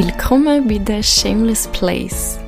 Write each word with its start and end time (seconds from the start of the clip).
Willkommen 0.00 0.68
bei 0.68 0.80
The 0.86 1.02
Shameless 1.02 1.66
Place. 1.72 2.38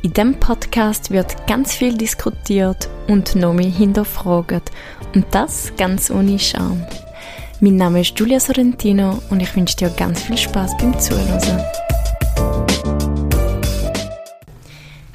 In 0.00 0.14
diesem 0.14 0.40
Podcast 0.40 1.10
wird 1.10 1.46
ganz 1.46 1.74
viel 1.74 1.94
diskutiert 1.94 2.88
und 3.08 3.34
noch 3.34 3.52
mehr 3.52 3.68
hinterfragt. 3.68 4.72
Und 5.14 5.26
das 5.32 5.70
ganz 5.76 6.10
ohne 6.10 6.38
Scham. 6.38 6.82
Mein 7.60 7.76
Name 7.76 8.00
ist 8.00 8.16
Giulia 8.16 8.40
Sorrentino 8.40 9.20
und 9.28 9.42
ich 9.42 9.54
wünsche 9.54 9.76
dir 9.76 9.90
ganz 9.90 10.22
viel 10.22 10.38
Spaß 10.38 10.78
beim 10.78 10.98
Zuhören. 10.98 11.62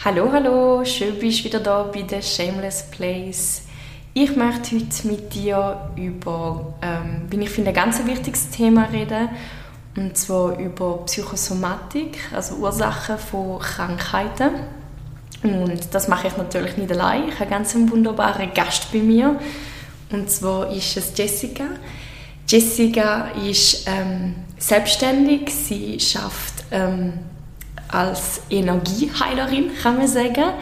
Hallo, 0.06 0.32
hallo, 0.32 0.86
schön 0.86 1.18
bist 1.18 1.40
du 1.40 1.46
wieder 1.46 1.60
da 1.60 1.90
bei 1.92 2.06
The 2.08 2.22
Shameless 2.22 2.84
Place. 2.92 3.64
Ich 4.14 4.36
möchte 4.36 4.76
heute 4.76 5.08
mit 5.08 5.34
dir 5.34 5.90
über, 5.96 6.76
ähm, 6.84 7.24
wie 7.32 7.44
ich 7.44 7.50
finde, 7.50 7.72
ein 7.72 7.76
ganz 7.76 8.06
wichtiges 8.06 8.52
Thema 8.52 8.84
reden 8.94 9.30
und 9.96 10.18
zwar 10.18 10.58
über 10.58 11.06
Psychosomatik, 11.06 12.18
also 12.34 12.56
Ursachen 12.56 13.18
von 13.18 13.60
Krankheiten. 13.60 14.52
Und 15.44 15.94
das 15.94 16.08
mache 16.08 16.28
ich 16.28 16.38
natürlich 16.38 16.78
nicht 16.78 16.92
allein. 16.92 17.30
Ich 17.30 17.40
habe 17.40 17.50
ganz 17.50 17.76
einen 17.76 17.92
wunderbaren 17.92 18.54
Gast 18.54 18.92
bei 18.92 19.00
mir. 19.00 19.40
Und 20.12 20.30
zwar 20.30 20.72
ist 20.72 20.96
es 20.98 21.12
Jessica. 21.16 21.64
Jessica 22.48 23.30
ist 23.48 23.88
ähm, 23.88 24.36
selbstständig. 24.58 25.54
Sie 25.54 26.00
schafft 26.00 26.64
ähm, 26.72 27.14
als 27.88 28.42
Energieheilerin, 28.50 29.72
kann 29.82 29.98
man 29.98 30.08
sagen. 30.08 30.54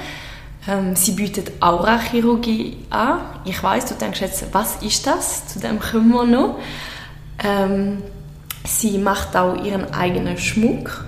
Ähm, 0.67 0.95
sie 0.95 1.11
bietet 1.11 1.51
Aurachirurgie 1.61 2.77
an. 2.89 3.19
Ich 3.45 3.61
weiß, 3.61 3.85
du 3.87 3.95
denkst 3.95 4.21
jetzt, 4.21 4.45
was 4.53 4.81
ist 4.81 5.05
das? 5.05 5.47
Zu 5.47 5.59
dem 5.59 5.79
kommen 5.79 6.09
wir 6.09 6.25
noch. 6.25 6.59
Sie 8.65 8.97
macht 8.97 9.35
auch 9.35 9.63
ihren 9.63 9.93
eigenen 9.93 10.37
Schmuck 10.37 11.05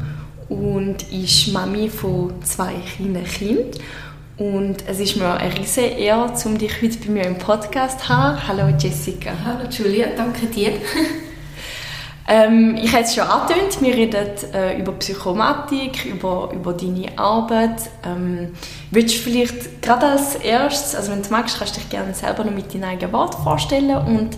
und 0.49 1.11
ist 1.11 1.51
Mami 1.53 1.89
von 1.89 2.33
zwei 2.43 2.73
kleinen 2.95 3.23
Kindern. 3.25 3.71
Und 4.37 4.77
es 4.87 4.99
ist 4.99 5.17
mir 5.17 5.33
eine 5.35 5.55
riesige 5.55 5.87
Ehre, 5.87 6.33
um 6.45 6.57
dich 6.57 6.81
heute 6.81 6.97
bei 6.97 7.11
mir 7.11 7.25
im 7.25 7.37
Podcast 7.37 7.99
zu 7.99 8.09
haben. 8.09 8.47
Hallo 8.47 8.73
Jessica. 8.77 9.31
Hallo 9.45 9.69
Julia, 9.69 10.07
danke 10.17 10.47
dir. 10.47 10.71
ähm, 12.27 12.75
ich 12.81 12.91
habe 12.91 13.03
es 13.03 13.13
schon 13.13 13.25
angetönt, 13.25 13.81
wir 13.81 13.93
reden 13.93 14.27
äh, 14.53 14.79
über 14.79 14.93
Psychomatik, 14.93 16.05
über, 16.05 16.49
über 16.53 16.73
deine 16.73 17.17
Arbeit. 17.17 17.91
Ähm, 18.03 18.53
willst 18.89 19.15
du 19.17 19.19
vielleicht 19.19 19.81
gerade 19.81 20.07
als 20.07 20.35
erstes, 20.35 20.95
also 20.95 21.11
wenn 21.11 21.21
du 21.21 21.29
magst, 21.29 21.59
kannst 21.59 21.75
du 21.75 21.81
dich 21.81 21.89
gerne 21.89 22.13
selber 22.15 22.43
noch 22.43 22.53
mit 22.53 22.73
deinen 22.73 22.85
eigenen 22.85 23.13
Worten 23.13 23.43
vorstellen 23.43 23.95
und 23.95 24.37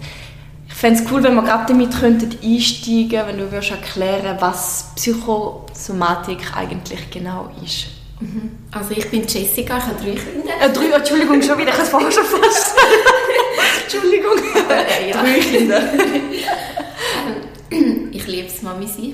ich 0.74 0.80
fände 0.80 1.02
es 1.02 1.12
cool, 1.12 1.24
wenn 1.24 1.36
wir 1.36 1.44
gerade 1.44 1.66
damit 1.68 1.98
könnten 1.98 2.32
einsteigen 2.44 3.28
wenn 3.28 3.38
du 3.38 3.52
würdest 3.52 3.72
erklären 3.72 4.38
was 4.40 4.92
Psychosomatik 4.96 6.40
eigentlich 6.56 7.10
genau 7.12 7.52
ist. 7.64 7.86
Mhm. 8.20 8.52
Also 8.72 8.92
ich 8.92 9.10
bin 9.10 9.22
Jessica, 9.28 9.78
ich 9.78 9.84
habe 9.84 9.96
drei 9.96 10.16
Kinder. 10.16 10.52
Äh, 10.60 10.74
drei, 10.74 10.98
Entschuldigung, 10.98 11.42
schon 11.42 11.58
wieder, 11.60 11.70
ich 11.70 11.76
habe 11.76 11.84
es 11.84 11.90
vorher 11.90 12.12
schon 12.12 12.26
fast 12.26 12.76
Entschuldigung. 13.84 14.38
Äh, 14.70 15.10
ja. 15.10 15.22
Drei 15.22 15.40
Kinder. 15.40 15.82
ich 18.12 18.28
liebe 18.28 18.48
es, 18.48 18.62
Mami 18.64 18.88
sein. 18.88 19.14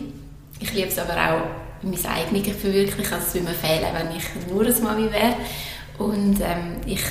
Ich 0.60 0.74
liebe 0.74 0.88
es 0.88 0.98
aber 0.98 1.14
auch, 1.14 1.42
mein 1.82 2.06
eigenes 2.06 2.56
verwirklichen. 2.56 3.14
Also 3.14 3.28
es 3.28 3.34
würde 3.34 3.48
mir 3.50 3.54
fehlen, 3.54 3.86
wenn 3.94 4.16
ich 4.16 4.24
nur 4.50 4.66
eine 4.66 4.74
Mami 4.74 5.12
wäre. 5.12 5.36
Und 5.98 6.40
ähm, 6.40 6.78
ich 6.86 7.04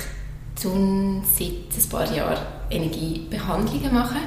tun 0.61 1.23
seit 1.23 1.49
ein 1.49 1.89
paar 1.91 2.13
Jahren 2.13 2.59
Energiebehandlungen 2.71 3.93
machen, 3.93 4.19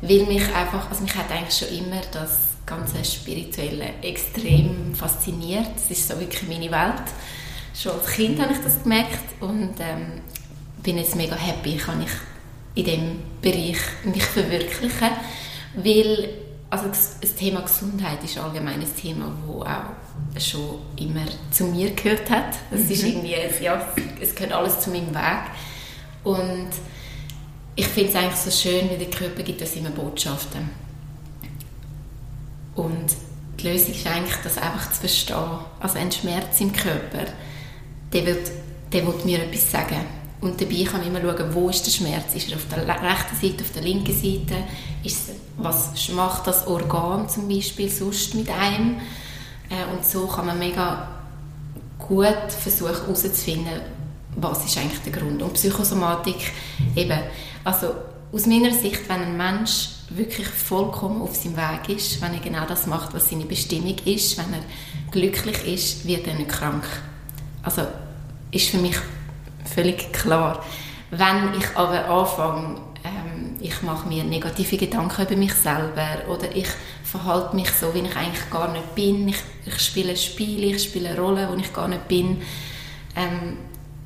weil 0.00 0.24
mich 0.26 0.54
einfach, 0.54 0.90
also 0.90 1.02
mich 1.02 1.14
hat 1.14 1.30
eigentlich 1.30 1.56
schon 1.56 1.68
immer 1.76 2.00
das 2.12 2.38
ganze 2.66 3.04
Spirituelle 3.04 3.94
extrem 4.02 4.94
fasziniert. 4.94 5.70
Es 5.76 5.90
ist 5.90 6.08
so 6.08 6.18
wirklich 6.20 6.48
meine 6.48 6.70
Welt. 6.70 7.02
Schon 7.74 7.92
als 7.92 8.06
Kind 8.08 8.40
habe 8.40 8.52
ich 8.52 8.58
das 8.62 8.82
gemerkt 8.82 9.40
und 9.40 9.74
ähm, 9.80 10.20
bin 10.82 10.98
jetzt 10.98 11.16
mega 11.16 11.36
happy, 11.36 11.76
kann 11.76 12.02
ich 12.02 12.10
in 12.74 12.84
dem 12.84 13.18
Bereich 13.40 13.78
mich 14.04 14.24
verwirklichen, 14.24 15.10
weil 15.74 16.28
also 16.70 16.88
das 16.88 17.34
Thema 17.34 17.62
Gesundheit 17.62 18.22
ist 18.22 18.38
allgemein 18.38 18.80
ein 18.80 18.96
Thema, 18.96 19.32
das 19.46 19.66
auch 19.66 20.40
schon 20.40 20.78
immer 20.96 21.24
zu 21.50 21.64
mir 21.64 21.90
gehört 21.92 22.28
hat. 22.28 22.56
Es 22.70 22.84
mhm. 22.84 22.90
ist 22.90 23.02
irgendwie, 23.04 23.64
ja, 23.64 23.80
es 24.20 24.34
gehört 24.34 24.52
alles 24.52 24.80
zu 24.80 24.90
meinem 24.90 25.14
Weg. 25.14 25.50
Und 26.24 26.68
ich 27.78 27.86
finde 27.86 28.10
es 28.10 28.16
eigentlich 28.16 28.40
so 28.40 28.50
schön, 28.50 28.90
wie 28.90 28.96
der 28.96 29.08
Körper 29.08 29.40
gibt 29.44 29.60
uns 29.60 29.76
immer 29.76 29.90
Botschaften. 29.90 30.68
Und 32.74 33.06
die 33.60 33.68
Lösung 33.68 33.94
ist 33.94 34.04
eigentlich, 34.04 34.34
das 34.42 34.58
einfach 34.58 34.90
zu 34.90 34.98
verstehen. 34.98 35.60
Also 35.78 35.96
ein 35.96 36.10
Schmerz 36.10 36.60
im 36.60 36.72
Körper, 36.72 37.26
der 38.12 38.26
wird, 38.26 38.50
der 38.92 39.06
wird 39.06 39.24
mir 39.24 39.44
etwas 39.44 39.70
sagen. 39.70 40.00
Und 40.40 40.60
dabei 40.60 40.82
kann 40.82 41.02
ich 41.02 41.06
immer 41.06 41.20
schauen, 41.20 41.54
wo 41.54 41.68
ist 41.68 41.86
der 41.86 41.92
Schmerz? 41.92 42.34
Ist 42.34 42.50
er 42.50 42.56
auf 42.56 42.66
der 42.66 42.78
rechten 42.84 43.36
Seite, 43.40 43.62
auf 43.62 43.70
der 43.70 43.82
linken 43.82 44.12
Seite? 44.12 44.64
Ist, 45.04 45.30
was 45.56 46.08
macht 46.08 46.48
das 46.48 46.66
Organ 46.66 47.28
zum 47.28 47.46
Beispiel 47.48 47.88
sonst 47.88 48.34
mit 48.34 48.50
einem? 48.50 48.96
Äh, 49.70 49.94
und 49.94 50.04
so 50.04 50.26
kann 50.26 50.46
man 50.46 50.58
mega 50.58 51.10
gut 51.96 52.50
versuchen 52.60 52.96
herauszufinden, 52.96 53.82
was 54.34 54.64
ist 54.64 54.76
eigentlich 54.78 55.00
der 55.02 55.12
Grund. 55.12 55.42
Und 55.42 55.52
Psychosomatik 55.54 56.52
eben, 56.96 57.20
also 57.64 57.94
aus 58.32 58.46
meiner 58.46 58.72
Sicht, 58.72 59.08
wenn 59.08 59.22
ein 59.22 59.36
Mensch 59.36 59.90
wirklich 60.10 60.48
vollkommen 60.48 61.22
auf 61.22 61.36
seinem 61.36 61.56
Weg 61.56 61.96
ist, 61.96 62.20
wenn 62.20 62.34
er 62.34 62.40
genau 62.40 62.64
das 62.66 62.86
macht, 62.86 63.14
was 63.14 63.30
seine 63.30 63.44
Bestimmung 63.44 63.96
ist, 64.04 64.38
wenn 64.38 64.52
er 64.52 64.62
glücklich 65.10 65.66
ist, 65.66 66.06
wird 66.06 66.26
er 66.26 66.34
nicht 66.34 66.48
krank. 66.48 66.84
Also 67.62 67.82
ist 68.50 68.70
für 68.70 68.78
mich 68.78 68.96
völlig 69.64 70.12
klar. 70.12 70.64
Wenn 71.10 71.54
ich 71.58 71.76
aber 71.76 72.08
anfange, 72.08 72.80
ähm, 73.04 73.56
ich 73.60 73.82
mache 73.82 74.08
mir 74.08 74.24
negative 74.24 74.76
Gedanken 74.76 75.22
über 75.22 75.36
mich 75.36 75.54
selber 75.54 76.28
oder 76.28 76.54
ich 76.54 76.68
verhalte 77.02 77.56
mich 77.56 77.70
so, 77.70 77.94
wie 77.94 78.00
ich 78.00 78.16
eigentlich 78.16 78.50
gar 78.50 78.70
nicht 78.72 78.94
bin, 78.94 79.28
ich, 79.28 79.38
ich 79.66 79.80
spiele 79.80 80.16
Spiele, 80.16 80.66
ich 80.66 80.84
spiele 80.84 81.10
eine 81.10 81.20
Rolle, 81.20 81.48
wo 81.50 81.56
ich 81.56 81.72
gar 81.72 81.88
nicht 81.88 82.08
bin, 82.08 82.42
ähm, 83.16 83.56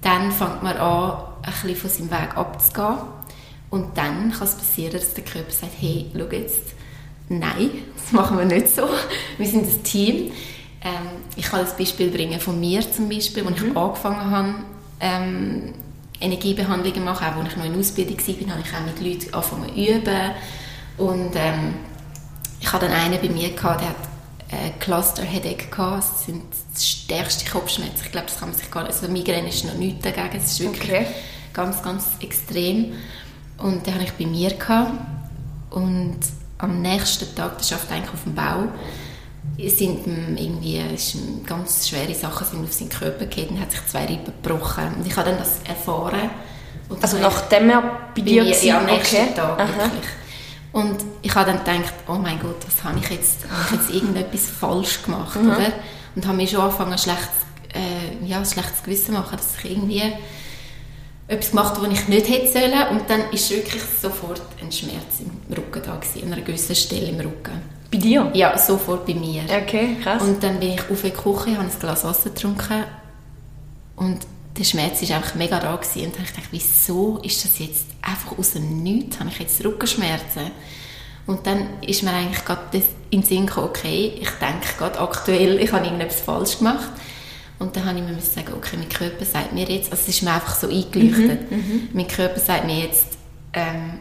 dann 0.01 0.33
fängt 0.33 0.63
man 0.63 0.77
an, 0.77 1.19
ein 1.43 1.53
bisschen 1.53 1.77
von 1.77 1.91
seinem 1.91 2.11
Weg 2.11 2.37
abzugehen. 2.37 2.99
Und 3.73 3.97
dann 3.97 4.31
kann 4.31 4.47
es 4.47 4.55
passieren, 4.55 4.93
dass 4.93 5.15
der 5.15 5.25
Körper 5.25 5.51
sagt, 5.51 5.73
hey, 5.81 6.05
schau 6.13 6.27
jetzt, 6.31 6.75
nein, 7.31 7.71
das 7.97 8.13
machen 8.13 8.37
wir 8.37 8.45
nicht 8.45 8.69
so. 8.69 8.83
Wir 9.39 9.47
sind 9.47 9.65
ein 9.67 9.83
Team. 9.83 10.31
Ähm, 10.85 11.09
ich 11.37 11.47
kann 11.47 11.61
das 11.61 11.75
Beispiel 11.75 12.11
bringen 12.11 12.39
von 12.39 12.61
mir 12.61 12.83
zum 12.93 13.09
Beispiel, 13.09 13.47
als 13.47 13.61
mhm. 13.61 13.71
ich 13.71 13.77
angefangen 13.77 14.31
habe, 14.31 14.55
ähm, 15.01 15.73
Energiebehandlungen 16.21 16.95
zu 16.95 17.01
machen, 17.01 17.27
auch 17.27 17.43
als 17.43 17.49
ich 17.51 17.57
noch 17.57 17.65
in 17.65 17.79
Ausbildung 17.79 18.19
war, 18.19 18.55
habe 18.55 18.63
ich 18.63 18.75
auch 18.75 18.81
mit 18.85 19.01
Leuten 19.01 19.35
angefangen 19.35 19.75
zu 19.75 19.81
üben. 19.81 20.31
Und 20.99 21.31
ähm, 21.35 21.75
ich 22.61 22.71
hatte 22.71 22.89
dann 22.89 22.95
einen 22.95 23.21
bei 23.23 23.29
mir, 23.31 23.53
gehabt, 23.53 23.81
der 23.81 23.89
hat 23.89 23.97
äh, 24.51 24.71
Cluster 24.81 25.23
Headache 25.23 25.71
gehabt. 25.71 26.03
Das 26.03 26.27
sind 26.27 26.43
das 26.75 26.87
stärkste 26.87 27.51
Kopfschmerzen. 27.51 28.03
Ich 28.05 28.13
glaube, 28.13 28.27
das 28.27 28.39
kann 28.39 28.51
man 28.51 28.59
sich 28.59 28.71
gar 28.71 28.83
nicht... 28.83 28.93
Also 28.93 29.11
Migräne 29.11 29.49
ist 29.49 29.65
noch 29.65 29.75
nichts 29.75 30.03
dagegen. 30.03 30.37
Es 30.37 30.53
ist 30.53 30.61
wirklich 30.61 30.91
okay. 30.91 31.07
ganz, 31.55 31.83
ganz 31.83 32.05
extrem. 32.21 32.93
Und 33.59 33.87
den 33.87 33.95
hatte 33.95 34.05
ich 34.05 34.13
bei 34.13 34.27
mir. 34.27 34.51
Gehabt. 34.51 34.93
Und 35.71 36.19
am 36.59 36.81
nächsten 36.81 37.35
Tag, 37.35 37.59
das 37.59 37.69
schafft 37.69 37.91
eigentlich 37.91 38.13
auf 38.13 38.23
dem 38.25 38.35
Bau, 38.35 38.69
sind 39.69 40.07
irgendwie 40.07 40.81
ganz 41.47 41.89
schwere 41.89 42.15
Sachen 42.15 42.47
sind 42.47 42.65
auf 42.65 42.73
seinen 42.73 42.89
Körper 42.89 43.27
gefallen 43.27 43.51
und 43.51 43.61
hat 43.61 43.73
sich 43.73 43.87
zwei 43.87 44.07
Rippen 44.07 44.33
gebrochen. 44.43 44.95
Und 44.99 45.07
ich 45.07 45.17
habe 45.17 45.31
dann 45.31 45.39
das 45.39 45.61
erfahren. 45.65 46.31
also 47.01 47.19
nachdem 47.19 47.71
er 47.71 47.83
bei 48.15 48.23
dir 48.23 48.45
war? 48.45 48.63
Ja, 48.63 48.79
am 48.79 48.87
nächsten 48.87 49.17
okay. 49.17 49.35
Tag 49.35 49.59
wirklich. 49.59 50.11
Und 50.73 50.97
ich 51.21 51.35
habe 51.35 51.53
dann 51.53 51.59
gedacht, 51.59 51.95
oh 52.09 52.15
mein 52.15 52.41
Gott, 52.41 52.57
was 52.67 52.83
habe 52.83 52.99
ich 52.99 53.11
jetzt, 53.11 53.41
habe 53.51 53.75
ich 53.75 53.81
jetzt 53.81 53.95
irgendetwas 53.95 54.49
falsch 54.49 55.03
gemacht, 55.03 55.41
mhm. 55.41 55.51
oder? 55.51 55.73
Und 56.15 56.27
habe 56.27 56.37
mir 56.37 56.47
schon 56.47 56.61
angefangen, 56.61 56.93
ein 56.93 56.99
schlechtes, 56.99 57.29
äh, 57.75 58.27
ja, 58.27 58.39
ein 58.39 58.47
schlechtes 58.47 58.83
Gewissen 58.83 59.07
zu 59.07 59.13
machen, 59.13 59.37
dass 59.37 59.57
ich 59.59 59.71
irgendwie 59.71 60.03
etwas 61.33 61.51
gemacht 61.51 61.75
was 61.81 61.93
ich 61.93 62.09
nicht 62.09 62.29
hätte 62.29 62.53
sollen. 62.53 62.89
Und 62.91 63.09
dann 63.09 63.31
ist 63.33 63.51
wirklich 63.51 63.83
sofort 64.01 64.43
ein 64.61 64.71
Schmerz 64.71 65.21
im 65.21 65.55
Rücken 65.55 65.83
da 65.85 65.97
gewesen, 65.97 66.27
an 66.27 66.33
einer 66.33 66.43
gewissen 66.43 66.77
Stelle 66.77 67.09
im 67.09 67.21
Rücken. 67.21 67.63
Bei 67.91 67.99
dir? 67.99 68.31
Ja, 68.35 68.57
sofort 68.57 69.07
bei 69.07 69.15
mir. 69.15 69.43
Okay, 69.45 69.97
krass. 70.03 70.23
Und 70.23 70.43
dann 70.43 70.61
bin 70.61 70.73
ich 70.73 70.91
auf 70.91 71.03
die 71.03 71.11
Küche, 71.11 71.57
habe 71.57 71.61
ein 71.61 71.71
Glas 71.81 72.05
Wasser 72.05 72.31
getrunken 72.31 72.85
und 73.97 74.21
der 74.57 74.65
Schmerz 74.65 75.09
war 75.09 75.17
einfach 75.17 75.35
mega 75.35 75.59
da 75.59 75.77
gewesen. 75.77 76.07
und 76.07 76.15
dann 76.15 76.21
habe 76.21 76.25
ich 76.25 76.35
gedacht, 76.35 76.49
wieso 76.51 77.19
ist 77.19 77.45
das 77.45 77.59
jetzt 77.59 77.87
einfach 78.03 78.39
aus 78.39 78.53
dem 78.53 78.83
Nichts, 78.83 79.19
habe 79.19 79.31
ich 79.31 79.39
jetzt 79.39 79.65
Rückenschmerzen 79.65 80.51
und 81.27 81.47
dann 81.47 81.81
ist 81.83 82.03
mir 82.03 82.13
eigentlich 82.13 82.45
gerade 82.45 82.83
in 83.11 83.21
den 83.21 83.23
Sinn 83.23 83.47
gekommen, 83.47 83.69
okay, 83.69 84.13
ich 84.21 84.31
denke 84.31 84.77
gerade 84.79 85.01
aktuell, 85.01 85.59
ich 85.61 85.73
habe 85.73 85.85
irgendetwas 85.85 86.21
falsch 86.21 86.59
gemacht 86.59 86.91
und 87.63 87.77
dann 87.77 87.85
habe 87.87 87.99
ich 87.99 88.05
mir 88.05 88.21
sagen, 88.21 88.55
okay, 88.57 88.77
mein 88.77 88.89
Körper 88.89 89.25
sagt 89.25 89.53
mir 89.53 89.69
jetzt, 89.69 89.91
also 89.93 90.03
es 90.03 90.09
ist 90.09 90.23
mir 90.23 90.33
einfach 90.33 90.55
so 90.55 90.69
eingeleuchtet, 90.69 91.51
mhm, 91.51 91.57
mhm, 91.57 91.89
mein 91.93 92.09
Körper 92.09 92.41
sagt 92.41 92.67
mir 92.67 92.81
jetzt, 92.81 93.07
ähm, 93.53 94.01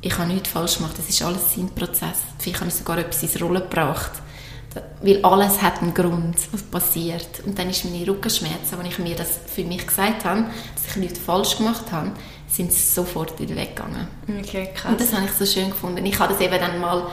ich 0.00 0.16
habe 0.16 0.32
nichts 0.32 0.48
falsch 0.48 0.78
gemacht, 0.78 0.94
das 0.96 1.08
ist 1.08 1.22
alles 1.22 1.54
sein 1.54 1.68
Prozess, 1.68 2.18
vielleicht 2.38 2.60
habe 2.60 2.68
ich 2.68 2.74
sogar 2.74 2.98
etwas 2.98 3.22
ins 3.22 3.40
Rollen 3.40 3.62
gebracht, 3.62 4.12
weil 5.02 5.24
alles 5.24 5.60
hat 5.62 5.82
einen 5.82 5.94
Grund, 5.94 6.36
was 6.52 6.62
passiert. 6.62 7.40
Und 7.46 7.58
dann 7.58 7.70
ist 7.70 7.84
meine 7.84 8.06
Rückenschmerzen, 8.06 8.78
als 8.78 8.88
ich 8.88 8.98
mir 8.98 9.14
das 9.14 9.40
für 9.46 9.64
mich 9.64 9.86
gesagt 9.86 10.24
habe, 10.24 10.44
dass 10.74 10.90
ich 10.90 10.96
nichts 10.96 11.18
falsch 11.18 11.56
gemacht 11.56 11.92
habe, 11.92 12.12
sind 12.48 12.72
sofort 12.72 13.38
wieder 13.40 13.56
weggegangen. 13.56 14.06
Okay, 14.40 14.70
krass. 14.74 14.92
Und 14.92 15.00
das 15.00 15.12
habe 15.14 15.24
ich 15.24 15.32
so 15.32 15.46
schön 15.46 15.70
gefunden. 15.70 16.04
Ich 16.04 16.18
habe 16.18 16.32
das 16.32 16.42
eben 16.42 16.58
dann 16.58 16.78
mal 16.78 17.06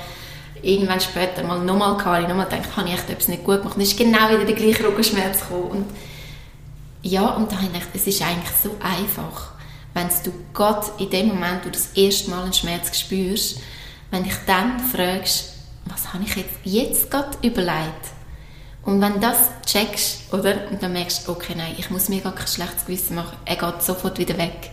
irgendwann 0.64 1.02
später 1.02 1.44
mal 1.44 1.60
nochmal 1.60 1.98
gehabt, 1.98 2.24
ich 2.24 2.28
nochmal 2.28 2.48
gedacht, 2.48 2.76
habe 2.76 2.88
ich 2.88 2.96
echt 2.96 3.10
etwas 3.10 3.28
nicht 3.28 3.44
gut 3.44 3.60
gemacht. 3.60 3.78
Es 3.78 3.90
ist 3.90 3.98
genau 3.98 4.30
wieder 4.30 4.46
der 4.46 4.56
gleiche 4.56 4.84
Rückenschmerz 4.86 5.42
gekommen. 5.42 5.70
Und 5.72 5.86
ja, 7.02 7.28
und 7.32 7.52
da 7.52 7.58
habe 7.58 7.66
ich 7.68 7.74
gedacht, 7.74 7.90
es 7.94 8.08
ist 8.08 8.22
eigentlich 8.22 8.56
so 8.64 8.76
einfach, 8.80 9.52
wenn 9.94 10.08
du 10.24 10.32
Gott 10.54 11.00
in 11.00 11.10
dem 11.10 11.28
Moment, 11.28 11.62
wo 11.62 11.66
du 11.66 11.72
das 11.72 11.92
erste 11.94 12.30
Mal 12.30 12.44
einen 12.44 12.54
Schmerz 12.54 12.98
spürst, 12.98 13.60
wenn 14.10 14.24
dich 14.24 14.36
dann 14.48 14.80
fragst, 14.80 15.54
was 15.86 16.14
habe 16.14 16.24
ich 16.24 16.36
jetzt, 16.36 16.56
jetzt 16.64 17.12
gerade 17.12 17.38
überlegt? 17.42 18.12
Und 18.84 19.02
wenn 19.02 19.20
das 19.20 19.50
checkst, 19.66 20.34
oder? 20.34 20.70
Und 20.70 20.82
dann 20.82 20.94
merkst 20.94 21.28
du, 21.28 21.32
okay, 21.32 21.54
nein, 21.56 21.76
ich 21.78 21.90
muss 21.90 22.10
mir 22.10 22.22
gar 22.22 22.36
kein 22.36 22.48
schlechtes 22.48 22.86
Gewissen 22.86 23.16
machen, 23.16 23.38
er 23.46 23.56
geht 23.56 23.82
sofort 23.82 24.18
wieder 24.18 24.38
weg. 24.38 24.72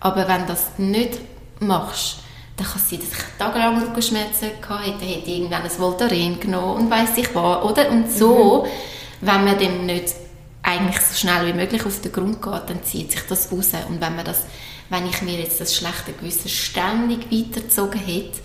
Aber 0.00 0.26
wenn 0.28 0.46
das 0.46 0.78
nicht 0.78 1.18
machst, 1.60 2.18
dann 2.60 2.68
kann 2.68 2.82
es 2.82 2.90
sein, 2.90 3.00
dass 3.00 3.08
ich 3.08 3.38
tagelang 3.38 3.82
Rückenschmerzen 3.82 4.48
hatte, 4.48 4.60
dann 4.68 5.00
hätte 5.00 5.04
ich 5.04 5.28
irgendwann 5.28 5.62
ein 5.62 5.70
Voltaren 5.70 6.40
genommen 6.40 6.82
und 6.82 6.90
weiss 6.90 7.16
ich 7.16 7.34
was, 7.34 7.64
oder? 7.64 7.90
Und 7.90 8.12
so, 8.12 8.64
mhm. 8.64 9.26
wenn 9.26 9.44
man 9.44 9.58
dem 9.58 9.86
nicht 9.86 10.14
eigentlich 10.62 11.00
so 11.00 11.16
schnell 11.16 11.46
wie 11.46 11.52
möglich 11.54 11.86
auf 11.86 12.00
den 12.02 12.12
Grund 12.12 12.42
geht, 12.42 12.62
dann 12.68 12.84
zieht 12.84 13.12
sich 13.12 13.22
das 13.28 13.50
raus. 13.50 13.68
Und 13.88 14.00
wenn 14.00 14.14
man 14.14 14.26
das, 14.26 14.44
wenn 14.90 15.06
ich 15.06 15.22
mir 15.22 15.38
jetzt 15.38 15.60
das 15.60 15.74
schlechte 15.74 16.12
Gewissen 16.12 16.50
ständig 16.50 17.32
weitergezogen 17.32 17.98
hätte, 17.98 18.38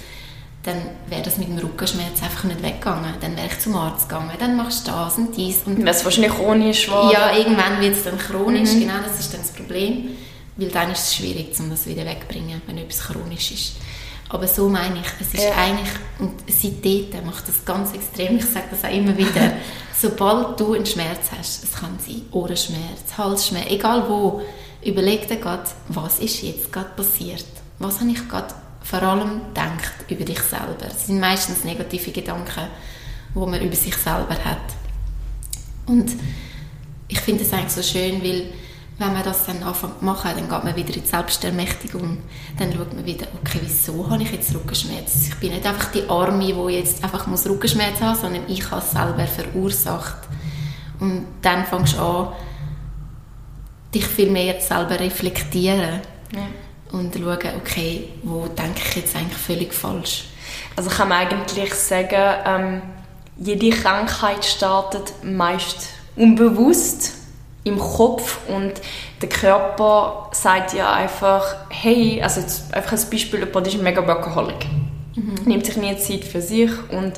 dann 0.63 0.77
wäre 1.07 1.21
das 1.21 1.37
mit 1.37 1.49
dem 1.49 1.57
Rückenschmerz 1.57 2.23
einfach 2.23 2.45
nicht 2.45 2.63
weggegangen. 2.63 3.13
Dann 3.19 3.35
wäre 3.35 3.47
ich 3.47 3.59
zum 3.59 3.75
Arzt 3.75 4.07
gegangen, 4.07 4.31
dann 4.39 4.55
machst 4.55 4.87
du 4.87 4.91
das 4.91 5.17
und 5.17 5.35
dies. 5.35 5.63
Und 5.65 5.79
wäre 5.79 5.89
es 5.89 6.05
wahrscheinlich 6.05 6.33
chronisch 6.33 6.85
geworden. 6.85 7.11
Ja, 7.11 7.35
irgendwann 7.35 7.81
wird 7.81 7.95
es 7.95 8.03
dann 8.03 8.17
chronisch, 8.17 8.71
mhm. 8.71 8.79
genau, 8.79 8.99
das 9.05 9.19
ist 9.19 9.33
dann 9.33 9.41
das 9.41 9.51
Problem. 9.51 10.11
Weil 10.55 10.69
dann 10.69 10.91
ist 10.93 11.07
es 11.07 11.15
schwierig, 11.15 11.47
um 11.59 11.69
das 11.69 11.85
wieder 11.85 12.05
wegzubringen, 12.05 12.61
wenn 12.65 12.77
etwas 12.77 13.01
chronisch 13.01 13.51
ist. 13.51 13.73
Aber 14.35 14.49
so 14.49 14.67
meine 14.67 14.99
ich, 14.99 15.07
es 15.21 15.33
ist 15.33 15.45
ja. 15.45 15.55
eigentlich, 15.55 15.93
und 16.19 16.33
seitdem 16.45 17.25
macht 17.25 17.47
das 17.47 17.63
ganz 17.63 17.93
extrem, 17.93 18.35
ich 18.35 18.43
sage 18.43 18.65
das 18.69 18.83
auch 18.83 18.93
immer 18.93 19.15
wieder, 19.15 19.53
sobald 19.97 20.59
du 20.59 20.73
einen 20.73 20.85
Schmerz 20.85 21.31
hast, 21.37 21.63
es 21.63 21.71
kann 21.71 21.97
sein 22.05 22.23
Ohrenschmerz, 22.33 23.17
Halsschmerz, 23.17 23.67
egal 23.69 24.09
wo, 24.09 24.41
überleg 24.83 25.29
dir 25.29 25.37
gerade, 25.37 25.63
was 25.87 26.19
ist 26.19 26.41
jetzt 26.41 26.69
gerade 26.73 26.89
passiert? 26.97 27.45
Was 27.79 28.01
habe 28.01 28.09
ich 28.09 28.27
gerade 28.27 28.53
vor 28.83 29.01
allem 29.03 29.39
gedacht 29.53 29.93
über 30.09 30.25
dich 30.25 30.41
selber? 30.41 30.85
Es 30.85 31.07
sind 31.07 31.21
meistens 31.21 31.63
negative 31.63 32.11
Gedanken, 32.11 32.67
die 33.33 33.39
man 33.39 33.61
über 33.61 33.75
sich 33.77 33.95
selber 33.95 34.35
hat. 34.43 34.57
Und 35.85 36.11
ich 37.07 37.21
finde 37.21 37.45
es 37.45 37.53
eigentlich 37.53 37.71
so 37.71 37.81
schön, 37.81 38.21
weil 38.21 38.47
wenn 38.97 39.11
man 39.11 39.23
das 39.23 39.45
dann 39.45 39.61
anfängt 39.61 39.99
zu 39.99 40.05
machen, 40.05 40.31
dann 40.35 40.49
geht 40.49 40.63
man 40.63 40.75
wieder 40.75 40.95
in 40.95 41.01
die 41.01 41.07
Selbstermächtigung. 41.07 42.17
Dann 42.57 42.71
schaut 42.71 42.93
man 42.93 43.05
wieder, 43.05 43.27
okay, 43.41 43.59
wieso 43.61 44.09
habe 44.09 44.23
ich 44.23 44.31
jetzt 44.31 44.55
Rückenschmerzen? 44.55 45.27
Ich 45.29 45.35
bin 45.35 45.51
nicht 45.51 45.65
einfach 45.65 45.91
die 45.91 46.07
Arme, 46.07 46.45
die 46.45 46.73
jetzt 46.75 47.03
einfach 47.03 47.27
muss 47.27 47.45
Rückenschmerzen 47.45 48.05
haben, 48.05 48.17
sondern 48.17 48.43
ich 48.47 48.71
habe 48.71 48.81
es 48.81 48.91
selber 48.91 49.27
verursacht. 49.27 50.19
Und 51.01 51.25
dann 51.41 51.65
fängst 51.65 51.97
du 51.97 52.01
an, 52.01 52.27
dich 53.93 54.05
viel 54.05 54.31
mehr 54.31 54.61
selber 54.61 54.97
reflektieren 54.97 55.99
ja. 56.33 56.97
und 56.97 57.13
schauen, 57.13 57.55
okay, 57.57 58.09
wo 58.23 58.47
denke 58.47 58.81
ich 58.89 58.95
jetzt 58.95 59.15
eigentlich 59.15 59.37
völlig 59.37 59.73
falsch? 59.73 60.25
Also 60.77 60.89
kann 60.89 61.09
man 61.09 61.27
eigentlich 61.27 61.73
sagen, 61.73 62.35
ähm, 62.45 62.81
jede 63.37 63.71
Krankheit 63.71 64.45
startet 64.45 65.13
meist 65.21 65.89
unbewusst 66.15 67.24
im 67.65 67.79
Kopf 67.79 68.39
und 68.47 68.73
der 69.21 69.27
Körper 69.27 70.29
sagt 70.31 70.73
ja 70.73 70.93
einfach, 70.93 71.43
hey, 71.69 72.21
also 72.21 72.39
jetzt 72.39 72.73
einfach 72.73 72.93
als 72.93 73.09
Beispiel, 73.09 73.39
jemand 73.39 73.67
ist 73.67 73.75
ein 73.75 73.83
mega 73.83 74.07
Workaholic, 74.07 74.67
mhm. 75.15 75.35
nimmt 75.45 75.65
sich 75.65 75.75
nie 75.75 75.97
Zeit 75.97 76.23
für 76.23 76.41
sich 76.41 76.71
und 76.91 77.13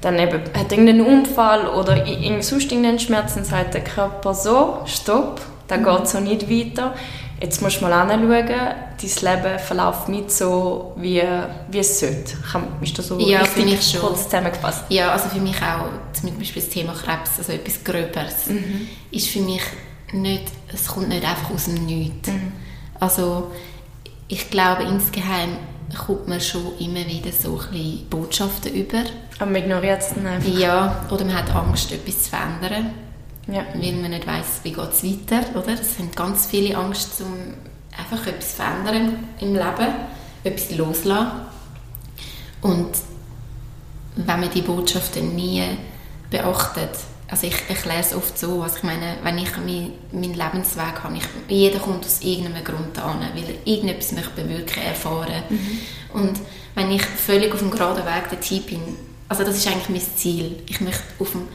dann 0.00 0.18
eben 0.18 0.40
hat 0.52 0.70
irgendeinen 0.70 1.06
Unfall 1.06 1.68
oder 1.68 2.06
irgendwie 2.06 2.42
sonst 2.42 2.70
irgendeinen 2.70 2.98
Schmerz, 2.98 3.34
dann 3.34 3.44
sagt 3.44 3.74
der 3.74 3.84
Körper 3.84 4.34
so, 4.34 4.80
stopp, 4.84 5.40
da 5.68 5.76
mhm. 5.76 5.84
geht 5.84 6.08
so 6.08 6.20
nicht 6.20 6.50
weiter. 6.50 6.94
Jetzt 7.40 7.62
musst 7.62 7.80
du 7.80 7.84
mal 7.84 7.92
anschauen, 7.92 8.74
dein 9.06 9.42
Leben 9.42 9.58
verläuft 9.58 10.08
nicht 10.08 10.30
so, 10.30 10.92
wie, 10.96 11.22
wie 11.70 11.78
es 11.78 12.00
sollte. 12.00 12.36
Ist 12.80 12.98
das 12.98 13.08
so 13.08 13.18
ja, 13.18 13.40
richtig 13.40 13.92
für 13.92 13.98
kurz 13.98 14.24
zusammengefasst? 14.24 14.84
Ja, 14.88 15.12
also 15.12 15.28
für 15.28 15.40
mich 15.40 15.56
auch, 15.56 15.88
zum 16.12 16.38
Beispiel 16.38 16.62
das 16.62 16.70
Thema 16.70 16.92
Krebs, 16.92 17.32
also 17.38 17.52
etwas 17.52 17.82
Gröberes, 17.84 18.46
mhm. 18.48 18.88
ist 19.10 19.28
für 19.28 19.40
mich 19.40 19.62
nicht, 20.12 20.44
es 20.72 20.86
kommt 20.86 21.08
nicht 21.08 21.24
einfach 21.24 21.50
aus 21.50 21.64
dem 21.66 21.86
Nichts. 21.86 22.28
Mhm. 22.28 22.52
Also 23.00 23.50
ich 24.28 24.50
glaube, 24.50 24.84
insgeheim 24.84 25.56
kommt 26.06 26.28
man 26.28 26.40
schon 26.40 26.76
immer 26.78 27.06
wieder 27.06 27.30
so 27.32 27.58
ein 27.58 27.70
bisschen 27.70 28.06
Botschaften 28.08 28.74
über. 28.74 29.02
Aber 29.38 29.50
man 29.50 29.62
ignoriert 29.62 30.00
es 30.00 30.14
dann 30.14 30.26
einfach. 30.26 30.48
Ja, 30.48 31.04
oder 31.10 31.24
man 31.24 31.34
hat 31.34 31.54
Angst, 31.54 31.92
etwas 31.92 32.24
zu 32.24 32.30
verändern. 32.30 32.92
Ja. 33.46 33.66
Weil 33.74 33.92
man 33.92 34.10
nicht 34.10 34.26
weiß, 34.26 34.60
wie 34.62 34.72
geht 34.72 34.90
es 34.90 35.04
weiter, 35.04 35.42
oder? 35.58 35.74
Es 35.74 35.98
haben 35.98 36.10
ganz 36.14 36.46
viele 36.46 36.76
Angst, 36.76 37.20
um 37.20 37.54
einfach 37.96 38.26
etwas 38.26 38.54
verändern 38.54 39.28
im 39.40 39.54
Leben, 39.54 39.94
etwas 40.42 40.76
loszulassen. 40.76 41.32
Und 42.60 42.92
wenn 44.16 44.40
man 44.40 44.50
die 44.50 44.62
Botschaften 44.62 45.34
nie 45.34 45.62
beachtet, 46.30 46.90
also 47.28 47.46
ich 47.46 47.56
erkläre 47.68 48.00
es 48.00 48.14
oft 48.14 48.38
so, 48.38 48.62
also 48.62 48.76
ich 48.76 48.82
meine, 48.82 49.16
wenn 49.22 49.38
ich 49.38 49.56
meinen 49.56 49.92
mein 50.12 50.34
Lebensweg 50.34 51.02
habe, 51.02 51.16
ich, 51.16 51.24
jeder 51.48 51.78
kommt 51.78 52.04
aus 52.04 52.20
irgendeinem 52.20 52.62
Grund 52.62 52.98
an, 52.98 53.20
weil 53.34 53.44
er 53.44 53.66
irgendetwas 53.66 54.12
möchte 54.12 54.42
bewirken, 54.42 54.82
erfahren. 54.82 55.42
Mhm. 55.48 55.80
Und 56.12 56.40
wenn 56.74 56.90
ich 56.90 57.02
völlig 57.02 57.52
auf 57.52 57.60
dem 57.60 57.70
geraden 57.70 58.04
Weg 58.04 58.30
dorthin 58.30 58.62
bin, 58.62 58.82
also 59.28 59.42
das 59.42 59.56
ist 59.56 59.66
eigentlich 59.66 59.88
mein 59.88 60.16
Ziel, 60.16 60.62
ich 60.66 60.80
möchte 60.80 61.02
auf 61.18 61.32
dem, 61.32 61.48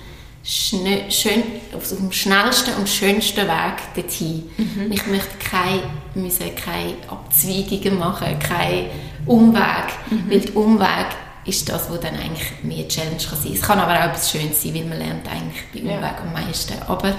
schön, 0.49 1.43
auf 1.75 1.87
dem 1.89 2.11
schnellsten 2.11 2.73
und 2.75 2.89
schönsten 2.89 3.47
Weg 3.47 3.93
dorthin. 3.95 4.49
Mhm. 4.57 4.91
Ich 4.91 5.05
möchte 5.05 5.37
keine, 5.37 5.83
müssen 6.15 6.55
keine 6.55 6.95
Abzweigungen 7.07 7.99
machen, 7.99 8.39
keinen 8.39 8.89
Umweg, 9.25 9.87
mhm. 10.09 10.29
weil 10.29 10.39
der 10.39 10.55
Umweg 10.55 11.07
ist 11.45 11.69
das, 11.69 11.89
was 11.89 11.99
dann 11.99 12.15
eigentlich 12.15 12.63
mehr 12.63 12.87
Challenge 12.87 13.17
kann 13.17 13.39
sein. 13.39 13.53
Es 13.53 13.61
kann 13.61 13.79
aber 13.79 13.93
auch 13.93 14.09
etwas 14.09 14.31
Schönes 14.31 14.61
sein, 14.61 14.73
weil 14.73 14.85
man 14.85 14.97
lernt 14.97 15.27
eigentlich 15.27 15.63
bei 15.73 15.81
Umweg 15.81 16.01
ja. 16.01 16.17
am 16.21 16.33
meisten. 16.33 16.73
Aber 16.87 17.15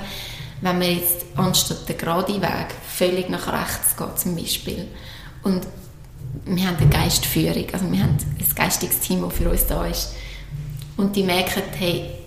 wenn 0.60 0.78
man 0.78 0.90
jetzt 0.90 1.24
anstatt 1.36 1.88
den 1.88 1.98
geraden 1.98 2.42
Weg 2.42 2.66
völlig 2.88 3.30
nach 3.30 3.46
rechts 3.46 3.96
geht 3.96 4.18
zum 4.18 4.36
Beispiel 4.36 4.88
und 5.42 5.66
wir 6.44 6.66
haben 6.66 6.76
eine 6.76 6.88
Geistführung, 6.88 7.64
also 7.72 7.90
wir 7.90 8.02
haben 8.02 8.16
ein 8.18 8.54
geistiges 8.54 9.00
Team, 9.00 9.22
das 9.22 9.34
für 9.34 9.50
uns 9.50 9.66
da 9.66 9.86
ist 9.86 10.14
und 10.96 11.16
die 11.16 11.22
merken, 11.22 11.62
hey, 11.78 12.19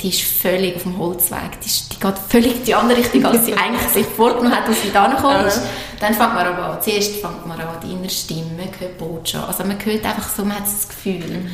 die 0.00 0.08
ist 0.10 0.22
völlig 0.22 0.76
auf 0.76 0.82
dem 0.82 0.98
Holzweg. 0.98 1.60
Die, 1.62 1.66
ist, 1.66 1.92
die 1.92 2.00
geht 2.00 2.18
völlig 2.28 2.64
die 2.64 2.74
andere 2.74 2.98
Richtung, 2.98 3.24
als 3.24 3.46
sie 3.46 3.54
eigentlich 3.56 3.88
sich 3.88 4.06
vorgenommen 4.06 4.54
hat, 4.54 4.68
als 4.68 4.82
sie 4.82 4.90
da 4.92 5.08
gekommen 5.08 5.46
ist. 5.46 5.62
Dann 6.00 6.12
fängt 6.12 6.34
man 6.34 6.46
aber 6.46 6.64
an. 6.64 6.82
Zuerst 6.82 7.16
fängt 7.16 7.46
man 7.46 7.58
an, 7.58 7.80
die 7.82 7.92
innere 7.92 8.10
Stimme, 8.10 8.50
man 8.58 8.68
hört 8.78 8.98
Botschaft. 8.98 9.48
Also 9.48 9.64
man 9.64 9.82
hört 9.82 10.04
einfach 10.04 10.28
so, 10.28 10.44
man 10.44 10.56
hat 10.56 10.66
das 10.66 10.88
Gefühl. 10.88 11.26
Mhm. 11.26 11.50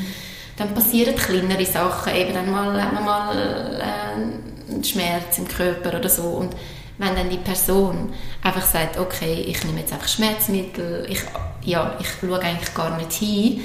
Dann 0.57 0.75
passieren 0.75 1.15
kleinere 1.15 1.65
Sachen, 1.65 2.15
eben 2.15 2.35
dann 2.35 2.51
mal, 2.51 2.83
hat 2.83 2.93
man 2.93 3.05
mal 3.05 3.79
äh, 3.79 4.73
einen 4.73 4.85
Schmerz 4.85 5.39
im 5.39 5.47
Körper 5.47 5.99
oder 5.99 6.09
so. 6.09 6.23
Und 6.23 6.55
wenn 6.99 7.15
dann 7.15 7.31
die 7.31 7.39
Person 7.39 8.13
einfach 8.43 8.65
sagt, 8.67 8.99
okay, 8.99 9.45
ich 9.47 9.65
nehme 9.65 9.81
jetzt 9.81 9.93
einfach 9.93 10.09
Schmerzmittel, 10.09 11.07
ich, 11.09 11.21
ja, 11.65 11.97
ich 12.01 12.09
schaue 12.21 12.41
eigentlich 12.41 12.75
gar 12.75 12.97
nicht 12.97 13.13
hin, 13.13 13.63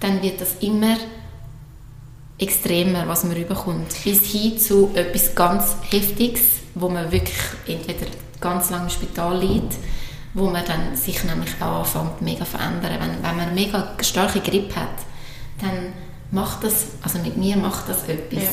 dann 0.00 0.22
wird 0.22 0.40
das 0.40 0.56
immer 0.60 0.96
extremer, 2.38 3.06
was 3.06 3.24
man 3.24 3.36
überkommt. 3.36 3.94
Bis 4.04 4.22
hin 4.24 4.58
zu 4.58 4.90
etwas 4.94 5.34
ganz 5.34 5.76
Heftiges, 5.90 6.42
wo 6.74 6.88
man 6.88 7.10
wirklich 7.10 7.38
entweder 7.66 8.06
ganz 8.40 8.70
lange 8.70 8.84
im 8.84 8.90
Spital 8.90 9.38
liegt, 9.38 9.74
wo 10.34 10.50
man 10.50 10.64
dann 10.64 10.96
sich 10.96 11.22
nämlich 11.24 11.50
auch 11.60 11.80
anfängt 11.80 12.22
mega 12.22 12.44
verändern. 12.44 12.98
Wenn, 13.00 13.22
wenn 13.22 13.36
man 13.36 13.54
mega 13.54 13.94
starke 14.00 14.40
Grippe 14.40 14.76
hat, 14.76 14.98
dann 15.60 15.92
macht 16.30 16.64
das, 16.64 16.86
also 17.02 17.18
mit 17.18 17.36
mir 17.36 17.56
macht 17.56 17.88
das 17.88 18.08
etwas. 18.08 18.42
Ja. 18.42 18.50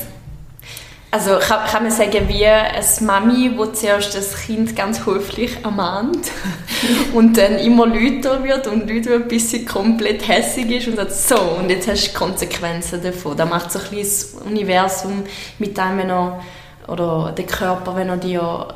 Also 1.14 1.40
kann, 1.40 1.68
kann 1.68 1.84
man 1.84 1.92
sagen, 1.92 2.30
wie 2.30 2.46
eine 2.46 2.86
Mami, 3.02 3.50
die 3.50 3.74
zuerst 3.74 4.16
das 4.16 4.34
Kind 4.34 4.78
ganz 4.78 5.06
höflich 5.06 5.58
ermahnt 5.62 6.32
und 7.14 7.38
dann 7.38 7.58
immer 7.58 7.86
lauter 7.86 8.42
wird 8.46 8.66
und 8.68 8.90
lauter 8.90 9.10
wird, 9.10 9.28
bis 9.28 9.52
sie 9.52 9.66
komplett 9.66 10.26
hässig 10.26 10.72
ist 10.72 10.88
und 10.88 10.96
sagt, 10.96 11.14
so, 11.14 11.36
und 11.36 11.70
jetzt 11.70 11.90
hast 11.90 12.14
du 12.14 12.18
Konsequenzen 12.18 13.04
davon. 13.04 13.36
Da 13.36 13.46
macht 13.46 13.74
so 13.74 13.80
ein 13.80 13.90
bisschen 13.90 14.40
das 14.40 14.48
Universum 14.48 15.24
mit 15.60 15.78
einem, 15.78 15.98
wenn 15.98 16.10
er, 16.10 16.42
oder 16.88 17.34
der 17.38 17.46
Körper, 17.46 17.94
wenn 17.98 18.08
er 18.08 18.18
dir 18.18 18.74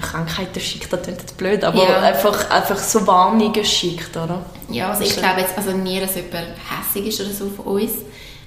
Krankheiten 0.00 0.60
schickt, 0.60 0.92
das 0.92 1.02
klingt 1.02 1.36
blöd, 1.36 1.64
aber 1.64 1.82
ja. 1.82 2.00
einfach, 2.00 2.50
einfach 2.50 2.78
so 2.78 3.04
Warnungen 3.04 3.64
schickt, 3.64 4.16
oder? 4.16 4.44
Ja, 4.70 4.90
also 4.90 5.02
ich 5.02 5.16
glaube 5.16 5.40
jetzt 5.40 5.56
also 5.56 5.72
nie, 5.72 5.98
dass 5.98 6.14
jemand 6.14 6.46
hässig 6.70 7.08
ist 7.08 7.20
oder 7.20 7.30
so 7.30 7.48
von 7.50 7.82
uns, 7.82 7.92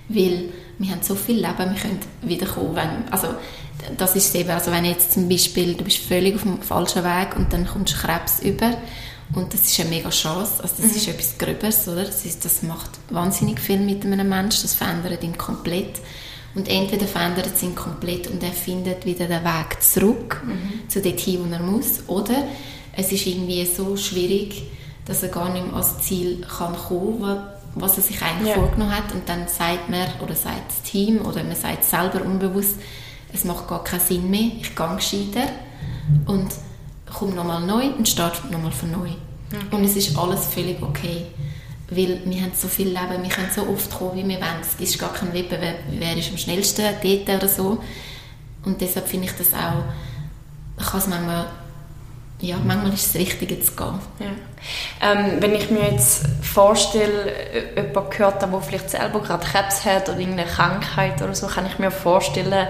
weil 0.07 0.49
wir 0.81 0.91
haben 0.91 1.01
so 1.01 1.15
viel 1.15 1.35
Leben, 1.35 1.73
wir 1.73 1.79
können 1.79 1.99
wiederkommen. 2.21 2.75
Wenn, 2.75 3.11
also, 3.11 3.27
das 3.97 4.15
ist 4.15 4.33
eben, 4.35 4.49
also 4.49 4.71
wenn 4.71 4.85
jetzt 4.85 5.13
zum 5.13 5.29
Beispiel, 5.29 5.75
du 5.75 5.83
bist 5.83 5.99
völlig 5.99 6.35
auf 6.35 6.43
dem 6.43 6.61
falschen 6.61 7.03
Weg 7.03 7.35
und 7.35 7.51
dann 7.53 7.67
kommst 7.67 7.93
du 7.93 7.97
Krebs 7.97 8.39
über 8.41 8.77
und 9.33 9.53
das 9.53 9.61
ist 9.61 9.79
eine 9.79 9.89
mega 9.89 10.09
Chance, 10.09 10.61
also 10.61 10.75
das 10.77 10.91
mhm. 10.91 10.97
ist 10.97 11.07
etwas 11.07 11.37
Gröberes, 11.37 11.87
oder? 11.87 12.03
Das, 12.03 12.25
ist, 12.25 12.43
das 12.43 12.63
macht 12.63 12.89
wahnsinnig 13.09 13.59
viel 13.59 13.79
mit 13.79 14.03
einem 14.05 14.27
Menschen, 14.27 14.63
das 14.63 14.73
verändert 14.73 15.23
ihn 15.23 15.37
komplett. 15.37 15.99
Und 16.53 16.67
entweder 16.67 17.07
verändert 17.07 17.49
es 17.55 17.63
ihn 17.63 17.75
komplett 17.75 18.27
und 18.27 18.43
er 18.43 18.51
findet 18.51 19.05
wieder 19.05 19.25
den 19.25 19.43
Weg 19.43 19.81
zurück 19.81 20.41
mhm. 20.45 20.89
zu 20.89 21.01
dorthin, 21.01 21.45
wo 21.45 21.53
er 21.53 21.61
muss, 21.61 22.01
oder 22.07 22.43
es 22.93 23.09
ist 23.11 23.25
irgendwie 23.25 23.65
so 23.65 23.95
schwierig, 23.95 24.63
dass 25.05 25.23
er 25.23 25.29
gar 25.29 25.53
nicht 25.53 25.65
mehr 25.65 25.75
ans 25.75 25.99
Ziel 26.01 26.41
kann 26.41 26.75
kommen 26.75 27.41
was 27.75 27.97
er 27.97 28.03
sich 28.03 28.21
eigentlich 28.21 28.49
ja. 28.49 28.55
vorgenommen 28.55 28.95
hat. 28.95 29.11
Und 29.13 29.27
dann 29.27 29.47
sagt 29.47 29.89
man, 29.89 30.07
oder 30.21 30.35
sagt 30.35 30.69
das 30.69 30.81
Team, 30.83 31.25
oder 31.25 31.43
man 31.43 31.55
sagt 31.55 31.83
selber 31.83 32.23
unbewusst, 32.23 32.75
es 33.33 33.45
macht 33.45 33.67
gar 33.67 33.83
keinen 33.83 34.01
Sinn 34.01 34.29
mehr, 34.29 34.51
ich 34.59 34.75
gehe 34.75 34.95
gescheiter 34.95 35.47
und 36.25 36.51
komme 37.11 37.33
nochmal 37.33 37.61
neu 37.61 37.87
und 37.97 38.07
starte 38.07 38.47
nochmal 38.47 38.71
von 38.71 38.91
neu. 38.91 39.09
Okay. 39.53 39.75
Und 39.75 39.83
es 39.83 39.95
ist 39.95 40.17
alles 40.17 40.45
völlig 40.47 40.81
okay. 40.81 41.27
Weil 41.89 42.21
wir 42.25 42.41
haben 42.41 42.51
so 42.55 42.69
viel 42.69 42.87
Leben, 42.87 43.21
wir 43.21 43.29
können 43.29 43.49
so 43.53 43.67
oft 43.67 43.91
kommen, 43.91 44.15
wie 44.15 44.27
wir 44.27 44.37
wollen. 44.37 44.61
Es 44.61 44.79
ist 44.79 44.97
gar 44.97 45.11
kein 45.11 45.33
Wettbewerb, 45.33 45.79
wer 45.89 46.15
ist 46.15 46.31
am 46.31 46.37
schnellsten 46.37 46.85
dort 47.03 47.29
oder 47.29 47.47
so. 47.49 47.81
Und 48.63 48.79
deshalb 48.79 49.07
finde 49.07 49.27
ich 49.27 49.33
das 49.33 49.53
auch, 49.53 49.83
kann 50.83 50.99
es 50.99 51.07
manchmal 51.07 51.47
ja, 52.41 52.57
manchmal 52.63 52.93
ist 52.93 53.15
es 53.15 53.21
richtig, 53.21 53.65
zu 53.65 53.71
gehen. 53.73 53.99
Ja. 54.19 55.11
Ähm, 55.11 55.37
wenn 55.39 55.53
ich 55.53 55.69
mir 55.69 55.91
jetzt 55.91 56.25
vorstelle, 56.41 57.33
jemand 57.75 58.11
gehört 58.11 58.41
der 58.41 58.61
vielleicht 58.61 58.89
selber 58.89 59.21
gerade 59.21 59.45
Krebs 59.45 59.85
hat 59.85 60.09
oder 60.09 60.19
irgendeine 60.19 60.49
Krankheit 60.49 61.21
oder 61.21 61.35
so, 61.35 61.47
kann 61.47 61.67
ich 61.67 61.77
mir 61.79 61.91
vorstellen, 61.91 62.67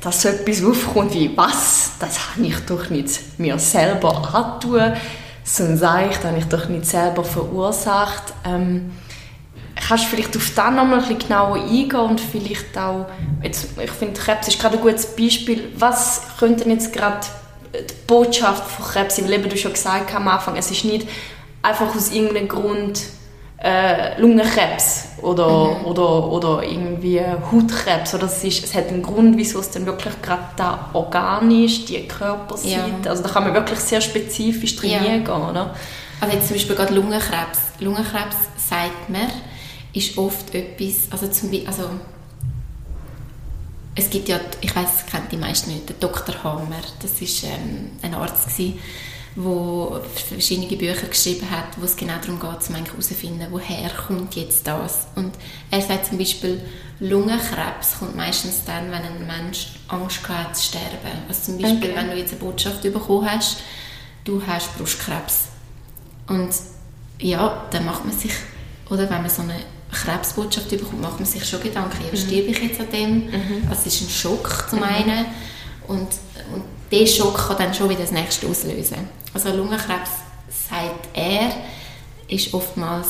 dass 0.00 0.22
so 0.22 0.28
etwas 0.28 0.64
aufkommt 0.64 1.14
wie, 1.14 1.36
was, 1.36 1.92
das 1.98 2.18
habe 2.30 2.46
ich 2.46 2.58
doch 2.66 2.90
nicht 2.90 3.38
mir 3.38 3.58
selber 3.58 4.34
antun, 4.34 4.92
sonst 5.42 5.80
sage 5.80 6.08
ich, 6.10 6.16
das 6.16 6.26
habe 6.26 6.38
ich 6.38 6.44
doch 6.44 6.68
nicht 6.68 6.86
selber 6.86 7.24
verursacht. 7.24 8.32
Ähm, 8.44 8.92
kannst 9.74 10.04
du 10.04 10.08
vielleicht 10.08 10.36
auf 10.36 10.52
das 10.54 10.70
nochmal 10.70 11.00
ein 11.00 11.00
bisschen 11.00 11.18
genauer 11.18 11.56
eingehen 11.56 11.96
und 11.96 12.20
vielleicht 12.20 12.76
auch, 12.78 13.06
jetzt, 13.42 13.68
ich 13.82 13.90
finde 13.90 14.20
Krebs 14.20 14.46
ist 14.46 14.60
gerade 14.60 14.76
ein 14.76 14.82
gutes 14.82 15.16
Beispiel, 15.16 15.72
was 15.76 16.22
könnten 16.38 16.70
jetzt 16.70 16.92
gerade 16.92 17.26
die 17.72 17.94
Botschaft 18.06 18.70
von 18.70 18.86
Krebs, 18.86 19.22
weil 19.22 19.32
eben 19.32 19.48
du 19.48 19.56
schon 19.56 19.72
gesagt 19.72 20.14
am 20.14 20.28
Anfang, 20.28 20.56
es 20.56 20.70
ist 20.70 20.84
nicht 20.84 21.08
einfach 21.62 21.94
aus 21.94 22.10
irgendeinem 22.12 22.48
Grund 22.48 23.00
äh, 23.60 24.20
Lungenkrebs 24.20 25.08
oder, 25.20 25.48
mhm. 25.48 25.86
oder, 25.86 26.28
oder 26.28 26.62
irgendwie 26.62 27.20
Hautkrebs. 27.20 28.14
Oder 28.14 28.24
es, 28.24 28.44
ist, 28.44 28.64
es 28.64 28.74
hat 28.74 28.88
einen 28.88 29.02
Grund, 29.02 29.36
wieso 29.36 29.60
es 29.60 29.70
dann 29.70 29.84
wirklich 29.84 30.14
gerade 30.22 30.42
da 30.56 30.90
organisch, 30.92 31.84
die 31.86 32.06
Körperseite, 32.06 32.76
ja. 33.04 33.10
also 33.10 33.22
da 33.22 33.28
kann 33.28 33.44
man 33.44 33.54
wirklich 33.54 33.80
sehr 33.80 34.00
spezifisch 34.00 34.76
trainieren 34.76 35.04
ja. 35.04 35.34
gehen, 35.34 35.50
oder? 35.50 35.74
Also 36.20 36.34
jetzt 36.34 36.48
zum 36.48 36.56
Beispiel 36.56 36.76
gerade 36.76 36.94
Lungenkrebs. 36.94 37.58
Lungenkrebs, 37.80 38.36
sagt 38.56 39.08
man, 39.08 39.28
ist 39.92 40.16
oft 40.18 40.54
etwas, 40.54 41.10
also 41.10 41.28
zum 41.28 41.50
Beispiel, 41.50 41.66
also 41.66 41.84
es 43.98 44.10
gibt 44.10 44.28
ja, 44.28 44.38
ich 44.60 44.74
weiß, 44.74 44.88
das 44.96 45.06
kennt 45.06 45.32
die 45.32 45.36
meisten 45.36 45.72
nicht, 45.72 45.92
Dr. 46.02 46.44
Hammer, 46.44 46.80
das 47.02 47.20
ist 47.20 47.42
ähm, 47.42 47.90
ein 48.00 48.14
Arzt 48.14 48.46
gewesen, 48.46 48.78
der 49.34 50.00
verschiedene 50.28 50.76
Bücher 50.76 51.08
geschrieben 51.08 51.50
hat, 51.50 51.66
wo 51.76 51.84
es 51.84 51.96
genau 51.96 52.14
darum 52.20 52.38
geht, 52.38 52.68
um 52.68 52.74
herauszufinden, 52.76 53.48
woher 53.50 53.90
kommt 53.90 54.36
jetzt 54.36 54.66
das. 54.66 55.08
Und 55.16 55.32
er 55.70 55.80
sagt 55.82 56.06
zum 56.06 56.18
Beispiel, 56.18 56.60
Lungenkrebs 57.00 57.98
kommt 57.98 58.16
meistens 58.16 58.64
dann, 58.64 58.86
wenn 58.86 59.02
ein 59.02 59.26
Mensch 59.26 59.70
Angst 59.88 60.28
hat 60.28 60.56
zu 60.56 60.68
sterben. 60.68 61.24
Also 61.28 61.52
zum 61.52 61.58
Beispiel, 61.60 61.90
okay. 61.90 61.96
wenn 61.96 62.10
du 62.10 62.16
jetzt 62.16 62.32
eine 62.32 62.40
Botschaft 62.40 62.82
bekommen 62.82 63.28
hast, 63.28 63.58
du 64.24 64.40
hast 64.46 64.76
Brustkrebs. 64.78 65.48
Und 66.28 66.50
ja, 67.20 67.66
dann 67.70 67.84
macht 67.84 68.04
man 68.04 68.16
sich, 68.16 68.32
oder 68.90 69.10
wenn 69.10 69.22
man 69.22 69.30
so 69.30 69.42
eine 69.42 69.56
Krebsbotschaft 69.92 70.68
bekommt, 70.70 71.00
macht 71.00 71.18
man 71.18 71.26
sich 71.26 71.44
schon 71.44 71.62
Gedanken, 71.62 71.98
ja, 72.10 72.16
sterbe 72.16 72.48
ich 72.48 72.58
jetzt 72.58 72.80
an 72.80 72.90
dem? 72.90 73.26
Mhm. 73.26 73.66
Also 73.68 73.82
es 73.86 74.00
ist 74.00 74.02
ein 74.02 74.10
Schock 74.10 74.66
zum 74.68 74.80
mhm. 74.80 74.84
einen 74.84 75.26
und, 75.86 76.08
und 76.54 76.64
dieser 76.90 77.24
Schock 77.24 77.48
kann 77.48 77.56
dann 77.58 77.74
schon 77.74 77.88
wieder 77.88 78.02
das 78.02 78.12
nächste 78.12 78.46
auslösen. 78.46 79.08
Also 79.34 79.50
Lungenkrebs, 79.50 80.10
sagt 80.68 81.08
er, 81.14 81.50
ist 82.28 82.52
oftmals 82.52 83.08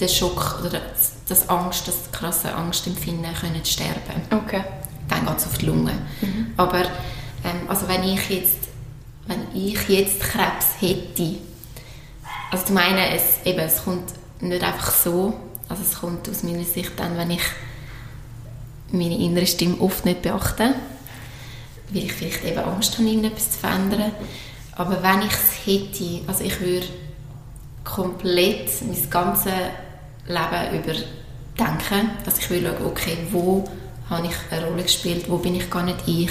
der 0.00 0.08
Schock 0.08 0.62
oder 0.66 0.80
das 1.28 1.48
Angst, 1.48 1.88
das 1.88 2.10
krasse 2.12 2.54
Angstempfinden 2.54 3.32
können 3.34 3.64
zu 3.64 3.72
sterben. 3.72 4.22
Okay. 4.30 4.64
Dann 5.08 5.26
geht 5.26 5.36
es 5.38 5.46
auf 5.46 5.58
die 5.58 5.66
Lunge. 5.66 5.92
Mhm. 6.20 6.52
Aber 6.56 6.80
ähm, 6.82 7.68
also 7.68 7.88
wenn 7.88 8.02
ich 8.02 8.28
jetzt 8.28 8.64
wenn 9.26 9.46
ich 9.54 9.88
jetzt 9.88 10.20
Krebs 10.20 10.74
hätte, 10.80 11.36
also 12.50 12.66
zum 12.66 12.76
einen, 12.76 12.98
es, 12.98 13.44
eben, 13.44 13.60
es 13.60 13.84
kommt 13.84 14.12
nicht 14.40 14.62
einfach 14.62 14.92
so. 14.92 15.34
Also 15.68 15.82
es 15.82 16.00
kommt 16.00 16.28
aus 16.28 16.42
meiner 16.42 16.64
Sicht 16.64 16.92
dann, 16.96 17.16
wenn 17.16 17.30
ich 17.30 17.42
meine 18.92 19.18
innere 19.18 19.46
Stimme 19.46 19.80
oft 19.80 20.04
nicht 20.04 20.22
beachte, 20.22 20.74
weil 21.90 22.04
ich 22.04 22.12
vielleicht 22.12 22.44
eben 22.44 22.58
Angst 22.58 22.98
habe, 22.98 23.08
irgendetwas 23.08 23.52
zu 23.52 23.58
verändern. 23.58 24.12
Aber 24.72 25.02
wenn 25.02 25.22
ich 25.22 25.32
es 25.32 25.66
hätte, 25.66 26.20
also 26.26 26.44
ich 26.44 26.60
würde 26.60 26.86
komplett 27.84 28.70
mein 28.82 29.10
ganzes 29.10 29.52
Leben 30.26 30.78
überdenken, 30.80 32.10
dass 32.24 32.38
ich 32.38 32.50
würde 32.50 32.74
schauen, 32.78 32.86
okay, 32.86 33.18
wo 33.30 33.64
habe 34.10 34.26
ich 34.26 34.34
eine 34.50 34.66
Rolle 34.66 34.82
gespielt, 34.82 35.28
wo 35.28 35.38
bin 35.38 35.54
ich 35.54 35.70
gar 35.70 35.82
nicht 35.82 36.06
ich, 36.06 36.30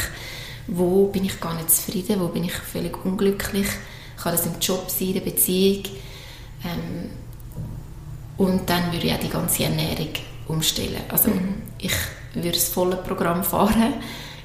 wo 0.68 1.08
bin 1.08 1.26
ich 1.26 1.40
gar 1.40 1.54
nicht 1.54 1.72
zufrieden, 1.72 2.20
wo 2.20 2.28
bin 2.28 2.44
ich 2.44 2.54
völlig 2.54 3.04
unglücklich, 3.06 3.68
kann 4.22 4.32
das 4.32 4.46
im 4.46 4.60
Job 4.60 4.90
sein, 4.90 5.10
in 5.10 5.14
der 5.16 5.22
Beziehung, 5.22 5.84
ähm, 6.64 7.10
und 8.38 8.70
dann 8.70 8.92
würde 8.92 9.08
ich 9.08 9.14
auch 9.14 9.20
die 9.20 9.30
ganze 9.30 9.64
Ernährung 9.64 10.10
umstellen. 10.48 11.02
Also 11.10 11.30
mhm. 11.30 11.62
ich 11.78 11.94
würde 12.34 12.52
das 12.52 12.70
volle 12.70 12.96
Programm 12.98 13.44
fahren. 13.44 13.94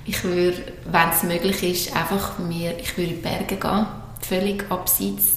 Ich 0.05 0.25
würde, 0.25 0.73
wenn 0.91 1.11
es 1.11 1.23
möglich 1.23 1.63
ist, 1.63 1.97
einfach 1.97 2.39
mir, 2.39 2.79
ich 2.79 2.97
würde 2.97 3.11
in 3.11 3.17
die 3.17 3.23
Berge 3.23 3.57
gehen, 3.57 3.87
völlig 4.21 4.71
abseits, 4.71 5.37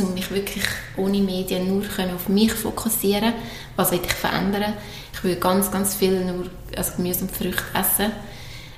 um 0.00 0.12
mich 0.14 0.30
wirklich 0.30 0.64
ohne 0.96 1.18
Medien 1.18 1.68
nur 1.68 1.84
auf 2.14 2.28
mich 2.28 2.52
fokussieren. 2.52 3.32
Was 3.76 3.92
will 3.92 4.00
ich 4.04 4.12
verändern? 4.12 4.74
Ich 5.14 5.22
würde 5.22 5.40
ganz, 5.40 5.70
ganz 5.70 5.94
viel 5.94 6.24
nur 6.24 6.46
also 6.76 6.92
Gemüse 6.96 7.22
und 7.22 7.30
Früchte 7.30 7.62
essen. 7.74 8.12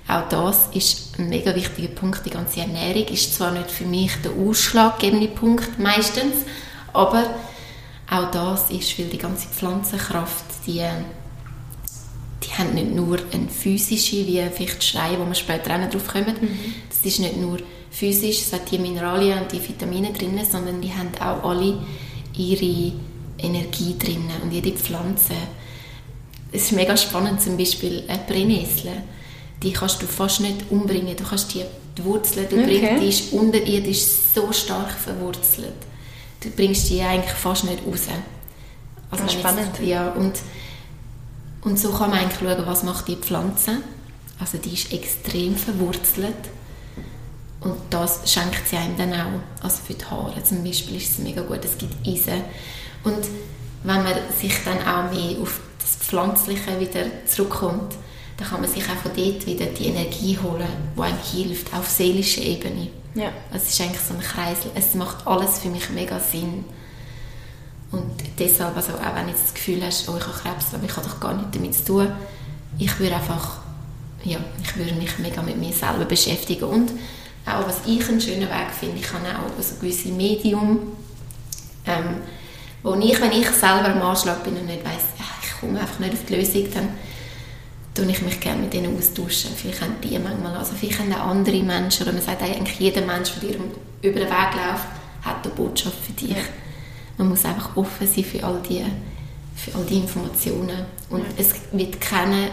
Auch 0.06 0.28
das 0.28 0.68
ist 0.74 1.18
ein 1.18 1.30
mega 1.30 1.54
wichtiger 1.54 1.88
Punkt. 1.88 2.26
Die 2.26 2.30
ganze 2.30 2.60
Ernährung 2.60 3.06
ist 3.06 3.34
zwar 3.34 3.50
nicht 3.52 3.70
für 3.70 3.86
mich 3.86 4.12
der 4.22 4.32
ausschlaggebende 4.32 5.28
Punkt 5.28 5.78
meistens, 5.78 6.44
aber 6.92 7.24
auch 8.10 8.30
das 8.30 8.70
ist, 8.70 8.98
weil 8.98 9.06
die 9.06 9.18
ganze 9.18 9.48
Pflanzenkraft, 9.48 10.44
die, 10.66 10.82
die 12.42 12.52
haben 12.58 12.74
nicht 12.74 12.94
nur 12.94 13.18
eine 13.32 13.48
physische, 13.48 14.26
wie 14.26 14.42
vielleicht 14.54 14.84
Steine, 14.84 15.18
wo 15.18 15.26
wir 15.26 15.34
später 15.34 15.74
auch 15.74 15.90
drauf 15.90 16.06
kommen, 16.06 16.36
mhm. 16.40 16.74
das 16.88 17.00
ist 17.04 17.20
nicht 17.20 17.36
nur 17.36 17.58
physisch, 17.90 18.42
es 18.42 18.52
hat 18.52 18.70
die 18.70 18.78
Mineralien 18.78 19.42
und 19.42 19.52
die 19.52 19.66
Vitamine 19.66 20.12
drin, 20.12 20.38
sondern 20.50 20.80
die 20.80 20.92
haben 20.92 21.10
auch 21.20 21.48
alle 21.48 21.78
ihre 22.36 22.92
Energie 23.38 23.96
drin 23.98 24.24
und 24.42 24.52
jede 24.52 24.72
Pflanze. 24.72 25.34
Es 26.52 26.64
ist 26.64 26.72
mega 26.72 26.96
spannend, 26.96 27.40
zum 27.40 27.56
Beispiel 27.56 28.04
eine 28.06 28.20
Brennnessel, 28.26 28.92
die 29.62 29.72
kannst 29.72 30.02
du 30.02 30.06
fast 30.06 30.40
nicht 30.40 30.70
umbringen, 30.70 31.16
du 31.16 31.24
kannst 31.24 31.54
die, 31.54 31.64
die 31.96 32.04
Wurzeln, 32.04 32.46
die, 32.50 32.56
okay. 32.56 32.80
bringt, 32.80 33.02
die 33.02 33.08
ist 33.08 33.32
unterirdisch 33.32 34.02
so 34.34 34.52
stark 34.52 34.90
verwurzelt 34.90 35.74
du 36.44 36.50
bringst 36.50 36.90
die 36.90 37.02
eigentlich 37.02 37.34
fast 37.34 37.64
nicht 37.64 37.86
raus. 37.86 38.02
Also 39.10 39.28
spannend. 39.28 39.78
Jetzt, 39.78 39.88
ja, 39.88 40.08
und, 40.10 40.34
und 41.62 41.78
so 41.78 41.90
kann 41.90 42.10
man 42.10 42.18
eigentlich 42.18 42.38
schauen, 42.38 42.66
was 42.66 42.82
macht 42.82 43.08
die 43.08 43.16
Pflanze. 43.16 43.78
Also 44.38 44.58
die 44.58 44.74
ist 44.74 44.92
extrem 44.92 45.56
verwurzelt 45.56 46.34
und 47.60 47.76
das 47.90 48.20
schenkt 48.30 48.68
sie 48.68 48.76
einem 48.76 48.96
dann 48.96 49.12
auch. 49.14 49.40
Also 49.62 49.78
für 49.86 49.94
die 49.94 50.04
Haare 50.04 50.42
zum 50.42 50.62
Beispiel 50.62 50.96
ist 50.96 51.12
es 51.12 51.18
mega 51.18 51.42
gut, 51.42 51.64
es 51.64 51.78
gibt 51.78 51.94
Eisen. 52.06 52.42
Und 53.04 53.24
wenn 53.84 54.02
man 54.02 54.14
sich 54.38 54.54
dann 54.64 54.78
auch 54.80 55.12
mehr 55.12 55.40
auf 55.40 55.60
das 55.78 55.96
Pflanzliche 55.96 56.78
wieder 56.80 57.06
zurückkommt, 57.26 57.94
dann 58.36 58.48
kann 58.48 58.60
man 58.60 58.70
sich 58.70 58.82
auch 58.84 58.96
von 58.96 59.12
dort 59.16 59.46
wieder 59.46 59.66
die 59.66 59.86
Energie 59.86 60.38
holen, 60.42 60.66
die 60.96 61.00
einem 61.00 61.18
hilft, 61.18 61.72
auf 61.72 61.88
seelischer 61.88 62.42
Ebene. 62.42 62.88
Ja. 63.14 63.32
Es 63.52 63.68
ist 63.68 63.80
eigentlich 63.80 64.00
so 64.00 64.14
ein 64.14 64.20
Kreisel. 64.20 64.70
Es 64.74 64.94
macht 64.94 65.26
alles 65.26 65.58
für 65.58 65.68
mich 65.68 65.88
mega 65.90 66.18
Sinn. 66.18 66.64
Und 67.92 68.10
deshalb, 68.38 68.76
also 68.76 68.94
auch 68.94 69.14
wenn 69.14 69.26
du 69.26 69.32
das 69.32 69.54
Gefühl 69.54 69.84
hast, 69.84 70.08
oh, 70.08 70.16
ich 70.16 70.26
habe 70.26 70.36
Krebs, 70.36 70.74
aber 70.74 70.84
ich 70.84 70.96
habe 70.96 71.06
doch 71.06 71.20
gar 71.20 71.34
nichts 71.34 71.50
damit 71.52 71.74
zu 71.74 71.84
tun, 71.84 72.12
ich 72.76 72.98
würde 72.98 73.14
einfach, 73.14 73.58
ja, 74.24 74.38
ich 74.62 74.76
würde 74.76 74.94
mich 74.94 75.16
mega 75.20 75.42
mit 75.42 75.58
mir 75.58 75.72
selber 75.72 76.04
beschäftigen. 76.04 76.64
Und 76.64 76.90
auch, 77.46 77.66
was 77.68 77.86
ich 77.86 78.08
einen 78.08 78.20
schönen 78.20 78.48
Weg 78.48 78.70
finde, 78.78 78.96
ich 78.96 79.12
habe 79.12 79.26
auch 79.26 79.62
so 79.62 79.74
ein 79.74 79.80
gewisses 79.80 80.10
Medium, 80.10 80.78
ähm, 81.86 82.16
wo 82.82 82.94
ich, 82.94 83.20
wenn 83.20 83.32
ich 83.32 83.48
selber 83.50 83.90
am 83.90 84.02
Anschlag 84.02 84.42
bin 84.42 84.56
und 84.56 84.66
nicht 84.66 84.84
weiss, 84.84 85.04
ich 85.16 85.24
ich 85.44 85.60
komme 85.60 85.80
einfach 85.80 86.00
nicht 86.00 86.14
auf 86.14 86.24
die 86.28 86.34
Lösung, 86.34 86.66
dann 86.74 86.88
tue 87.94 88.06
ich 88.06 88.22
mich 88.22 88.40
gerne 88.40 88.62
mit 88.62 88.74
ihnen 88.74 88.96
austauschen. 88.98 89.50
Vielleicht 89.56 89.80
haben 89.80 89.94
die 90.02 90.18
manchmal, 90.18 90.56
also 90.56 90.72
vielleicht 90.74 90.98
haben 90.98 91.12
auch 91.12 91.28
andere 91.28 91.62
Menschen, 91.62 92.02
oder 92.02 92.12
man 92.12 92.22
sagt 92.22 92.42
eigentlich, 92.42 92.78
jeder 92.80 93.02
Mensch, 93.02 93.30
der 93.40 93.50
dir 93.50 93.58
über 94.02 94.20
den 94.20 94.28
Weg 94.28 94.54
läuft, 94.54 94.86
hat 95.22 95.44
eine 95.44 95.54
Botschaft 95.54 95.96
für 96.04 96.12
dich. 96.12 96.36
Man 97.16 97.28
muss 97.28 97.44
einfach 97.44 97.76
offen 97.76 98.06
sein 98.06 98.24
für 98.24 98.44
all 98.44 98.60
die, 98.68 98.84
für 99.54 99.76
all 99.78 99.84
die 99.84 99.98
Informationen. 99.98 100.84
Und 101.08 101.20
ja. 101.20 101.26
es 101.38 101.54
wird 101.72 102.00
keine 102.00 102.50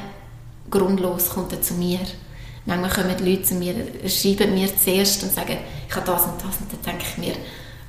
grundlos 0.70 1.30
kommt 1.30 1.64
zu 1.64 1.74
mir. 1.74 2.00
Manchmal 2.66 2.92
kommen 2.92 3.16
die 3.18 3.32
Leute 3.32 3.44
zu 3.44 3.56
mir, 3.56 3.74
schreiben 4.08 4.54
mir 4.54 4.70
zuerst 4.78 5.24
und 5.24 5.34
sagen, 5.34 5.58
ich 5.90 5.96
habe 5.96 6.06
das 6.06 6.26
und 6.26 6.36
das. 6.36 6.58
Und 6.60 6.72
dann 6.72 6.82
denke 6.86 7.06
ich 7.10 7.18
mir, 7.18 7.34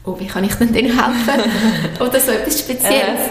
oh, 0.04 0.18
wie 0.18 0.26
kann 0.26 0.44
ich 0.44 0.54
denn 0.54 0.72
denen 0.72 0.98
helfen? 0.98 1.50
Oder 2.00 2.18
so 2.18 2.32
etwas 2.32 2.58
Spezielles. 2.58 3.28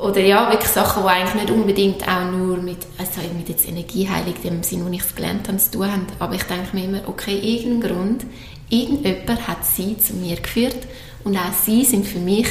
Oder 0.00 0.20
ja, 0.20 0.50
wirklich 0.50 0.70
Sachen, 0.70 1.02
die 1.02 1.08
eigentlich 1.08 1.34
nicht 1.34 1.50
unbedingt 1.50 2.08
auch 2.08 2.30
nur 2.30 2.58
mit, 2.58 2.78
also 2.98 3.20
mit 3.36 3.48
jetzt 3.48 3.68
Energieheilung, 3.68 4.34
dem 4.44 4.62
Sinn, 4.62 4.86
wo 4.86 4.90
ich 4.90 5.00
es 5.00 5.14
gelernt 5.14 5.48
habe, 5.48 5.58
zu 5.58 5.72
tun 5.72 5.90
haben. 5.90 6.06
Aber 6.20 6.34
ich 6.34 6.44
denke 6.44 6.68
mir 6.72 6.84
immer, 6.84 7.00
okay, 7.08 7.36
irgendein 7.36 7.90
Grund, 7.90 8.26
irgendjemand 8.70 9.48
hat 9.48 9.64
sie 9.64 9.98
zu 9.98 10.14
mir 10.14 10.36
geführt 10.36 10.86
und 11.24 11.36
auch 11.36 11.52
sie 11.64 11.84
sind 11.84 12.06
für 12.06 12.20
mich 12.20 12.46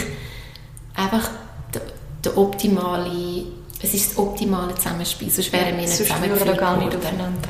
einfach 0.96 1.30
der, 1.74 1.82
der 2.24 2.38
optimale 2.38 3.46
es 3.82 3.94
ist 3.94 4.12
das 4.12 4.18
optimale 4.18 4.74
Zusammenspiel, 4.76 5.30
sonst 5.30 5.54
wären 5.54 5.76
wir 5.76 5.84
nicht 5.84 5.94
zusammengeführt 5.94 6.58
gar 6.58 6.78
nicht 6.78 6.96
aufeinander 6.96 7.50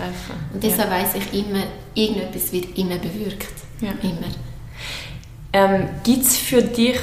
Und 0.54 0.62
deshalb 0.62 0.90
ja. 0.92 0.98
weiss 0.98 1.16
ich 1.16 1.40
immer, 1.40 1.64
irgendetwas 1.94 2.52
wird 2.52 2.78
immer 2.78 2.98
bewirkt. 2.98 3.54
Ja. 3.80 3.92
Immer. 4.02 4.28
Ähm, 5.54 5.88
Gibt 6.04 6.24
es 6.24 6.38
für 6.38 6.62
dich 6.62 7.00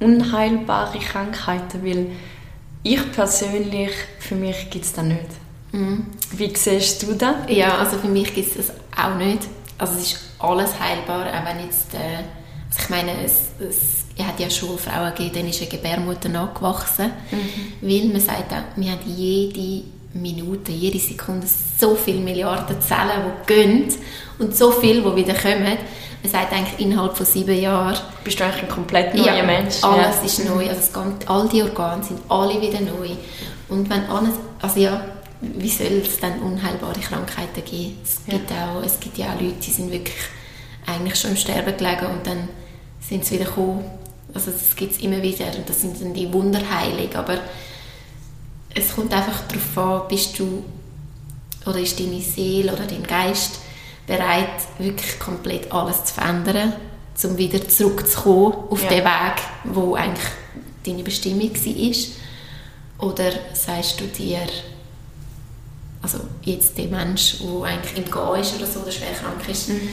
unheilbare 0.00 0.98
Krankheiten? 0.98 1.82
Weil 1.82 2.06
ich 2.82 3.12
persönlich, 3.12 3.90
für 4.18 4.34
mich 4.34 4.70
gibt 4.70 4.84
es 4.84 4.92
das 4.92 5.04
nicht. 5.04 5.28
Mhm. 5.72 6.06
Wie 6.32 6.54
siehst 6.54 7.02
du 7.02 7.14
das? 7.14 7.34
Ja, 7.48 7.78
also 7.78 7.98
für 7.98 8.08
mich 8.08 8.34
gibt 8.34 8.56
es 8.56 8.66
das 8.68 8.76
auch 8.96 9.16
nicht. 9.16 9.48
Also 9.76 9.94
es 9.94 10.12
ist 10.12 10.20
alles 10.38 10.78
heilbar, 10.78 11.26
auch 11.26 11.44
wenn 11.44 11.64
jetzt... 11.64 11.94
Äh, 11.94 12.24
also 12.70 12.82
ich 12.82 12.90
meine, 12.90 13.24
es, 13.24 13.48
es 13.60 13.98
ich 14.18 14.26
hatte 14.26 14.42
ja 14.42 14.50
schon 14.50 14.76
Frauen 14.78 15.14
gegeben, 15.14 15.34
denen 15.34 15.48
ist 15.50 15.60
eine 15.60 15.70
Gebärmutter 15.70 16.28
nachgewachsen, 16.28 17.12
mhm. 17.30 17.88
weil 17.88 18.08
man 18.08 18.20
sagt 18.20 18.52
auch, 18.52 18.76
wir 18.76 18.90
haben 18.90 19.00
jede 19.06 19.84
Minute, 20.12 20.72
jede 20.72 20.98
Sekunde 20.98 21.46
so 21.78 21.94
viele 21.94 22.20
Milliarden 22.20 22.80
Zellen, 22.80 23.32
die 23.46 23.54
gehen 23.54 23.88
und 24.40 24.56
so 24.56 24.72
viele, 24.72 25.02
die 25.02 25.16
wieder 25.16 25.34
kommen. 25.34 25.78
Man 26.22 26.32
sagt 26.32 26.52
eigentlich, 26.52 26.80
innerhalb 26.80 27.16
von 27.16 27.26
sieben 27.26 27.58
Jahren... 27.60 27.96
Bist 28.24 28.40
du 28.40 28.44
eigentlich 28.44 28.62
ein 28.62 28.68
komplett 28.68 29.14
neuer 29.14 29.36
ja, 29.36 29.42
Mensch? 29.42 29.82
alles 29.82 30.16
ja. 30.16 30.24
ist 30.24 30.44
neu. 30.44 30.68
Also 30.68 31.00
geht, 31.00 31.28
all 31.28 31.48
die 31.48 31.62
Organe 31.62 32.02
sind 32.02 32.20
alle 32.28 32.60
wieder 32.60 32.80
neu. 32.80 33.10
Und 33.68 33.88
wenn 33.88 34.04
alles... 34.06 34.34
Also 34.60 34.80
ja, 34.80 35.00
wie 35.40 35.68
soll 35.68 36.02
es 36.02 36.18
dann 36.18 36.40
unheilbare 36.40 36.98
Krankheiten 37.00 37.64
geben? 37.64 37.98
Es, 38.02 38.20
ja. 38.26 38.34
gibt 38.34 38.50
auch, 38.50 38.82
es 38.84 38.98
gibt 38.98 39.18
ja 39.18 39.26
auch 39.26 39.40
Leute, 39.40 39.54
die 39.64 39.70
sind 39.70 39.92
wirklich 39.92 40.16
eigentlich 40.86 41.16
schon 41.16 41.30
im 41.30 41.36
Sterben 41.36 41.76
gelegen 41.76 42.06
und 42.06 42.26
dann 42.26 42.48
sind 43.00 43.24
sie 43.24 43.36
wieder 43.36 43.44
gekommen 43.44 43.84
also 44.34 44.50
das 44.50 44.76
gibt 44.76 44.92
es 44.92 45.00
immer 45.00 45.22
wieder 45.22 45.46
und 45.56 45.68
das 45.68 45.80
sind 45.80 46.00
dann 46.00 46.14
die 46.14 46.32
Wunderheilig, 46.32 47.16
aber 47.16 47.38
es 48.74 48.94
kommt 48.94 49.12
einfach 49.12 49.42
darauf 49.48 50.02
an, 50.02 50.08
bist 50.08 50.38
du 50.38 50.64
oder 51.66 51.78
ist 51.78 51.98
deine 51.98 52.20
Seele 52.20 52.72
oder 52.72 52.84
dein 52.84 53.02
Geist 53.02 53.60
bereit, 54.08 54.48
wirklich 54.78 55.18
komplett 55.20 55.70
alles 55.70 56.04
zu 56.06 56.14
verändern, 56.14 56.72
um 57.22 57.38
wieder 57.38 57.68
zurückzukommen 57.68 58.54
auf 58.70 58.82
ja. 58.82 58.88
den 58.88 59.04
Weg, 59.04 59.42
wo 59.64 59.94
eigentlich 59.94 60.28
deine 60.84 61.02
Bestimmung 61.04 61.52
war? 61.54 63.08
Oder 63.08 63.30
sagst 63.52 64.00
du 64.00 64.06
dir, 64.06 64.40
also 66.02 66.18
jetzt 66.42 66.76
der 66.76 66.86
Mensch, 66.86 67.36
der 67.38 67.62
eigentlich 67.64 67.96
im 67.96 68.10
Gehen 68.10 68.40
ist 68.40 68.56
oder 68.56 68.66
so, 68.66 68.80
der 68.80 68.90
schwer 68.90 69.12
krank 69.12 69.48
ist, 69.48 69.68
mhm 69.68 69.88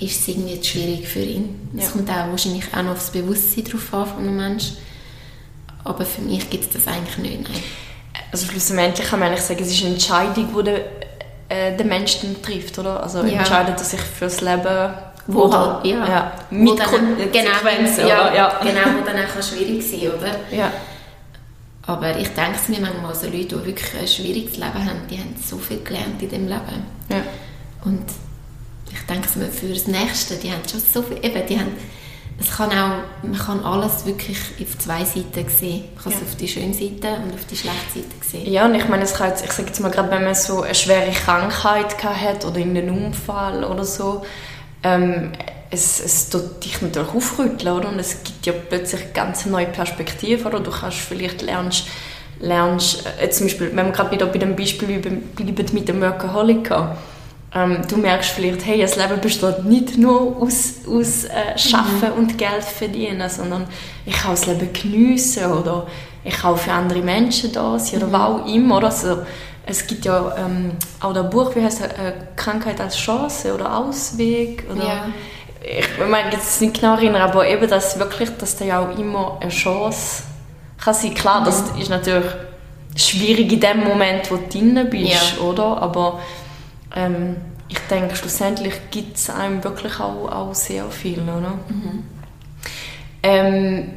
ist 0.00 0.20
es 0.20 0.28
irgendwie 0.28 0.62
schwierig 0.62 1.08
für 1.08 1.20
ihn. 1.20 1.70
Es 1.76 1.86
ja. 1.86 1.90
kommt 1.90 2.10
auch 2.10 2.28
wahrscheinlich 2.28 2.64
auch 2.72 2.82
noch 2.82 2.92
aufs 2.92 3.10
Bewusstsein 3.10 3.64
drauf 3.64 3.92
an 3.92 4.06
von 4.06 4.18
einem 4.18 4.36
Menschen. 4.36 4.76
Aber 5.84 6.04
für 6.04 6.22
mich 6.22 6.48
gibt 6.50 6.64
es 6.64 6.70
das 6.70 6.92
eigentlich 6.92 7.18
nicht, 7.18 7.42
nein. 7.42 7.62
Also 8.30 8.46
schlussendlich 8.46 9.08
kann 9.08 9.20
man 9.20 9.28
eigentlich 9.28 9.44
sagen, 9.44 9.62
es 9.62 9.70
ist 9.70 9.82
eine 9.82 9.94
Entscheidung, 9.94 10.54
die 10.56 10.62
der, 10.64 10.84
äh, 11.48 11.76
der 11.76 11.86
Mensch 11.86 12.20
dann 12.20 12.40
trifft, 12.42 12.78
oder? 12.78 13.02
Also 13.02 13.22
ja. 13.22 13.38
entscheidet 13.38 13.78
er 13.78 13.84
sich 13.84 14.00
fürs 14.00 14.40
Leben 14.40 14.94
wo, 15.28 15.40
wo 15.40 15.52
halt, 15.52 15.84
ja, 15.84 16.08
ja, 16.08 16.32
mit 16.50 16.70
wo 16.70 16.74
dann, 16.74 17.16
genau, 17.30 18.08
ja, 18.08 18.34
ja, 18.34 18.60
genau, 18.62 18.98
wo 18.98 19.04
dann 19.04 19.16
auch 19.18 19.42
schwierig 19.42 19.82
sein 19.86 20.10
oder? 20.10 20.36
Ja. 20.50 20.72
Aber 21.86 22.18
ich 22.18 22.28
denke 22.28 22.56
es 22.56 22.68
mir 22.68 22.80
manchmal, 22.80 23.14
so 23.14 23.26
Leute, 23.26 23.56
die 23.56 23.66
wirklich 23.66 23.98
ein 23.98 24.08
schwieriges 24.08 24.56
Leben 24.56 24.84
haben, 24.84 25.06
die 25.10 25.18
haben 25.18 25.34
so 25.42 25.58
viel 25.58 25.82
gelernt 25.82 26.20
in 26.22 26.28
dem 26.30 26.48
Leben. 26.48 26.86
Ja. 27.10 27.22
Und 27.84 28.04
ich 28.90 29.00
denke 29.06 29.28
für 29.28 29.68
das 29.68 29.86
Nächste, 29.86 30.36
die 30.36 30.50
haben 30.50 30.62
schon 30.70 30.80
so 30.80 31.02
viel, 31.02 31.18
eben, 31.22 31.46
die 31.46 31.58
haben, 31.58 31.72
es 32.40 32.56
kann 32.56 32.70
auch, 32.70 33.02
man 33.22 33.36
kann 33.36 33.64
alles 33.64 34.06
wirklich 34.06 34.38
auf 34.62 34.78
zwei 34.78 35.04
Seiten 35.04 35.48
sehen. 35.48 35.84
Man 35.94 36.04
kann 36.04 36.12
ja. 36.12 36.18
es 36.18 36.28
auf 36.28 36.36
die 36.36 36.46
schöne 36.46 36.72
Seite 36.72 37.08
und 37.24 37.34
auf 37.34 37.44
die 37.50 37.56
schlechte 37.56 37.94
Seite 37.94 38.24
sehen. 38.24 38.52
Ja, 38.52 38.66
und 38.66 38.76
ich 38.76 38.88
meine, 38.88 39.02
es 39.02 39.14
kann 39.14 39.30
jetzt, 39.30 39.44
ich 39.44 39.50
sage 39.50 39.68
jetzt 39.68 39.80
mal 39.80 39.90
gerade, 39.90 40.10
wenn 40.10 40.24
man 40.24 40.34
so 40.36 40.62
eine 40.62 40.74
schwere 40.74 41.10
Krankheit 41.10 42.02
hat 42.02 42.44
oder 42.44 42.58
in 42.58 42.76
einen 42.76 42.90
Unfall 42.90 43.64
oder 43.64 43.84
so, 43.84 44.24
ähm, 44.84 45.32
es, 45.70 46.00
es 46.00 46.30
tut 46.30 46.64
dich 46.64 46.80
natürlich 46.80 47.12
aufrütteln, 47.12 47.76
oder? 47.76 47.88
Und 47.88 47.98
es 47.98 48.22
gibt 48.22 48.46
ja 48.46 48.52
plötzlich 48.52 49.02
eine 49.02 49.12
ganz 49.12 49.44
neue 49.44 49.66
Perspektive, 49.66 50.48
oder? 50.48 50.60
Du 50.60 50.70
kannst 50.70 50.98
vielleicht 50.98 51.42
lernst, 51.42 51.88
lernst 52.38 53.04
äh, 53.20 53.28
zum 53.30 53.46
Beispiel, 53.48 53.70
wenn 53.74 53.86
wir 53.86 53.92
gerade 53.92 54.12
wieder 54.12 54.26
bei 54.26 54.38
dem 54.38 54.54
Beispiel 54.54 55.00
bleiben 55.00 55.28
mit 55.72 55.88
dem 55.88 56.00
Workaholiker, 56.00 56.96
ähm, 57.54 57.80
du 57.88 57.96
merkst 57.96 58.30
vielleicht, 58.30 58.66
hey, 58.66 58.80
das 58.80 58.96
Leben 58.96 59.20
besteht 59.20 59.64
nicht 59.64 59.96
nur 59.96 60.36
aus, 60.40 60.74
aus 60.86 61.24
äh, 61.24 61.56
Schaffen 61.56 62.10
mhm. 62.12 62.18
und 62.18 62.38
Geld 62.38 62.62
verdienen, 62.64 63.28
sondern 63.30 63.66
ich 64.04 64.14
kann 64.14 64.32
das 64.32 64.46
Leben 64.46 64.70
geniessen 64.72 65.50
oder 65.52 65.86
ich 66.24 66.34
kann 66.34 66.58
für 66.58 66.72
andere 66.72 67.00
Menschen 67.00 67.52
da 67.52 67.78
sein 67.78 68.02
oder 68.02 68.08
mhm. 68.08 68.12
was 68.12 68.20
auch 68.20 68.46
immer. 68.46 68.76
Oder? 68.76 68.86
Also, 68.88 69.18
es 69.64 69.86
gibt 69.86 70.04
ja 70.04 70.34
ähm, 70.36 70.72
auch 71.00 71.12
das 71.12 71.30
Buch, 71.30 71.54
wie 71.54 71.62
heißt 71.62 71.80
es, 71.80 71.86
äh, 71.86 72.12
Krankheit 72.36 72.80
als 72.80 72.96
Chance 72.96 73.54
oder 73.54 73.78
Ausweg. 73.78 74.64
Oder 74.70 74.84
ja. 74.84 75.06
Ich 75.62 75.88
meine 76.08 76.30
jetzt 76.32 76.60
nicht 76.60 76.80
genau 76.80 76.94
erinnern, 76.94 77.22
aber 77.22 77.46
eben, 77.46 77.68
dass 77.68 77.98
wirklich, 77.98 78.30
dass 78.38 78.56
da 78.56 78.64
ja 78.64 78.80
auch 78.80 78.98
immer 78.98 79.38
eine 79.40 79.50
Chance 79.50 80.22
kann 80.82 80.94
sein. 80.94 81.14
Klar, 81.14 81.40
mhm. 81.40 81.44
das 81.46 81.64
ist 81.78 81.90
natürlich 81.90 82.30
schwierig 82.94 83.52
in 83.52 83.60
dem 83.60 83.84
Moment, 83.84 84.30
wo 84.30 84.36
du 84.36 84.48
drin 84.48 84.86
bist, 84.90 85.36
ja. 85.36 85.42
oder? 85.42 85.82
Aber 85.82 86.20
ähm, 86.94 87.36
ich 87.68 87.78
denke, 87.90 88.16
schlussendlich 88.16 88.74
gibt 88.90 89.16
es 89.16 89.30
einem 89.30 89.62
wirklich 89.62 90.00
auch, 90.00 90.30
auch 90.30 90.54
sehr 90.54 90.90
viel. 90.90 91.20
Oder? 91.22 91.58
Mhm. 91.68 92.04
Ähm, 93.22 93.90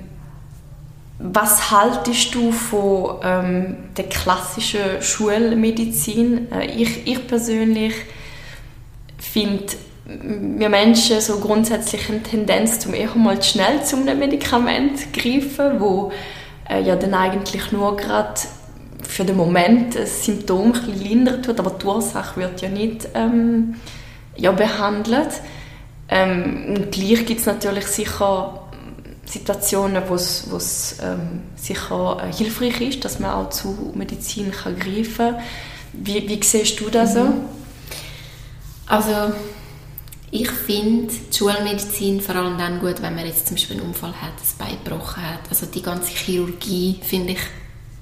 was 1.20 1.72
haltest 1.72 2.34
du 2.34 2.52
von 2.52 3.20
ähm, 3.24 3.78
der 3.96 4.06
klassischen 4.06 5.02
Schulmedizin? 5.02 6.52
Äh, 6.52 6.66
ich, 6.66 7.08
ich 7.08 7.28
persönlich 7.28 7.94
finde, 9.18 9.74
wir 10.06 10.70
Menschen 10.70 11.22
so 11.22 11.40
grundsätzlich 11.40 12.10
eine 12.10 12.24
Tendenz, 12.24 12.80
zum 12.80 12.94
eher 12.94 13.16
mal 13.16 13.42
schnell 13.42 13.84
zu 13.84 13.96
einem 13.98 14.20
Medikament 14.20 15.14
greifen, 15.14 15.80
wo 15.80 16.12
äh, 16.70 16.82
ja 16.82 16.96
dann 16.96 17.14
eigentlich 17.14 17.72
nur 17.72 17.96
gerade 17.96 18.42
für 19.12 19.26
den 19.26 19.36
Moment 19.36 19.96
das 19.96 20.24
Symptom 20.24 20.72
ein 20.72 20.98
lindern 20.98 21.44
tut, 21.44 21.60
aber 21.60 21.72
die 21.72 21.86
Ursache 21.86 22.40
wird 22.40 22.62
ja 22.62 22.70
nicht 22.70 23.10
ähm, 23.14 23.76
ja, 24.38 24.54
behandelt. 24.54 25.42
Ähm, 26.08 26.76
und 26.76 26.92
gleich 26.92 27.26
gibt 27.26 27.42
es 27.42 27.46
natürlich 27.46 27.88
sicher 27.88 28.70
Situationen, 29.26 30.04
wo 30.08 30.16
es 30.16 30.98
ähm, 31.04 31.42
sicher 31.56 32.24
äh, 32.24 32.34
hilfreich 32.34 32.80
ist, 32.80 33.04
dass 33.04 33.20
man 33.20 33.32
auch 33.32 33.50
zu 33.50 33.92
Medizin 33.96 34.52
kann 34.52 34.80
greifen 34.80 35.34
kann. 35.36 35.44
Wie, 35.92 36.28
wie 36.30 36.42
siehst 36.42 36.80
du 36.80 36.90
das 36.90 37.14
so? 37.14 37.24
Mhm. 37.26 37.42
Also 38.88 39.34
ich 40.32 40.50
finde 40.50 41.14
die 41.14 41.38
Schulmedizin 41.38 42.22
vor 42.22 42.36
allem 42.36 42.58
dann 42.58 42.80
gut, 42.80 43.02
wenn 43.02 43.16
man 43.16 43.26
jetzt 43.26 43.48
zum 43.48 43.56
Beispiel 43.56 43.78
einen 43.78 43.88
Unfall 43.88 44.14
hat, 44.14 44.40
das 44.40 44.54
Bein 44.54 44.78
gebrochen 44.84 45.22
hat. 45.22 45.42
Also 45.50 45.66
die 45.66 45.82
ganze 45.82 46.12
Chirurgie 46.14 47.02
finde 47.04 47.34
ich 47.34 47.40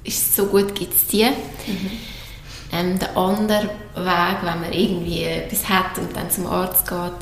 ist 0.10 0.36
so 0.36 0.45
gut 0.45 0.76
gibt 0.76 0.93
es 0.93 1.08
die. 1.08 1.26
Mhm. 1.26 1.91
Ähm, 2.72 3.00
der 3.00 3.17
andere 3.17 3.63
Weg, 3.95 4.38
wenn 4.43 4.62
man 4.62 4.74
irgendwie 4.74 5.24
etwas 5.24 5.67
hat 5.67 5.98
und 5.98 6.15
dann 6.15 6.30
zum 6.30 6.45
Arzt 6.45 6.88
geht, 6.88 7.13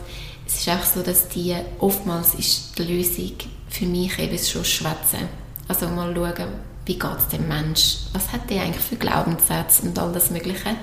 es 0.45 0.56
ist 0.56 0.69
auch 0.69 0.84
so, 0.84 1.02
dass 1.02 1.28
die 1.30 1.56
oftmals 1.80 2.34
ist 2.36 2.78
die 2.78 2.84
Lösung 2.84 3.34
für 3.69 3.86
mich 3.86 4.17
eben 4.19 4.38
schon 4.38 4.65
schwätzen. 4.65 5.28
Also 5.67 5.88
mal 5.88 6.13
schauen, 6.13 6.47
wie 6.86 6.97
geht 6.97 7.17
es 7.17 7.28
dem 7.28 7.47
Mensch, 7.47 7.97
was 8.13 8.32
hat 8.32 8.50
der 8.50 8.63
eigentlich 8.63 8.84
für 8.84 8.95
Glaubenssätze 8.95 9.84
und 9.84 10.00
all 10.00 10.12
das 10.13 10.32
Mögliche. 10.32 10.76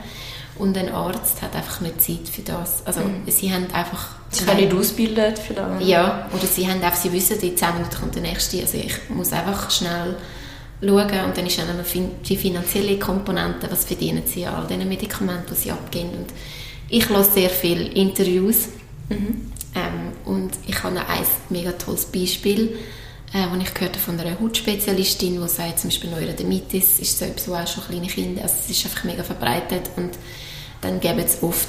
Und 0.57 0.79
ein 0.79 0.93
Arzt 0.93 1.43
hat 1.43 1.57
einfach 1.57 1.81
nicht 1.81 2.01
Zeit 2.01 2.29
für 2.31 2.43
das. 2.43 2.87
Also 2.87 3.01
mhm. 3.01 3.23
sie 3.27 3.53
haben 3.53 3.67
einfach... 3.73 4.11
Sie 4.31 4.45
können 4.45 4.61
nicht 4.61 4.75
ausbilden 4.75 5.35
für 5.37 5.55
das. 5.55 5.85
Ja, 5.85 6.29
oder 6.33 6.47
sie 6.47 6.69
haben 6.69 6.83
einfach, 6.83 6.99
sie 6.99 7.13
wissen, 7.13 7.41
in 7.41 7.57
10 7.57 7.75
Minuten 7.75 7.97
kommt 7.99 8.15
der 8.15 8.23
Nächste. 8.23 8.61
Also 8.61 8.79
ich 8.79 8.95
muss 9.09 9.33
einfach 9.33 9.71
schnell 9.71 10.17
schauen 10.87 11.25
und 11.25 11.37
dann 11.37 11.47
ist 11.47 11.61
auch 11.61 11.67
noch 11.67 12.13
die 12.27 12.37
finanzielle 12.37 12.99
Komponente, 12.99 13.71
was 13.71 13.85
verdienen 13.85 14.23
sie 14.27 14.47
an 14.47 14.55
all 14.55 14.67
diesen 14.67 14.89
Medikamenten, 14.89 15.55
die 15.55 15.61
sie 15.61 15.71
abgeben. 15.71 16.11
Und 16.11 16.27
ich 16.89 17.09
lasse 17.09 17.33
sehr 17.33 17.51
viele 17.51 17.85
Interviews 17.85 18.69
mhm. 19.09 19.53
ähm, 19.75 20.13
und 20.25 20.53
ich 20.67 20.83
habe 20.83 20.95
noch 20.95 21.09
ein 21.09 21.25
mega 21.51 21.73
tolles 21.73 22.07
Beispiel, 22.07 22.77
äh, 23.33 23.47
wo 23.51 23.61
ich 23.61 23.75
gehört 23.75 23.97
von 23.97 24.19
einer 24.19 24.39
Hautspezialistin, 24.39 25.41
die 25.41 25.49
sagt, 25.49 25.81
zum 25.81 25.91
Beispiel 25.91 26.11
Neurodermitis 26.11 27.01
ist 27.01 27.19
so 27.19 27.25
etwas, 27.25 27.49
wo 27.49 27.55
auch 27.55 27.67
schon 27.67 27.85
kleine 27.85 28.07
Kinder, 28.07 28.43
also 28.43 28.55
es 28.61 28.71
ist 28.71 28.85
einfach 28.85 29.05
mega 29.05 29.23
verbreitet 29.23 29.91
und 29.97 30.11
dann 30.81 31.01
geben 31.01 31.25
sie 31.27 31.45
oft 31.45 31.69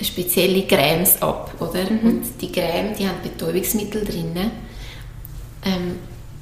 spezielle 0.00 0.66
Cremes 0.66 1.20
ab, 1.20 1.54
oder? 1.60 1.84
Mhm. 1.90 1.98
Und 2.04 2.22
die 2.40 2.50
Creme, 2.50 2.94
die 2.98 3.06
haben 3.06 3.20
Betäubungsmittel 3.22 4.04
drin. 4.04 4.34
Ähm, 5.64 5.98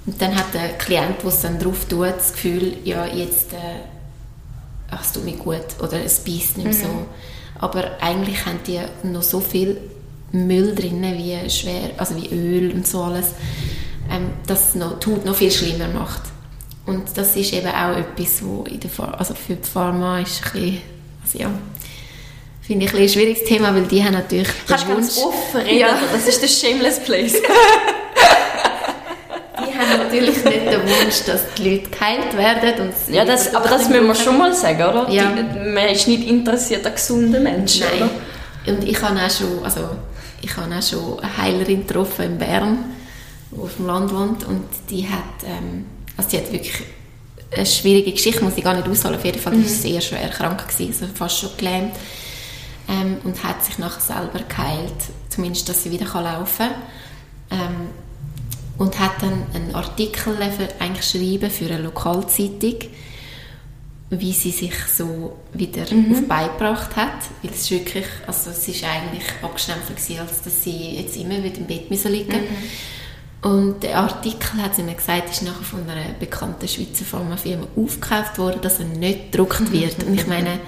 und 0.09 0.23
dann 0.23 0.35
hat 0.35 0.55
der 0.55 0.71
Klient, 0.79 1.23
der 1.23 1.29
es 1.29 1.43
dann 1.43 1.59
drauf 1.59 1.85
tut, 1.87 2.07
das 2.17 2.33
Gefühl, 2.33 2.79
ja, 2.83 3.05
jetzt, 3.05 3.53
äh, 3.53 3.81
ach, 4.91 5.03
es 5.03 5.13
tut 5.13 5.23
mir 5.23 5.37
gut 5.37 5.67
oder 5.83 6.03
es 6.03 6.21
beißt 6.21 6.57
nicht 6.57 6.69
mhm. 6.69 6.73
so. 6.73 7.07
Aber 7.59 8.01
eigentlich 8.01 8.47
haben 8.47 8.59
die 8.67 8.81
noch 9.03 9.23
so 9.23 9.39
viel 9.41 9.79
Müll 10.33 10.75
drin, 10.75 11.03
wie 11.03 11.51
schwer, 11.51 11.91
also 11.99 12.17
wie 12.17 12.35
Öl 12.35 12.73
und 12.73 12.87
so 12.87 13.03
alles, 13.03 13.33
ähm, 14.11 14.31
dass 14.47 14.71
es 14.71 14.75
noch, 14.77 14.99
tut 14.99 15.27
noch 15.27 15.35
viel 15.35 15.51
schlimmer 15.51 15.89
macht. 15.89 16.23
Und 16.87 17.05
das 17.17 17.37
ist 17.37 17.53
eben 17.53 17.69
auch 17.69 17.95
etwas, 17.95 18.43
wo 18.43 18.63
in 18.63 18.81
der 18.81 19.19
also 19.19 19.35
für 19.35 19.57
die 19.57 19.69
Pharma 19.69 20.21
ist 20.21 20.43
ein 20.43 20.53
bisschen, 20.53 20.83
also 21.23 21.39
ja, 21.39 21.51
finde 22.63 22.87
ich 22.87 22.95
ein, 22.95 23.09
schwieriges 23.11 23.45
Thema, 23.45 23.75
weil 23.75 23.83
die 23.83 24.03
haben 24.03 24.15
natürlich 24.15 24.49
Kannst 24.67 24.85
du 24.85 24.89
ganz 24.89 25.19
offen 25.19 25.61
reden, 25.61 25.81
ja. 25.81 25.99
das 26.11 26.27
ist 26.27 26.41
der 26.41 26.49
Shameless 26.49 26.99
Place. 27.01 27.35
haben 29.79 29.99
natürlich 29.99 30.45
nicht 30.45 30.67
den 30.67 30.83
Wunsch, 30.83 31.25
dass 31.27 31.43
die 31.57 31.71
Leute 31.71 31.91
geheilt 31.91 32.37
werden. 32.37 32.89
Und 32.89 33.15
ja, 33.15 33.25
das, 33.25 33.55
aber 33.55 33.69
das 33.69 33.89
müssen 33.89 34.07
wir 34.07 34.15
schon 34.15 34.39
mal 34.39 34.53
sagen, 34.55 34.83
oder? 34.83 35.09
Ja. 35.11 35.33
Die, 35.33 35.71
man 35.71 35.89
ist 35.89 36.09
nicht 36.09 36.29
interessiert 36.29 36.87
an 36.87 36.95
gesunden 36.95 37.43
Menschen, 37.43 37.87
Nein. 37.99 38.11
Oder? 38.67 38.75
Und 38.75 38.85
ich 38.85 39.01
habe 39.01 39.19
auch 39.19 39.31
schon, 39.31 39.65
also, 39.65 39.81
ich 40.43 40.57
habe 40.57 40.75
auch 40.75 40.83
schon 40.83 41.21
eine 41.21 41.37
Heilerin 41.37 41.87
getroffen 41.87 42.25
in 42.25 42.39
Bern, 42.39 42.85
die 43.51 43.61
auf 43.61 43.77
dem 43.77 43.87
Land 43.87 44.13
wohnt 44.13 44.45
und 44.45 44.65
die 44.91 45.09
hat, 45.09 45.23
ähm, 45.47 45.87
also 46.17 46.31
die 46.31 46.39
hat 46.39 46.53
wirklich 46.53 46.83
eine 47.55 47.65
schwierige 47.65 48.13
Geschichte, 48.13 48.45
muss 48.45 48.57
ich 48.57 48.65
gar 48.65 48.75
nicht 48.75 48.89
ausholen, 48.89 49.17
auf 49.17 49.25
jeden 49.25 49.39
Fall, 49.39 49.53
die 49.53 49.61
mhm. 49.61 49.65
war 49.65 49.71
sehr 49.71 50.01
schwer 50.01 50.29
krank, 50.29 50.69
gewesen, 50.69 51.05
also 51.05 51.15
fast 51.15 51.39
schon 51.39 51.51
gelähmt 51.57 51.95
ähm, 52.89 53.19
und 53.25 53.43
hat 53.45 53.65
sich 53.65 53.79
nachher 53.79 54.01
selber 54.01 54.41
geheilt, 54.49 54.93
zumindest, 55.29 55.69
dass 55.69 55.83
sie 55.83 55.91
wieder 55.91 56.07
laufen 56.21 56.69
kann. 57.51 57.59
Ähm, 57.59 57.89
und 58.79 58.99
hat 58.99 59.21
dann 59.21 59.43
einen 59.53 59.75
Artikel 59.75 60.37
eigentlich 60.79 61.05
schreiben 61.05 61.51
für 61.51 61.67
eine 61.67 61.83
Lokalzeitung, 61.83 62.77
wie 64.11 64.33
sie 64.33 64.53
sich 64.53 64.75
so 64.87 65.37
wieder 65.53 65.93
mhm. 65.93 66.13
auf 66.13 66.29
beigebracht 66.29 66.97
hat, 66.97 67.19
weil 67.43 67.53
es 67.53 67.71
wirklich, 67.71 68.07
also 68.27 68.51
es 68.51 68.67
ist 68.67 68.85
eigentlich 68.85 69.25
abgestempelt 69.43 69.99
als 70.21 70.43
dass 70.43 70.65
sie 70.65 70.97
jetzt 70.97 71.17
immer 71.17 71.43
wieder 71.43 71.59
im 71.59 71.67
Bett 71.67 71.91
müssen 71.91 72.13
liegen 72.13 72.41
mhm. 72.41 73.51
und 73.51 73.83
der 73.83 73.99
Artikel, 73.99 74.63
hat 74.63 74.77
sie 74.77 74.83
mir 74.83 74.95
gesagt, 74.95 75.31
ist 75.31 75.43
nachher 75.43 75.65
von 75.65 75.81
einer 75.89 76.15
bekannten 76.19 76.69
Schweizer 76.69 77.05
Pharmafirma 77.05 77.67
aufgekauft 77.77 78.39
worden, 78.39 78.61
dass 78.63 78.79
er 78.79 78.87
nicht 78.87 79.33
gedruckt 79.33 79.71
wird. 79.73 80.05
Und 80.05 80.15
ich 80.15 80.27
meine, 80.27 80.59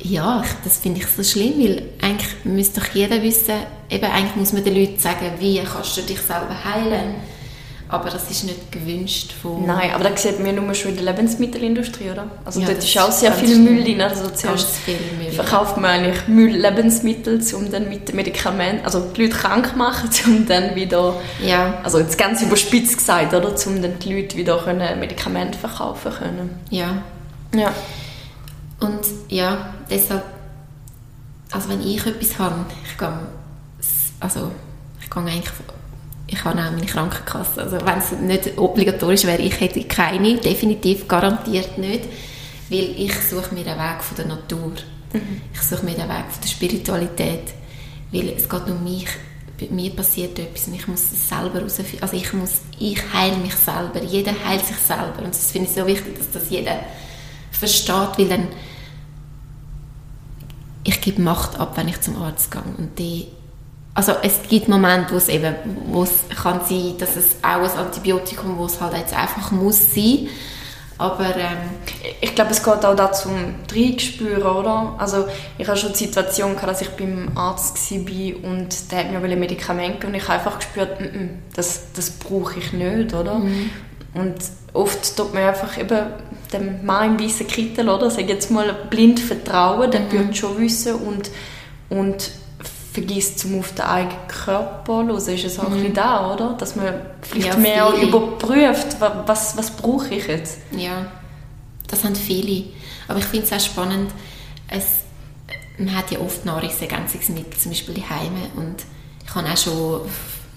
ja, 0.00 0.42
das 0.64 0.78
finde 0.78 1.00
ich 1.00 1.06
so 1.06 1.22
schlimm, 1.22 1.58
weil 1.58 1.82
eigentlich 2.00 2.44
müsste 2.44 2.80
doch 2.80 2.88
jeder 2.94 3.22
wissen, 3.22 3.54
eben 3.90 4.04
eigentlich 4.04 4.36
muss 4.36 4.52
man 4.52 4.64
den 4.64 4.74
Leuten 4.74 4.98
sagen, 4.98 5.32
wie 5.38 5.60
kannst 5.60 5.96
du 5.96 6.02
dich 6.02 6.20
selber 6.20 6.56
heilen. 6.64 7.16
Aber 7.90 8.10
das 8.10 8.30
ist 8.30 8.44
nicht 8.44 8.70
gewünscht 8.70 9.32
von... 9.32 9.64
Nein, 9.64 9.92
aber 9.94 10.10
das 10.10 10.22
sieht 10.22 10.38
man 10.38 10.54
ja 10.54 10.60
nur 10.60 10.74
schon 10.74 10.90
in 10.90 10.96
der 11.02 11.06
Lebensmittelindustrie, 11.06 12.10
oder? 12.10 12.26
Also 12.44 12.60
ja, 12.60 12.66
dort 12.66 12.78
ist 12.84 12.98
auch 12.98 13.10
sehr 13.10 13.32
viel 13.32 13.56
Müll 13.56 13.82
drin. 13.82 14.02
Also 14.02 14.28
zuerst 14.28 14.86
Müll, 14.86 15.32
verkauft 15.32 15.78
man 15.78 15.92
eigentlich 15.92 16.28
Müll, 16.28 16.54
Lebensmittel, 16.54 17.40
um 17.54 17.70
dann 17.72 17.88
mit 17.88 18.12
Medikamenten, 18.12 18.84
also 18.84 19.00
die 19.00 19.22
Leute 19.22 19.36
krank 19.36 19.74
machen, 19.74 20.10
um 20.26 20.46
dann 20.46 20.74
wieder... 20.76 21.16
Ja. 21.42 21.80
Also 21.82 21.98
jetzt 21.98 22.18
ganz 22.18 22.42
überspitzt 22.42 22.98
gesagt, 22.98 23.32
oder? 23.32 23.54
Um 23.66 23.80
dann 23.80 23.98
die 23.98 24.14
Leute 24.14 24.36
wieder 24.36 24.58
können 24.58 25.00
Medikamente 25.00 25.58
verkaufen 25.58 26.12
können. 26.12 26.58
Ja. 26.68 27.02
Ja. 27.54 27.72
Und 28.80 29.00
ja, 29.28 29.74
deshalb, 29.90 30.24
also 31.50 31.68
wenn 31.68 31.80
ich 31.80 32.04
etwas 32.06 32.38
habe, 32.38 32.66
ich 32.84 32.98
gehe, 32.98 33.18
also 34.20 34.52
ich 35.02 35.10
gehe 35.10 35.22
eigentlich, 35.22 35.50
ich 36.28 36.44
habe 36.44 36.60
auch 36.60 36.70
meine 36.70 36.86
Krankenkasse, 36.86 37.62
also 37.62 37.78
wenn 37.84 37.98
es 37.98 38.12
nicht 38.12 38.58
obligatorisch 38.58 39.24
wäre, 39.24 39.42
ich 39.42 39.58
hätte 39.60 39.82
keine, 39.84 40.36
definitiv, 40.36 41.08
garantiert 41.08 41.78
nicht, 41.78 42.04
weil 42.70 42.94
ich 42.96 43.14
suche 43.14 43.54
mir 43.54 43.64
den 43.64 43.78
Weg 43.78 44.02
von 44.02 44.16
der 44.16 44.26
Natur. 44.26 44.72
Mhm. 45.12 45.40
Ich 45.52 45.62
suche 45.62 45.84
mir 45.84 45.94
den 45.94 46.08
Weg 46.08 46.26
von 46.30 46.42
der 46.42 46.48
Spiritualität, 46.48 47.54
weil 48.12 48.28
es 48.30 48.48
geht 48.48 48.66
um 48.68 48.84
mich, 48.84 49.08
bei 49.58 49.66
mir 49.70 49.90
passiert 49.90 50.38
etwas 50.38 50.68
und 50.68 50.74
ich 50.74 50.86
muss 50.86 51.00
es 51.00 51.28
selber 51.28 51.58
herausfinden. 51.58 51.98
Also 52.00 52.16
ich 52.16 52.32
muss, 52.32 52.60
ich 52.78 53.00
heile 53.12 53.36
mich 53.38 53.54
selber, 53.54 54.02
jeder 54.04 54.32
heilt 54.46 54.64
sich 54.64 54.76
selber 54.76 55.18
und 55.18 55.34
das 55.34 55.50
finde 55.50 55.68
ich 55.68 55.74
so 55.74 55.86
wichtig, 55.86 56.16
dass 56.16 56.30
das 56.30 56.50
jeder 56.50 56.78
versteht, 57.50 58.18
weil 58.18 58.28
dann 58.28 58.48
ich 60.88 61.00
gebe 61.00 61.20
Macht 61.20 61.60
ab, 61.60 61.76
wenn 61.76 61.88
ich 61.88 62.00
zum 62.00 62.20
Arzt 62.22 62.50
gehe 62.50 62.62
und 62.78 62.98
die 62.98 63.28
also 63.94 64.12
es 64.22 64.42
gibt 64.48 64.68
Momente, 64.68 65.12
wo 65.12 65.16
es 65.16 65.28
eben 65.28 65.54
wo 65.86 66.04
es 66.04 66.24
kann 66.40 66.60
sein, 66.64 66.94
dass 66.98 67.16
es 67.16 67.36
auch 67.42 67.62
ein 67.62 67.86
Antibiotikum, 67.86 68.56
wo 68.56 68.66
es 68.66 68.80
halt 68.80 68.96
jetzt 68.96 69.12
einfach 69.12 69.50
muss 69.50 69.92
sein, 69.92 70.28
aber 70.98 71.36
ähm, 71.36 71.58
ich 72.20 72.34
glaube, 72.34 72.50
es 72.52 72.62
geht 72.62 72.84
auch 72.84 72.94
dazu 72.94 73.28
Reingespüren, 73.72 74.42
oder? 74.42 74.94
Also 74.98 75.26
ich 75.56 75.66
hatte 75.66 75.80
schon 75.80 75.92
die 75.92 75.98
Situation, 75.98 76.54
gehabt, 76.54 76.70
dass 76.70 76.80
ich 76.80 76.90
beim 76.90 77.30
Arzt 77.36 77.90
war 77.90 78.50
und 78.50 78.92
der 78.92 78.98
hat 78.98 79.10
mir 79.10 79.36
Medikamente 79.36 80.06
und 80.06 80.14
ich 80.14 80.24
habe 80.24 80.34
einfach 80.34 80.58
gespürt, 80.58 81.00
mm 81.00 81.04
-mm, 81.04 81.28
das, 81.54 81.82
das 81.94 82.10
brauche 82.10 82.58
ich 82.58 82.72
nicht, 82.72 83.14
oder? 83.14 83.34
Mhm. 83.34 83.70
Und 84.14 84.36
oft 84.72 85.16
tut 85.16 85.34
man 85.34 85.44
einfach 85.44 85.78
eben 85.78 86.06
dem 86.52 86.84
Mann 86.84 87.18
im 87.18 87.24
weißen 87.24 87.46
Kittel, 87.46 87.88
oder? 87.88 88.10
Sag 88.10 88.28
jetzt 88.28 88.50
mal 88.50 88.74
blind 88.90 89.20
vertrauen, 89.20 89.90
der 89.90 90.00
mhm. 90.00 90.12
wird 90.12 90.36
schon 90.36 90.58
wissen 90.58 90.94
und, 90.94 91.30
und 91.88 92.30
vergisst 92.92 93.38
zum 93.38 93.58
auf 93.58 93.72
den 93.72 93.84
eigenen 93.84 94.28
Körper 94.28 95.04
hören, 95.04 95.10
ist 95.10 95.28
es 95.28 95.58
auch 95.58 95.68
mhm. 95.68 95.86
ein 95.86 95.94
da, 95.94 96.32
oder? 96.32 96.54
Dass 96.58 96.76
man 96.76 96.94
vielleicht 97.22 97.54
ja, 97.54 97.56
mehr 97.56 97.92
viele. 97.92 98.08
überprüft, 98.08 98.96
was, 99.26 99.56
was 99.56 99.70
brauche 99.70 100.14
ich 100.14 100.26
jetzt. 100.26 100.58
Ja, 100.72 101.06
das 101.86 102.04
haben 102.04 102.14
viele. 102.14 102.64
Aber 103.06 103.18
ich 103.18 103.24
finde 103.24 103.46
es 103.46 103.52
auch 103.52 103.60
spannend, 103.60 104.10
es, 104.68 104.84
man 105.78 105.96
hat 105.96 106.10
ja 106.10 106.18
oft 106.20 106.44
Nahrungsergänzungsmittel, 106.44 107.58
zum 107.58 107.70
Beispiel 107.70 107.94
die 107.94 108.04
Heime 108.08 108.50
und 108.56 108.76
ich 109.24 109.34
habe 109.34 109.48
auch 109.48 109.56
schon 109.56 110.00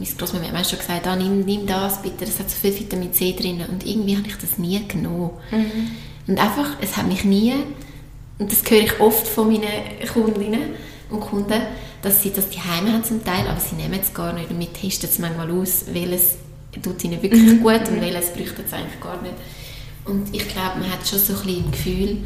meine 0.02 0.16
Großmama 0.16 0.46
hat 0.46 0.54
mir 0.54 0.66
schon 0.66 0.80
gesagt, 0.80 1.08
ah, 1.08 1.16
nimm, 1.16 1.42
nimm 1.42 1.66
das 1.68 2.02
bitte, 2.02 2.26
das 2.26 2.40
hat 2.40 2.50
so 2.50 2.56
viel 2.56 2.78
Vitamin 2.78 3.14
C 3.14 3.34
drin. 3.34 3.64
Und 3.70 3.86
irgendwie 3.86 4.18
habe 4.18 4.28
ich 4.28 4.36
das 4.38 4.58
nie 4.58 4.86
genommen. 4.88 5.32
Mhm. 5.52 5.92
Und 6.28 6.40
einfach, 6.40 6.78
es 6.82 6.98
hat 6.98 7.08
mich 7.08 7.24
nie, 7.24 7.54
und 8.40 8.52
das 8.52 8.60
höre 8.70 8.84
ich 8.84 9.00
oft 9.00 9.28
von 9.28 9.48
meinen 9.48 9.68
Kundinnen 10.12 10.72
und 11.10 11.20
Kunden, 11.20 11.62
dass 12.02 12.24
sie 12.24 12.32
das 12.32 12.50
die 12.50 12.60
Heime 12.60 12.94
haben 12.94 13.04
zum 13.04 13.24
Teil, 13.24 13.48
aber 13.48 13.60
sie 13.60 13.76
nehmen 13.76 14.00
es 14.02 14.14
gar 14.14 14.34
nicht 14.34 14.50
und 14.50 14.60
wir 14.60 14.74
testen 14.74 15.10
es 15.10 15.20
manchmal 15.20 15.52
aus, 15.52 15.86
welches 15.92 16.38
tut 16.82 17.04
ihnen 17.04 17.22
wirklich 17.22 17.44
mhm. 17.44 17.62
gut 17.62 17.88
und 17.88 17.98
mhm. 17.98 18.02
welches 18.02 18.32
bräuchte 18.32 18.64
es 18.66 18.74
eigentlich 18.74 19.00
gar 19.02 19.22
nicht. 19.22 19.36
Und 20.06 20.34
ich 20.34 20.48
glaube, 20.48 20.80
man 20.80 20.92
hat 20.92 21.08
schon 21.08 21.20
so 21.20 21.34
ein 21.34 21.42
bisschen 21.44 21.66
ein 21.66 21.72
Gefühl, 21.72 22.18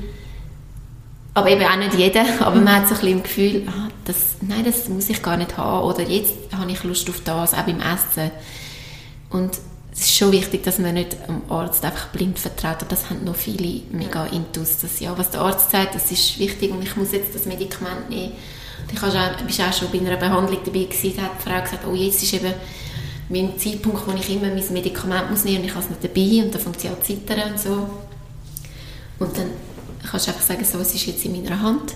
aber 1.35 1.49
eben 1.49 1.65
auch 1.65 1.75
nicht 1.75 1.93
jeder, 1.93 2.25
aber 2.39 2.55
man 2.55 2.75
hat 2.77 2.87
so 2.87 2.95
ein 2.95 3.01
bisschen 3.01 3.17
im 3.17 3.23
Gefühl, 3.23 3.63
ah, 3.67 3.89
das, 4.05 4.37
nein, 4.41 4.63
das 4.63 4.89
muss 4.89 5.09
ich 5.09 5.21
gar 5.21 5.37
nicht 5.37 5.55
haben 5.57 5.85
oder 5.85 6.01
jetzt 6.01 6.33
habe 6.57 6.71
ich 6.71 6.83
Lust 6.83 7.09
auf 7.09 7.21
das, 7.23 7.53
auch 7.53 7.63
beim 7.63 7.79
Essen. 7.81 8.31
Und 9.29 9.51
es 9.91 10.01
ist 10.01 10.17
schon 10.17 10.31
wichtig, 10.31 10.63
dass 10.63 10.79
man 10.79 10.93
nicht 10.93 11.13
dem 11.27 11.41
Arzt 11.49 11.83
einfach 11.83 12.07
blind 12.07 12.39
vertraut. 12.39 12.81
Und 12.81 12.91
das 12.91 13.09
haben 13.09 13.23
noch 13.23 13.35
viele 13.35 13.81
mega 13.91 14.25
intus, 14.25 14.77
dass 14.77 14.99
ja, 14.99 15.17
was 15.17 15.31
der 15.31 15.41
Arzt 15.41 15.71
sagt, 15.71 15.95
das 15.95 16.11
ist 16.11 16.39
wichtig 16.39 16.71
und 16.71 16.81
ich 16.81 16.95
muss 16.95 17.11
jetzt 17.11 17.35
das 17.35 17.45
Medikament 17.45 18.09
nehmen. 18.09 18.31
Und 18.81 18.93
ich 18.93 19.01
war 19.01 19.69
auch 19.69 19.73
schon 19.73 19.91
bei 19.91 19.99
einer 19.99 20.17
Behandlung 20.17 20.59
dabei 20.63 20.83
gewesen, 20.83 21.13
da 21.15 21.23
hat 21.23 21.31
die 21.39 21.49
Frau 21.49 21.61
gesagt, 21.61 21.85
oh, 21.89 21.95
jetzt 21.95 22.23
ist 22.23 22.33
eben 22.33 22.53
mein 23.29 23.57
Zeitpunkt, 23.57 24.07
wo 24.07 24.11
ich 24.11 24.29
immer 24.29 24.47
mein 24.47 24.73
Medikament 24.73 25.31
muss 25.31 25.43
nehmen 25.43 25.59
und 25.59 25.65
ich 25.65 25.71
habe 25.73 25.83
es 25.83 25.89
nicht 25.89 26.03
dabei 26.03 26.45
und 26.45 26.53
dann 26.53 26.61
fängt 26.61 26.79
sie 26.79 26.87
an 26.87 26.95
zu 27.01 27.13
zittern 27.13 27.51
und 27.51 27.59
so. 27.59 27.89
Und 29.17 29.37
dann 29.37 29.49
kannst 30.05 30.27
du 30.27 30.31
einfach 30.31 30.45
sagen, 30.45 30.63
so, 30.65 30.79
es 30.79 30.93
ist 30.93 31.05
jetzt 31.05 31.25
in 31.25 31.31
meiner 31.31 31.61
Hand. 31.61 31.93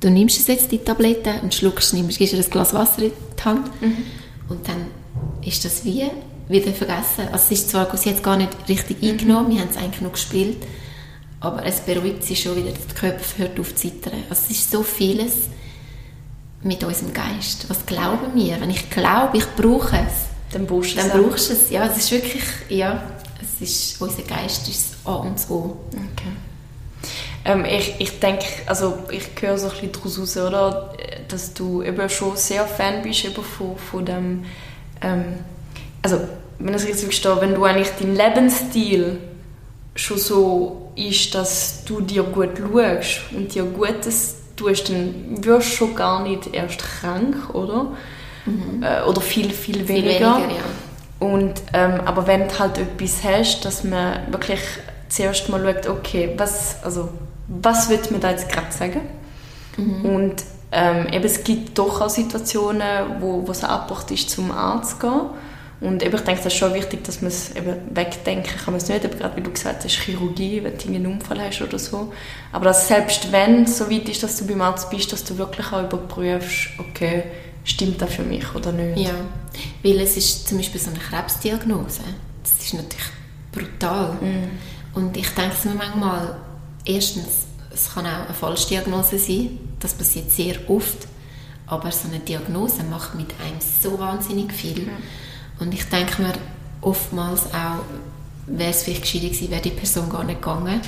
Du 0.00 0.10
nimmst 0.10 0.38
es 0.38 0.46
jetzt, 0.46 0.70
die 0.70 0.78
Tablette, 0.78 1.40
und 1.42 1.54
schluckst, 1.54 1.94
nimmst, 1.94 2.18
gibst 2.18 2.32
dir 2.32 2.38
ein 2.38 2.50
Glas 2.50 2.72
Wasser 2.72 3.02
in 3.02 3.12
die 3.38 3.44
Hand. 3.44 3.82
Mhm. 3.82 3.96
Und 4.48 4.68
dann 4.68 4.86
ist 5.44 5.64
das 5.64 5.84
wie 5.84 6.08
wieder 6.48 6.72
vergessen. 6.72 7.28
Also 7.32 7.46
es 7.46 7.50
ist 7.50 7.70
zwar, 7.70 7.94
sie 7.96 8.10
hat 8.10 8.16
es 8.16 8.22
gar 8.22 8.36
nicht 8.36 8.50
richtig 8.68 9.02
mhm. 9.02 9.10
eingenommen, 9.10 9.50
wir 9.50 9.60
haben 9.60 9.68
es 9.70 9.76
eigentlich 9.76 10.00
noch 10.00 10.12
gespielt, 10.12 10.56
aber 11.40 11.64
es 11.64 11.80
beruhigt 11.80 12.24
sich 12.24 12.42
schon 12.42 12.56
wieder, 12.56 12.70
der 12.70 12.94
Körper 12.94 13.22
hört 13.36 13.60
auf 13.60 13.74
zu 13.74 13.88
zittern. 13.88 14.14
Also 14.28 14.42
es 14.44 14.50
ist 14.50 14.70
so 14.70 14.82
vieles 14.82 15.34
mit 16.62 16.82
unserem 16.82 17.12
Geist. 17.12 17.68
Was 17.68 17.86
glauben 17.86 18.34
wir? 18.34 18.60
Wenn 18.60 18.70
ich 18.70 18.90
glaube, 18.90 19.38
ich 19.38 19.46
brauche 19.56 19.96
es, 19.96 20.52
dann 20.52 20.66
brauchst 20.66 20.96
du 20.96 21.00
es. 21.00 21.08
Dann 21.08 21.22
brauchst 21.22 21.50
es. 21.50 21.70
Ja, 21.70 21.86
es 21.86 21.98
ist 21.98 22.10
wirklich, 22.10 22.42
ja, 22.68 23.02
es 23.40 23.60
ist, 23.60 24.00
unser 24.00 24.22
Geist 24.22 24.68
ist 24.68 24.96
A 25.04 25.14
und 25.14 25.38
O. 25.50 25.76
Okay. 25.90 26.32
Ähm, 27.48 27.64
ich, 27.64 27.94
ich 27.98 28.20
denke, 28.20 28.44
also 28.66 28.98
ich 29.10 29.30
höre 29.40 29.56
so 29.56 29.68
ein 29.68 29.72
bisschen 29.72 29.92
daraus 29.92 30.18
raus, 30.18 30.36
oder? 30.36 30.94
Dass 31.28 31.54
du 31.54 31.82
eben 31.82 32.08
schon 32.10 32.36
sehr 32.36 32.66
Fan 32.66 33.02
bist 33.02 33.24
eben 33.24 33.42
von, 33.42 33.76
von 33.78 34.04
dem, 34.04 34.44
ähm, 35.00 35.24
also 36.02 36.20
wenn 36.58 36.74
ich 36.74 36.82
es 36.82 36.86
richtig 36.86 37.04
verstehe, 37.04 37.40
wenn 37.40 37.54
du 37.54 37.64
eigentlich 37.64 37.90
deinen 37.98 38.16
Lebensstil 38.16 39.18
schon 39.94 40.18
so 40.18 40.92
ist, 40.94 41.34
dass 41.34 41.84
du 41.86 42.02
dir 42.02 42.22
gut 42.22 42.50
schaust 42.58 43.20
und 43.32 43.54
dir 43.54 43.64
Gutes 43.64 44.36
tust, 44.54 44.90
dann 44.90 45.42
wirst 45.42 45.72
du 45.72 45.76
schon 45.76 45.94
gar 45.94 46.22
nicht 46.22 46.54
erst 46.54 46.80
krank, 46.80 47.54
oder? 47.54 47.92
Mhm. 48.44 48.82
Äh, 48.82 49.08
oder 49.08 49.22
viel, 49.22 49.50
viel 49.50 49.88
weniger. 49.88 50.36
Viel 50.36 50.44
weniger 50.44 50.60
ja. 50.60 51.26
Und, 51.26 51.62
ähm, 51.72 52.00
aber 52.04 52.26
wenn 52.26 52.46
du 52.46 52.58
halt 52.58 52.78
etwas 52.78 53.24
hast, 53.24 53.64
dass 53.64 53.84
man 53.84 54.30
wirklich 54.30 54.60
zuerst 55.08 55.48
mal 55.48 55.64
schaut, 55.64 55.88
okay, 55.88 56.34
was, 56.36 56.82
also, 56.84 57.08
was 57.48 57.88
will 57.88 58.00
mir 58.10 58.18
da 58.18 58.30
jetzt 58.30 58.48
gerade 58.48 58.70
sagen? 58.70 59.00
Mhm. 59.76 60.04
Und 60.04 60.44
ähm, 60.70 61.06
eben, 61.12 61.24
es 61.24 61.44
gibt 61.44 61.78
doch 61.78 62.00
auch 62.00 62.10
Situationen, 62.10 63.20
wo, 63.20 63.46
wo 63.46 63.50
es 63.52 63.64
angebracht 63.64 64.10
ist, 64.10 64.30
zum 64.30 64.50
Arzt 64.50 64.92
zu 64.92 64.98
gehen. 64.98 65.20
Und 65.80 66.02
eben, 66.02 66.14
ich 66.14 66.22
denke, 66.22 66.42
das 66.42 66.52
ist 66.52 66.58
schon 66.58 66.74
wichtig, 66.74 67.04
dass 67.04 67.22
man 67.22 67.28
es 67.28 67.54
eben 67.54 67.74
wegdenken 67.94 68.52
kann. 68.56 68.74
Man 68.74 68.76
es 68.76 68.88
nicht, 68.88 69.04
aber 69.04 69.14
gerade 69.14 69.36
wie 69.36 69.42
du 69.42 69.52
gesagt 69.52 69.84
hast, 69.84 69.94
Chirurgie, 69.94 70.62
wenn 70.64 70.76
du 70.76 70.88
einen 70.88 71.06
Unfall 71.06 71.40
hast 71.40 71.62
oder 71.62 71.78
so. 71.78 72.12
Aber 72.52 72.66
dass 72.66 72.88
selbst 72.88 73.30
wenn 73.30 73.62
es 73.62 73.78
so 73.78 73.88
weit 73.88 74.08
ist, 74.08 74.22
dass 74.22 74.36
du 74.38 74.46
beim 74.46 74.60
Arzt 74.60 74.90
bist, 74.90 75.12
dass 75.12 75.22
du 75.24 75.38
wirklich 75.38 75.72
auch 75.72 75.84
überprüfst, 75.84 76.70
okay, 76.78 77.22
stimmt 77.64 78.02
das 78.02 78.12
für 78.12 78.24
mich 78.24 78.54
oder 78.54 78.72
nicht. 78.72 79.06
Ja, 79.06 79.14
weil 79.84 80.00
es 80.00 80.16
ist 80.16 80.48
zum 80.48 80.58
Beispiel 80.58 80.80
so 80.80 80.90
eine 80.90 80.98
Krebsdiagnose. 80.98 82.02
Das 82.42 82.64
ist 82.64 82.74
natürlich 82.74 83.06
brutal. 83.52 84.14
Mm. 84.14 84.96
Und 84.98 85.16
ich 85.16 85.28
denke 85.30 85.54
mir 85.68 85.74
manchmal, 85.74 86.36
erstens, 86.84 87.46
es 87.72 87.92
kann 87.94 88.06
auch 88.06 88.26
eine 88.26 88.34
Falschdiagnose 88.34 89.18
sein. 89.18 89.58
Das 89.80 89.94
passiert 89.94 90.30
sehr 90.30 90.56
oft. 90.68 91.06
Aber 91.66 91.92
so 91.92 92.08
eine 92.08 92.20
Diagnose 92.20 92.82
macht 92.84 93.14
mit 93.14 93.28
einem 93.44 93.58
so 93.60 93.98
wahnsinnig 93.98 94.52
viel. 94.52 94.86
Ja. 94.86 94.92
Und 95.60 95.74
ich 95.74 95.84
denke 95.84 96.22
mir 96.22 96.32
oftmals 96.80 97.46
auch, 97.46 97.84
wäre 98.46 98.70
es 98.70 98.82
vielleicht 98.82 99.02
gescheiter 99.02 99.26
gewesen, 99.26 99.50
wäre 99.50 99.60
die 99.60 99.70
Person 99.70 100.08
gar 100.08 100.24
nicht 100.24 100.40
gegangen. 100.40 100.80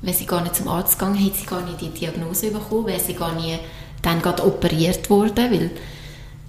Wäre 0.00 0.16
sie 0.16 0.26
gar 0.26 0.42
nicht 0.42 0.56
zum 0.56 0.68
Arzt 0.68 0.98
gegangen, 0.98 1.16
hätte 1.16 1.38
sie 1.38 1.46
gar 1.46 1.62
nicht 1.62 1.80
die 1.80 1.90
Diagnose 1.90 2.50
bekommen, 2.50 2.86
wäre 2.86 3.00
sie 3.00 3.14
gar 3.14 3.34
nicht 3.34 3.60
dann 4.02 4.20
gerade 4.20 4.46
operiert 4.46 5.08
worden, 5.08 5.50
weil 5.50 5.70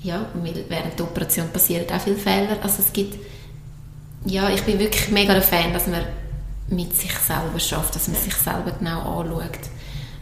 ja, 0.01 0.25
während 0.69 0.99
der 0.99 1.05
Operation 1.05 1.49
passieren 1.49 1.85
auch 1.91 2.01
viele 2.01 2.17
Fehler. 2.17 2.57
Also 2.61 2.81
es 2.81 2.93
gibt, 2.93 3.17
ja, 4.25 4.49
ich 4.49 4.61
bin 4.63 4.77
wirklich 4.77 5.09
mega 5.09 5.33
ein 5.33 5.41
Fan, 5.41 5.73
dass 5.73 5.87
man 5.87 6.03
mit 6.67 6.95
sich 6.95 7.13
selber 7.13 7.59
schafft, 7.59 7.95
dass 7.95 8.07
man 8.07 8.17
sich 8.17 8.33
selber 8.33 8.71
genau 8.71 9.19
anschaut. 9.19 9.59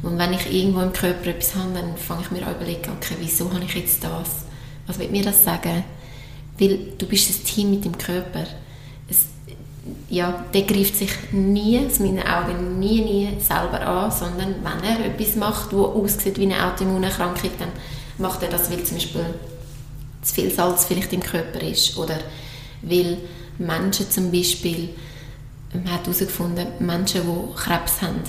Und 0.01 0.17
wenn 0.17 0.33
ich 0.33 0.53
irgendwo 0.53 0.81
im 0.81 0.91
Körper 0.91 1.27
etwas 1.27 1.55
habe, 1.55 1.73
dann 1.73 1.95
fange 1.95 2.23
ich 2.23 2.31
mir 2.31 2.45
an 2.45 2.55
überlegen, 2.55 2.91
okay, 2.97 3.15
wieso 3.19 3.51
habe 3.51 3.63
ich 3.63 3.73
jetzt 3.73 4.03
das? 4.03 4.29
Was 4.85 4.99
will 4.99 5.07
mir 5.09 5.23
das 5.23 5.43
sagen? 5.45 5.85
Weil 6.59 6.79
du 6.97 7.05
bist 7.07 7.29
ein 7.29 7.45
Team 7.45 7.71
mit 7.71 7.85
dem 7.85 7.97
Körper. 7.97 8.45
Es, 9.09 9.27
ja, 10.09 10.43
der 10.53 10.63
greift 10.63 10.97
sich 10.97 11.11
nie, 11.31 11.79
aus 11.79 11.99
meinen 11.99 12.21
Augen, 12.21 12.79
nie, 12.79 13.01
nie 13.01 13.29
selber 13.39 13.79
an, 13.85 14.11
sondern 14.11 14.55
wenn 14.61 14.83
er 14.83 15.05
etwas 15.05 15.35
macht, 15.35 15.67
das 15.67 15.79
aussieht 15.79 16.37
wie 16.37 16.43
eine 16.43 16.65
Autoimmunerkrankung, 16.65 17.51
dann 17.57 17.69
macht 18.17 18.43
er 18.43 18.49
das, 18.49 18.69
weil 18.69 18.83
zum 18.83 18.97
Beispiel 18.97 19.25
zu 20.21 20.35
viel 20.35 20.51
Salz 20.51 20.85
vielleicht 20.85 21.13
im 21.13 21.23
Körper 21.23 21.61
ist 21.61 21.97
oder 21.97 22.19
weil 22.81 23.17
Menschen 23.57 24.09
zum 24.09 24.31
Beispiel, 24.31 24.89
man 25.73 25.93
hat 25.93 26.03
herausgefunden, 26.03 26.67
Menschen, 26.79 27.21
die 27.21 27.55
Krebs 27.55 28.01
haben, 28.01 28.21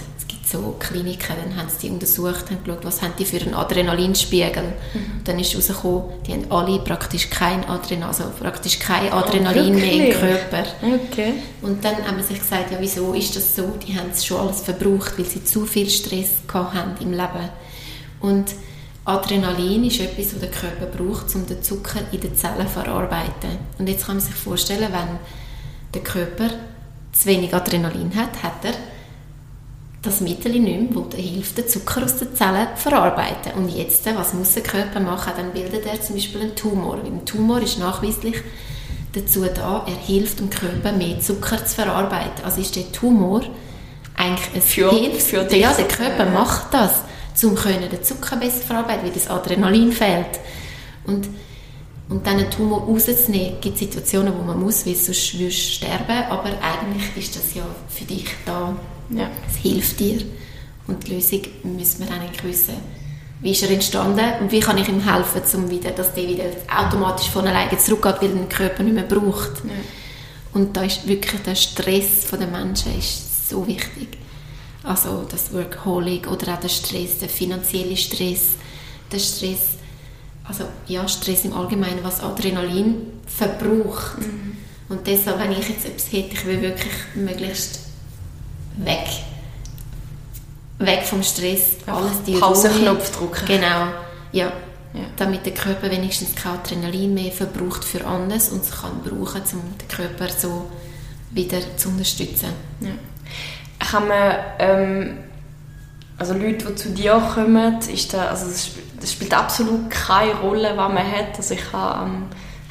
so 0.54 0.76
Kliniken, 0.78 1.34
dann 1.42 1.56
haben 1.56 1.68
sie 1.68 1.88
die 1.88 1.92
untersucht, 1.92 2.50
haben 2.50 2.62
geschaut, 2.64 2.84
was 2.84 3.02
haben 3.02 3.14
die 3.18 3.24
für 3.24 3.40
einen 3.40 3.54
Adrenalinspiegel. 3.54 4.62
Mhm. 4.62 5.24
Dann 5.24 5.38
ist 5.38 5.52
herausgekommen, 5.52 6.04
die 6.26 6.32
haben 6.32 6.50
alle 6.50 6.78
praktisch 6.78 7.30
kein 7.30 7.64
Adrenalin, 7.64 8.04
also 8.04 8.24
praktisch 8.38 8.78
kein 8.78 9.12
oh, 9.12 9.16
Adrenalin 9.16 9.74
oh, 9.74 9.78
mehr 9.78 9.92
im 9.92 10.12
Körper. 10.12 10.64
Okay. 10.82 11.34
Und 11.62 11.84
dann 11.84 12.06
haben 12.06 12.16
wir 12.16 12.24
sich 12.24 12.38
gesagt, 12.38 12.70
ja 12.70 12.76
wieso 12.80 13.14
ist 13.14 13.34
das 13.36 13.56
so? 13.56 13.74
Die 13.86 13.96
haben 13.96 14.10
es 14.12 14.24
schon 14.24 14.38
alles 14.40 14.60
verbraucht, 14.60 15.18
weil 15.18 15.24
sie 15.24 15.44
zu 15.44 15.66
viel 15.66 15.88
Stress 15.88 16.30
haben 16.52 16.94
im 17.00 17.12
Leben. 17.12 17.48
Und 18.20 18.54
Adrenalin 19.04 19.84
ist 19.84 20.00
etwas, 20.00 20.30
das 20.30 20.40
der 20.40 20.50
Körper 20.50 20.86
braucht, 20.86 21.34
um 21.34 21.46
den 21.46 21.62
Zucker 21.62 22.00
in 22.10 22.20
den 22.20 22.34
Zellen 22.36 22.66
zu 22.66 22.72
verarbeiten. 22.72 23.58
Und 23.78 23.88
jetzt 23.88 24.06
kann 24.06 24.16
man 24.16 24.24
sich 24.24 24.34
vorstellen, 24.34 24.88
wenn 24.90 25.18
der 25.92 26.02
Körper 26.02 26.50
zu 27.14 27.26
wenig 27.26 27.54
Adrenalin 27.54 28.14
hat, 28.14 28.42
hat 28.42 28.64
er 28.64 28.74
das 30.02 30.20
Mittel 30.20 30.52
nicht 30.52 30.92
mehr, 30.92 31.04
das 31.08 31.18
hilft, 31.18 31.56
den 31.56 31.68
Zucker 31.68 32.04
aus 32.04 32.16
den 32.16 32.34
Zellen 32.34 32.68
zu 32.76 32.82
verarbeiten. 32.82 33.52
Und 33.56 33.70
jetzt, 33.70 34.04
was 34.14 34.34
muss 34.34 34.52
der 34.52 34.62
Körper 34.62 35.00
machen? 35.00 35.32
Dann 35.36 35.52
bildet 35.52 35.86
er 35.86 36.00
zum 36.00 36.16
Beispiel 36.16 36.42
einen 36.42 36.54
Tumor. 36.54 36.98
ein 37.02 37.24
Tumor 37.24 37.60
ist 37.62 37.78
nachweislich 37.78 38.36
dazu 39.14 39.44
da, 39.44 39.86
er 39.86 39.94
hilft 39.94 40.40
dem 40.40 40.50
Körper, 40.50 40.92
mehr 40.92 41.20
Zucker 41.20 41.64
zu 41.64 41.76
verarbeiten. 41.76 42.44
Also 42.44 42.60
ist 42.60 42.76
der 42.76 42.90
Tumor 42.92 43.42
eigentlich 44.14 44.54
ein 44.54 44.62
für, 44.62 44.90
Hilf 44.90 45.24
für 45.28 45.44
dich. 45.44 45.60
Ja, 45.60 45.72
der 45.72 45.88
Körper 45.88 46.26
macht 46.26 46.74
das, 46.74 47.02
um 47.42 47.56
den 47.56 48.02
Zucker 48.02 48.36
besser 48.36 48.60
zu 48.60 48.66
verarbeiten, 48.66 49.04
weil 49.04 49.12
das 49.12 49.30
Adrenalin 49.30 49.92
fehlt. 49.92 50.40
Und 51.06 51.28
und 52.08 52.26
dann 52.26 52.38
einen 52.38 52.50
Tumor 52.50 52.82
rauszunehmen, 52.82 53.60
gibt 53.60 53.78
Situationen, 53.78 54.32
wo 54.36 54.42
man 54.42 54.60
muss, 54.60 54.86
weil 54.86 54.94
sonst 54.94 55.38
wirst 55.38 55.58
du 55.58 55.72
sterben, 55.86 56.24
aber 56.28 56.50
eigentlich 56.60 57.16
ist 57.16 57.36
das 57.36 57.54
ja 57.54 57.64
für 57.88 58.04
dich 58.04 58.26
da 58.44 58.76
ja. 59.10 59.30
Es 59.48 59.56
hilft 59.56 60.00
dir. 60.00 60.22
Und 60.86 61.06
die 61.06 61.14
Lösung 61.14 61.42
müssen 61.62 62.06
wir 62.06 62.14
eigentlich 62.14 62.44
wissen. 62.44 62.74
Wie 63.40 63.50
ist 63.50 63.62
er 63.62 63.70
entstanden 63.70 64.24
und 64.40 64.52
wie 64.52 64.60
kann 64.60 64.78
ich 64.78 64.88
ihm 64.88 65.00
helfen, 65.00 65.42
um 65.54 65.70
wieder, 65.70 65.90
dass 65.90 66.14
der 66.14 66.28
wieder 66.28 66.44
automatisch 66.74 67.28
von 67.28 67.46
alleine 67.46 67.76
zurückgeht, 67.76 68.16
weil 68.20 68.30
er 68.30 68.36
den 68.36 68.48
Körper 68.48 68.82
nicht 68.82 68.94
mehr 68.94 69.04
braucht. 69.04 69.64
Ja. 69.64 69.72
Und 70.52 70.76
da 70.76 70.84
ist 70.84 71.06
wirklich 71.06 71.42
der 71.42 71.54
Stress 71.54 72.26
der 72.30 72.46
Menschen 72.46 72.96
ist 72.98 73.50
so 73.50 73.66
wichtig. 73.66 74.18
Also 74.82 75.26
das 75.30 75.52
Workaholic 75.52 76.30
oder 76.30 76.54
auch 76.54 76.60
der 76.60 76.68
Stress, 76.68 77.18
der 77.18 77.28
finanzielle 77.28 77.96
Stress, 77.96 78.52
der 79.10 79.18
Stress, 79.18 79.73
also 80.44 80.64
ja, 80.86 81.08
Stress 81.08 81.44
im 81.44 81.54
Allgemeinen, 81.54 82.00
was 82.02 82.20
Adrenalin 82.20 82.96
verbraucht. 83.26 84.18
Mhm. 84.18 84.56
Und 84.88 85.06
deshalb, 85.06 85.38
wenn 85.40 85.52
ich 85.52 85.68
jetzt 85.68 85.86
etwas 85.86 86.12
hätte, 86.12 86.34
ich 86.34 86.44
will 86.44 86.60
wirklich 86.60 86.92
möglichst 87.14 87.80
weg. 88.76 89.06
Weg 90.78 91.02
vom 91.04 91.22
Stress, 91.22 91.76
alles 91.86 92.22
die 92.26 92.34
Pausenknopf 92.34 93.16
drücken. 93.16 93.46
Genau, 93.46 93.88
ja. 94.32 94.52
ja. 94.92 95.04
Damit 95.16 95.46
der 95.46 95.54
Körper 95.54 95.90
wenigstens 95.90 96.34
kein 96.34 96.52
Adrenalin 96.54 97.14
mehr 97.14 97.32
verbraucht 97.32 97.84
für 97.84 98.04
alles 98.06 98.50
und 98.50 98.62
es 98.62 98.70
kann 98.70 99.00
brauchen, 99.02 99.42
um 99.52 99.78
den 99.78 99.88
Körper 99.88 100.28
so 100.28 100.70
wieder 101.30 101.58
zu 101.76 101.88
unterstützen. 101.88 102.50
Ja. 102.80 102.90
Kann 103.78 104.08
man, 104.08 104.36
ähm, 104.58 105.18
also 106.18 106.34
Leute, 106.34 106.66
die 106.66 106.74
zu 106.74 106.90
dir 106.90 107.20
kommen, 107.34 107.78
ist 107.92 108.14
da, 108.14 108.26
also 108.26 108.46
das 109.00 109.12
spielt 109.12 109.34
absolut 109.34 109.90
keine 109.90 110.34
Rolle, 110.34 110.72
was 110.76 110.92
man 110.92 111.10
hat. 111.10 111.36
Also 111.36 111.54
ich 111.54 111.72
habe 111.72 111.94
am 111.98 112.26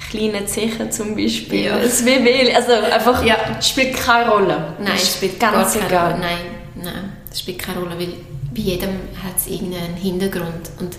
kleinen 0.10 0.48
Zechen 0.48 0.92
zum 0.92 1.16
Beispiel. 1.16 1.66
Ja. 1.66 1.80
Das 1.80 2.06
WW, 2.06 2.54
also 2.54 2.72
einfach, 2.72 3.24
ja. 3.26 3.36
spielt 3.62 3.96
keine 3.96 4.30
Rolle. 4.30 4.74
Nein, 4.80 4.94
es 4.96 5.16
spielt 5.16 5.40
ganz 5.40 5.74
keine 5.74 6.00
Rolle. 6.00 6.20
Nein, 6.20 6.38
nein, 6.76 7.14
das 7.30 7.40
spielt 7.40 7.60
keine 7.60 7.80
Rolle, 7.80 8.00
weil 8.00 8.14
bei 8.54 8.62
jedem 8.62 8.92
hat 9.24 9.38
es 9.38 9.48
irgendeinen 9.48 9.96
Hintergrund 9.96 10.72
und 10.80 10.96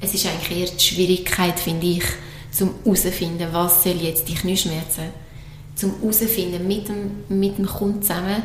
es 0.00 0.14
ist 0.14 0.26
eigentlich 0.26 0.58
eher 0.60 0.66
die 0.66 0.82
Schwierigkeit, 0.82 1.58
finde 1.58 1.86
ich, 1.86 2.04
zum 2.50 2.74
herauszufinden, 2.84 3.48
was 3.52 3.84
soll 3.84 3.96
jetzt 3.96 4.28
die 4.28 4.34
Knieschmerzen, 4.34 5.04
zum 5.74 5.98
herauszufinden 6.00 6.66
mit 6.66 6.88
dem, 6.88 7.24
mit 7.28 7.58
dem 7.58 7.66
Kunden 7.66 8.02
zusammen, 8.02 8.42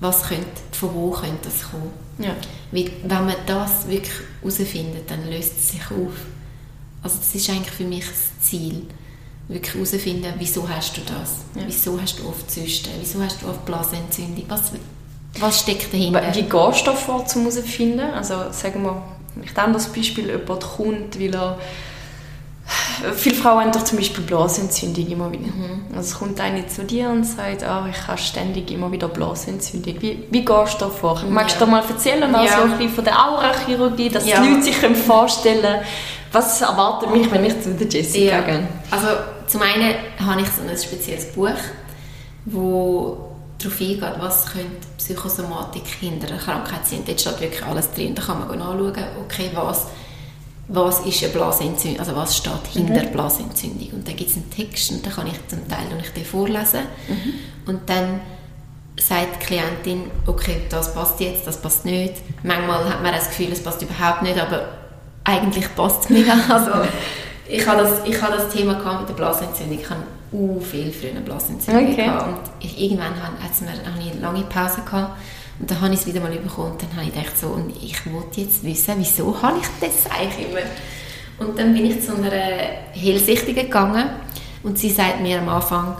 was 0.00 0.22
könnte, 0.22 0.46
von 0.72 0.94
wo 0.94 1.10
könnte 1.10 1.44
das 1.44 1.70
kommen. 1.70 1.90
Ja. 2.20 2.36
Weil 2.70 2.90
wenn 3.02 3.26
man 3.26 3.34
das 3.46 3.88
wirklich 3.88 4.12
herausfindet, 4.42 5.10
dann 5.10 5.28
löst 5.28 5.52
es 5.58 5.70
sich 5.70 5.82
auf. 5.90 6.14
Also 7.02 7.16
das 7.16 7.34
ist 7.34 7.50
eigentlich 7.50 7.70
für 7.70 7.84
mich 7.84 8.06
das 8.06 8.40
Ziel 8.40 8.86
wirklich 9.48 9.74
herausfinden, 9.74 10.32
wieso 10.38 10.68
hast 10.68 10.96
du 10.96 11.00
das? 11.00 11.38
Ja. 11.54 11.62
Wieso 11.66 12.00
hast 12.00 12.18
du 12.20 12.28
oft 12.28 12.50
Zysten? 12.50 12.90
Wieso 13.00 13.22
hast 13.22 13.42
du 13.42 13.48
oft 13.48 13.64
Blasenentzündung? 13.64 14.44
Was, 14.48 14.72
was 15.38 15.60
steckt 15.60 15.92
dahinter? 15.92 16.22
Wie 16.34 16.42
gehst 16.42 16.86
du 16.86 16.92
vor, 16.94 17.24
um 17.34 17.42
herauszufinden? 17.42 18.10
Also 18.10 18.52
sagen 18.52 18.82
wir, 18.82 19.02
ich 19.42 19.56
nehme 19.56 19.72
das 19.72 19.88
Beispiel, 19.92 20.28
jemand 20.28 20.60
kommt, 20.60 21.18
weil 21.18 21.34
er 21.34 21.58
Viele 23.16 23.34
Frauen 23.34 23.64
haben 23.64 23.72
doch 23.72 23.84
zum 23.84 23.98
Beispiel 23.98 24.24
Blasenentzündung 24.24 25.06
immer 25.06 25.32
wieder. 25.32 25.46
Mhm. 25.46 25.86
Also 25.96 26.00
es 26.00 26.18
kommt 26.18 26.40
eine 26.40 26.66
zu 26.66 26.84
dir 26.84 27.08
und 27.08 27.24
sagt, 27.24 27.62
oh, 27.62 27.88
ich 27.90 28.06
habe 28.06 28.18
ständig 28.18 28.70
immer 28.70 28.92
wieder 28.92 29.08
Blasenentzündung. 29.08 30.00
Wie, 30.00 30.26
wie 30.30 30.44
gehst 30.44 30.74
du 30.74 30.84
da 30.84 30.88
vor? 30.88 31.22
Magst 31.28 31.56
du 31.56 31.60
da 31.60 31.66
mal 31.66 31.82
erzählen, 31.82 32.34
also 32.34 32.46
ja. 32.46 32.62
ein 32.62 32.70
bisschen 32.72 32.90
von 32.90 33.04
der 33.04 33.26
Aurachirurgie, 33.26 34.08
dass 34.08 34.26
ja. 34.26 34.40
die 34.40 34.48
Leute 34.48 34.62
sich 34.62 34.76
vorstellen 34.76 35.62
können, 35.62 35.82
was 36.32 36.60
erwartet 36.60 37.10
mich, 37.10 37.30
wenn 37.30 37.44
ich 37.44 37.60
zu 37.60 37.74
der 37.74 37.88
Jessica 37.88 38.36
ja. 38.36 38.40
gehe? 38.42 38.68
Also 38.90 39.08
zum 39.46 39.62
einen 39.62 39.94
habe 40.24 40.40
ich 40.42 40.48
so 40.48 40.62
ein 40.62 40.76
spezielles 40.76 41.32
Buch, 41.32 41.50
wo 42.44 43.30
darauf 43.58 43.80
eingeht, 43.80 44.14
was 44.18 44.46
könnte 44.46 44.86
Psychosomatik 44.96 45.86
hinter 46.00 46.28
einer 46.28 46.38
Krankheit 46.38 46.86
sein. 46.86 47.02
Dort 47.06 47.20
steht 47.20 47.40
wirklich 47.40 47.64
alles 47.64 47.90
drin. 47.92 48.14
Da 48.14 48.22
kann 48.22 48.38
man 48.38 48.48
anschauen, 48.50 48.92
okay, 49.24 49.50
was, 49.54 49.86
was 50.72 51.00
ist 51.00 51.22
eine 51.24 51.32
Blasenentzündung, 51.32 51.98
also 51.98 52.14
was 52.14 52.36
steht 52.36 52.66
hinter 52.72 53.02
mhm. 53.02 53.12
Blasenentzündung. 53.12 53.88
Und 53.92 54.08
dann 54.08 54.16
gibt 54.16 54.30
es 54.30 54.36
einen 54.36 54.50
Text 54.50 54.92
und 54.92 55.04
dann 55.04 55.12
kann 55.12 55.26
ich 55.26 55.48
zum 55.48 55.66
Teil 55.68 55.86
und 55.92 56.00
ich 56.00 56.10
den 56.10 56.24
vorlesen. 56.24 56.80
Mhm. 57.08 57.34
Und 57.66 57.88
dann 57.88 58.20
sagt 58.96 59.42
die 59.42 59.46
Klientin, 59.46 60.10
okay, 60.26 60.62
das 60.68 60.94
passt 60.94 61.18
jetzt, 61.20 61.46
das 61.46 61.60
passt 61.60 61.84
nicht. 61.84 62.14
Manchmal 62.44 62.88
hat 62.88 63.02
man 63.02 63.12
das 63.12 63.28
Gefühl, 63.28 63.48
es 63.52 63.62
passt 63.62 63.82
überhaupt 63.82 64.22
nicht, 64.22 64.38
aber 64.38 64.68
eigentlich 65.24 65.74
passt 65.74 66.04
es 66.04 66.10
mega. 66.10 66.34
Also, 66.48 66.70
ich 67.48 67.66
habe 67.66 67.82
das, 67.82 68.04
ich 68.04 68.22
habe 68.22 68.36
das 68.36 68.48
Thema 68.50 68.74
mit 69.00 69.08
der 69.08 69.14
Blasenentzündung. 69.14 69.78
Ich 69.80 69.90
habe 69.90 70.02
uh, 70.32 70.60
viel 70.60 70.92
früher 70.92 71.10
eine 71.10 71.20
Blasenentzündung 71.20 71.92
okay. 71.92 72.04
gehabt. 72.04 72.28
Und 72.28 72.40
ich, 72.60 72.80
irgendwann 72.80 73.16
habe, 73.20 73.34
habe 73.42 73.98
ich 73.98 74.12
eine 74.12 74.20
lange 74.20 74.42
Pause 74.42 74.82
gehabt. 74.84 75.16
Und 75.60 75.70
dann 75.70 75.80
habe 75.82 75.92
ich 75.92 76.00
es 76.00 76.06
wieder 76.06 76.20
mal 76.20 76.30
bekommen 76.30 76.72
und 76.72 76.82
dann 76.82 76.96
habe 76.96 77.04
ich 77.04 77.12
gedacht 77.12 77.36
so, 77.38 77.48
und 77.48 77.70
ich 77.82 78.10
wollte 78.10 78.40
jetzt 78.40 78.64
wissen, 78.64 78.94
wieso 78.96 79.40
habe 79.42 79.58
ich 79.58 79.66
das 79.80 80.10
eigentlich 80.10 80.48
immer? 80.48 80.60
Und 81.38 81.58
dann 81.58 81.74
bin 81.74 81.84
ich 81.84 82.02
zu 82.02 82.14
einer 82.14 82.30
Hellsichtigen 82.30 83.64
gegangen 83.64 84.08
und 84.62 84.78
sie 84.78 84.90
sagt 84.90 85.20
mir 85.20 85.38
am 85.38 85.48
Anfang, 85.50 85.96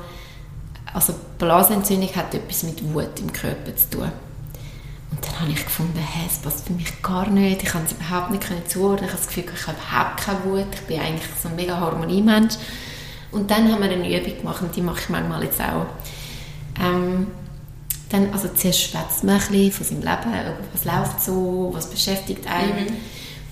also 0.93 1.15
Blasenentzündung 1.39 2.09
hat 2.17 2.35
etwas 2.35 2.63
mit 2.63 2.83
Wut 2.95 3.21
im 3.21 3.33
Körper 3.33 3.77
zu 3.77 3.91
tun. 3.91 4.13
Und 5.11 5.27
dann 5.27 5.41
habe 5.41 5.51
ich 5.51 5.65
gefunden, 5.65 5.99
hey, 5.99 6.27
es 6.27 6.39
passt 6.39 6.67
für 6.67 6.73
mich 6.73 7.03
gar 7.03 7.29
nicht, 7.29 7.63
ich 7.63 7.69
kann 7.69 7.85
es 7.85 7.93
überhaupt 7.93 8.31
nicht 8.31 8.71
zuordnen, 8.71 9.09
ich 9.09 9.13
habe 9.13 9.23
das 9.23 9.27
Gefühl, 9.27 9.45
ich 9.55 9.67
habe 9.67 9.77
überhaupt 9.77 10.21
keine 10.21 10.45
Wut, 10.45 10.75
ich 10.75 10.81
bin 10.83 11.01
eigentlich 11.01 11.29
so 11.43 11.49
ein 11.49 11.57
mega 11.57 11.79
Harmoniemensch. 11.79 12.55
Und 13.33 13.51
dann 13.51 13.71
haben 13.71 13.83
wir 13.83 13.91
eine 13.91 14.21
Übung 14.21 14.39
gemacht, 14.39 14.63
und 14.63 14.75
die 14.75 14.83
mache 14.83 15.01
ich 15.01 15.09
manchmal 15.09 15.45
jetzt 15.45 15.61
auch. 15.61 15.87
Ähm, 16.81 17.27
dann, 18.11 18.33
also 18.33 18.49
zuerst 18.55 18.83
schwätzt 18.83 19.25
man 19.25 19.37
ein 19.37 19.41
bisschen 19.41 19.73
von 19.73 19.87
seinem 19.87 20.01
Leben, 20.03 20.55
was 20.73 20.85
läuft 20.85 21.23
so, 21.23 21.71
was 21.73 21.89
beschäftigt 21.89 22.47
einen. 22.47 22.87
Mhm. 22.87 22.97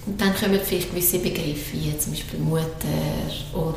Und 0.06 0.20
dann 0.20 0.34
kommen 0.34 0.58
vielleicht 0.62 0.90
gewisse 0.90 1.18
Begriffe, 1.18 1.74
wie 1.74 1.96
zum 1.98 2.12
Beispiel 2.12 2.40
Mutter 2.40 2.64
oder 3.52 3.76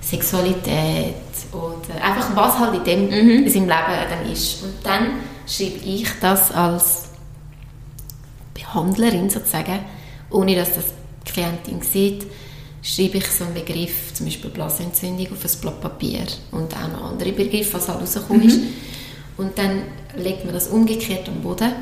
Sexualität 0.00 1.14
oder 1.52 2.02
einfach 2.02 2.34
was 2.36 2.58
halt 2.58 2.74
in, 2.74 2.84
dem, 2.84 3.04
mhm. 3.06 3.44
in 3.44 3.50
seinem 3.50 3.68
Leben 3.68 4.08
dann 4.08 4.32
ist. 4.32 4.62
Und 4.62 4.74
dann 4.84 5.20
schreibe 5.46 5.78
ich 5.84 6.08
das 6.20 6.52
als 6.52 7.08
Behandlerin 8.54 9.30
sozusagen, 9.30 9.80
ohne 10.30 10.54
dass 10.54 10.74
das 10.74 10.84
die 11.26 11.32
Klientin 11.32 11.82
sieht, 11.82 12.26
schreibe 12.82 13.18
ich 13.18 13.26
so 13.26 13.44
einen 13.44 13.54
Begriff, 13.54 14.14
zum 14.14 14.26
Beispiel 14.26 14.50
Blasenentzündung, 14.50 15.32
auf 15.32 15.44
ein 15.44 15.60
Blatt 15.60 15.80
Papier 15.80 16.26
und 16.52 16.74
auch 16.74 16.88
noch 16.92 17.10
andere 17.10 17.32
Begriffe, 17.32 17.74
was 17.74 17.88
halt 17.88 18.00
rausgekommen 18.00 18.46
mhm. 18.46 18.68
Und 19.40 19.56
dann 19.56 19.84
legt 20.16 20.44
man 20.44 20.52
das 20.52 20.68
umgekehrt 20.68 21.26
am 21.26 21.40
Boden 21.40 21.72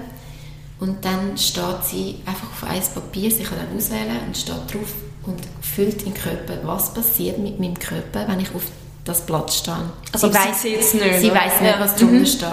und 0.79 1.05
dann 1.05 1.37
steht 1.37 1.83
sie 1.83 2.21
einfach 2.25 2.47
auf 2.53 2.63
ein 2.63 2.81
Papier, 2.95 3.33
sie 3.33 3.43
kann 3.43 3.59
dann 3.59 3.77
auswählen 3.77 4.21
und 4.29 4.37
steht 4.37 4.55
drauf 4.55 4.95
und 5.27 5.41
fühlt 5.61 6.05
im 6.05 6.15
Körper, 6.15 6.61
was 6.63 6.95
passiert 6.95 7.39
mit 7.39 7.59
meinem 7.59 7.77
Körper, 7.77 8.29
wenn 8.29 8.39
ich 8.39 8.55
auf 8.55 8.63
das 9.05 9.27
Blatt 9.27 9.53
stehe. 9.53 9.91
Also 10.13 10.29
sie 10.29 10.35
weiß 10.35 10.63
jetzt 10.63 10.95
nicht. 10.95 11.19
Sie 11.19 11.33
weiß 11.33 11.61
nicht, 11.61 11.81
was 11.81 11.97
drunter 11.97 12.21
mhm. 12.21 12.27
steht. 12.27 12.49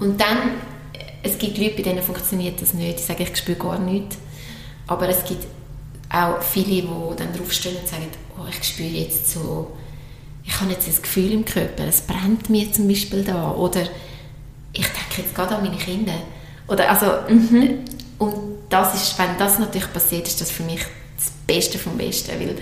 Und 0.00 0.20
dann, 0.20 0.38
es 1.22 1.38
gibt 1.38 1.56
Leute, 1.58 1.76
bei 1.76 1.82
denen 1.82 2.02
funktioniert 2.02 2.60
das 2.60 2.74
nicht. 2.74 2.98
Die 2.98 3.02
sagen, 3.04 3.22
ich 3.22 3.36
spüre 3.36 3.58
gar 3.58 3.78
nichts. 3.78 4.18
Aber 4.88 5.08
es 5.08 5.22
gibt 5.22 5.46
auch 6.12 6.42
viele, 6.42 6.82
die 6.82 7.16
dann 7.16 7.32
draufstehen 7.32 7.76
und 7.76 7.86
sagen, 7.86 8.08
oh, 8.36 8.46
ich 8.50 8.66
spüre 8.66 8.88
jetzt 8.88 9.30
so, 9.32 9.70
ich 10.44 10.60
habe 10.60 10.70
jetzt 10.72 10.88
das 10.88 11.02
Gefühl 11.02 11.32
im 11.32 11.44
Körper, 11.44 11.84
es 11.84 12.02
brennt 12.02 12.50
mir 12.50 12.72
zum 12.72 12.88
Beispiel 12.88 13.24
da. 13.24 13.52
Oder 13.52 13.82
ich 14.72 14.86
denke 14.86 15.22
jetzt 15.22 15.34
gerade 15.34 15.56
an 15.56 15.64
meine 15.64 15.76
Kinder. 15.76 16.14
Oder 16.66 16.90
also, 16.90 17.06
mhm. 17.28 17.80
und 18.18 18.34
das 18.68 18.94
ist, 18.94 19.18
wenn 19.18 19.36
das 19.38 19.58
natürlich 19.58 19.92
passiert, 19.92 20.28
ist 20.28 20.40
das 20.40 20.50
für 20.50 20.62
mich 20.62 20.80
das 21.16 21.32
Beste 21.46 21.78
vom 21.78 21.98
Besten, 21.98 22.38
weil 22.40 22.56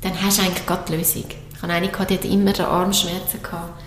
dann 0.00 0.20
hast 0.20 0.38
du 0.38 0.42
eigentlich 0.42 0.66
gerade 0.66 0.84
die 0.88 0.96
Lösung. 0.96 1.24
Ich 1.54 1.62
habe 1.62 1.72
eine, 1.72 1.88
die 1.88 1.94
hatte 1.94 2.28
immer 2.28 2.58
Armschmerzen. 2.58 3.40
Gehabt. 3.42 3.80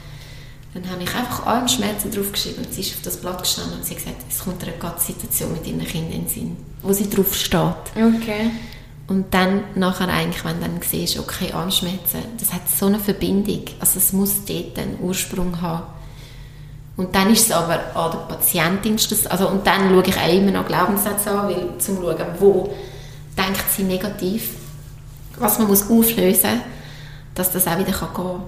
Dann 0.74 0.90
habe 0.90 1.04
ich 1.04 1.16
einfach 1.16 1.46
Armschmerzen 1.46 2.12
draufgeschrieben 2.12 2.66
und 2.66 2.74
sie 2.74 2.82
ist 2.82 2.96
auf 2.96 3.02
das 3.04 3.18
Blatt 3.18 3.40
gestanden 3.40 3.78
und 3.78 3.86
sie 3.86 3.96
hat 3.96 4.04
gesagt, 4.04 4.26
es 4.30 4.40
kommt 4.40 4.62
eine 4.62 4.74
gerade 4.74 5.00
Situation 5.00 5.54
mit 5.54 5.66
ihren 5.66 5.86
Kindern 5.86 6.12
in 6.12 6.22
den 6.24 6.30
Sinn, 6.30 6.58
wo 6.82 6.92
sie 6.92 7.10
drauf 7.10 7.34
steht. 7.34 7.60
Okay. 7.96 8.52
Und 9.08 9.34
dann 9.34 9.64
nachher 9.76 10.08
eigentlich, 10.08 10.44
wenn 10.44 10.60
du 10.60 10.68
dann 10.68 10.82
siehst, 10.82 11.20
okay, 11.20 11.52
Armschmerzen, 11.52 12.22
das 12.40 12.54
hat 12.54 12.62
so 12.68 12.88
eine 12.88 13.00
Verbindung, 13.00 13.62
also 13.80 14.00
es 14.00 14.14
muss 14.14 14.46
dort 14.46 14.80
einen 14.80 14.98
Ursprung 15.00 15.62
haben. 15.62 15.84
Und 16.98 17.14
dann 17.14 17.32
ist 17.32 17.48
es 17.48 17.52
aber 17.52 17.96
an 17.96 18.12
der 18.12 18.36
Patientin, 18.36 18.98
also 19.30 19.50
und 19.50 19.68
dann 19.68 19.90
schaue 19.90 20.04
ich 20.08 20.18
auch 20.18 20.34
immer 20.34 20.52
noch 20.52 20.66
Glaubenssätze 20.66 21.30
an, 21.30 21.50
weil, 21.50 21.58
um 21.58 21.80
zu 21.80 21.96
schauen, 21.96 22.26
wo 22.40 22.74
denkt 23.38 23.66
sie 23.76 23.84
negativ, 23.84 24.52
was 25.38 25.60
man 25.60 25.68
muss 25.68 25.90
auflösen 25.90 26.52
muss, 26.52 26.60
dass 27.36 27.52
das 27.52 27.68
auch 27.68 27.78
wieder 27.78 27.92
gehen 27.92 28.08
kann. 28.14 28.44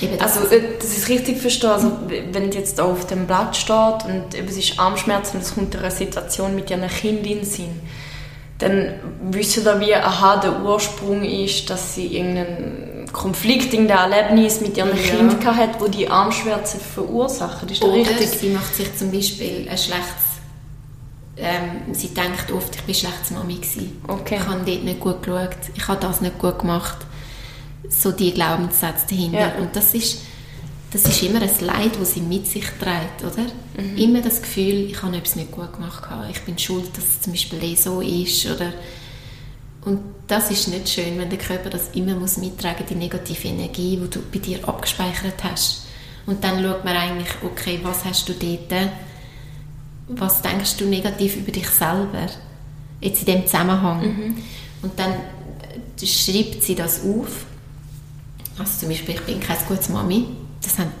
Eben, 0.00 0.20
also, 0.20 0.46
äh, 0.46 0.76
ich 0.78 0.84
es 0.84 1.08
richtig 1.08 1.38
verstehe, 1.38 1.72
also, 1.72 1.92
wenn 2.32 2.50
jetzt 2.50 2.80
auf 2.80 3.06
dem 3.06 3.26
Blatt 3.26 3.56
steht 3.56 4.04
und 4.06 4.34
es 4.34 4.56
ist 4.56 4.78
Armschmerzen 4.78 5.36
und 5.36 5.42
es 5.42 5.54
kommt 5.54 5.76
eine 5.76 5.90
Situation 5.90 6.54
mit 6.54 6.70
ihren 6.70 6.88
Kindin 6.88 7.44
sind, 7.44 7.80
dann 8.60 8.94
wissen 9.30 9.64
da 9.64 9.80
wie, 9.80 9.94
aha, 9.94 10.36
der 10.36 10.62
Ursprung 10.62 11.24
ist, 11.24 11.68
dass 11.68 11.94
sie 11.94 12.16
irgendeinen 12.16 13.06
Konflikt, 13.12 13.74
in 13.74 13.88
irgendein 13.88 14.12
Erlebnis 14.12 14.60
mit 14.60 14.76
ihrem 14.76 14.90
ja. 14.90 15.16
Kind 15.16 15.44
hat, 15.44 15.80
wo 15.80 15.88
die 15.88 16.08
Armschmerzen 16.08 16.80
verursachen. 16.80 17.68
Ist 17.68 17.82
Oder 17.82 17.94
richtig? 17.94 18.28
sie 18.28 18.50
macht 18.50 18.74
sich 18.74 18.94
zum 18.96 19.10
Beispiel 19.10 19.66
ein 19.68 19.78
schlechtes 19.78 20.30
ähm, 21.42 21.94
sie 21.94 22.08
denkt 22.08 22.52
oft, 22.52 22.76
ich 22.76 22.86
war 22.86 22.94
schlechte 22.94 23.32
Mami 23.32 23.54
gewesen. 23.54 24.02
Okay. 24.06 24.36
Ich 24.38 24.46
habe 24.46 24.60
dort 24.66 24.84
nicht 24.84 25.00
gut 25.00 25.22
geschaut, 25.22 25.56
ich 25.74 25.88
habe 25.88 25.98
das 25.98 26.20
nicht 26.20 26.38
gut 26.38 26.58
gemacht 26.58 26.98
so 27.90 28.12
die 28.12 28.32
Glaubenssätze 28.32 29.06
dahinter. 29.08 29.38
Ja. 29.38 29.54
Und 29.58 29.74
das 29.74 29.94
ist, 29.94 30.22
das 30.90 31.04
ist 31.04 31.22
immer 31.22 31.40
ein 31.40 31.60
Leid, 31.60 31.92
das 32.00 32.14
sie 32.14 32.20
mit 32.20 32.46
sich 32.46 32.64
trägt, 32.64 33.22
oder? 33.22 33.46
Mhm. 33.76 33.96
Immer 33.96 34.20
das 34.22 34.42
Gefühl, 34.42 34.90
ich 34.90 35.02
habe 35.02 35.16
etwas 35.16 35.36
nicht 35.36 35.52
gut 35.52 35.72
gemacht, 35.72 36.02
ich 36.30 36.40
bin 36.42 36.58
schuld, 36.58 36.96
dass 36.96 37.04
es 37.04 37.20
zum 37.20 37.32
Beispiel 37.32 37.62
eh 37.62 37.74
so 37.76 38.00
ist, 38.00 38.46
oder? 38.46 38.72
Und 39.84 40.00
das 40.26 40.50
ist 40.50 40.68
nicht 40.68 40.88
schön, 40.88 41.18
wenn 41.18 41.30
der 41.30 41.38
Körper 41.38 41.70
das 41.70 41.90
immer 41.94 42.14
muss 42.14 42.36
mittragen, 42.36 42.84
die 42.88 42.94
negative 42.94 43.48
Energie, 43.48 43.98
die 44.02 44.10
du 44.10 44.20
bei 44.32 44.38
dir 44.38 44.68
abgespeichert 44.68 45.42
hast. 45.42 45.86
Und 46.26 46.44
dann 46.44 46.62
schaut 46.62 46.84
man 46.84 46.96
eigentlich, 46.96 47.30
okay, 47.42 47.80
was 47.82 48.04
hast 48.04 48.28
du 48.28 48.34
dort, 48.34 48.90
was 50.08 50.42
denkst 50.42 50.76
du 50.76 50.84
negativ 50.84 51.36
über 51.36 51.52
dich 51.52 51.68
selber, 51.68 52.26
jetzt 53.00 53.20
in 53.20 53.26
dem 53.26 53.46
Zusammenhang. 53.46 54.02
Mhm. 54.02 54.36
Und 54.82 54.98
dann 54.98 55.14
schreibt 56.02 56.62
sie 56.62 56.74
das 56.74 57.00
auf 57.04 57.46
also 58.60 58.80
zum 58.80 58.88
Beispiel, 58.90 59.14
ich 59.14 59.22
bin 59.22 59.40
keine 59.40 59.60
gute 59.66 59.90
Mami. 59.90 60.26
Das 60.62 60.78
haben, 60.78 60.92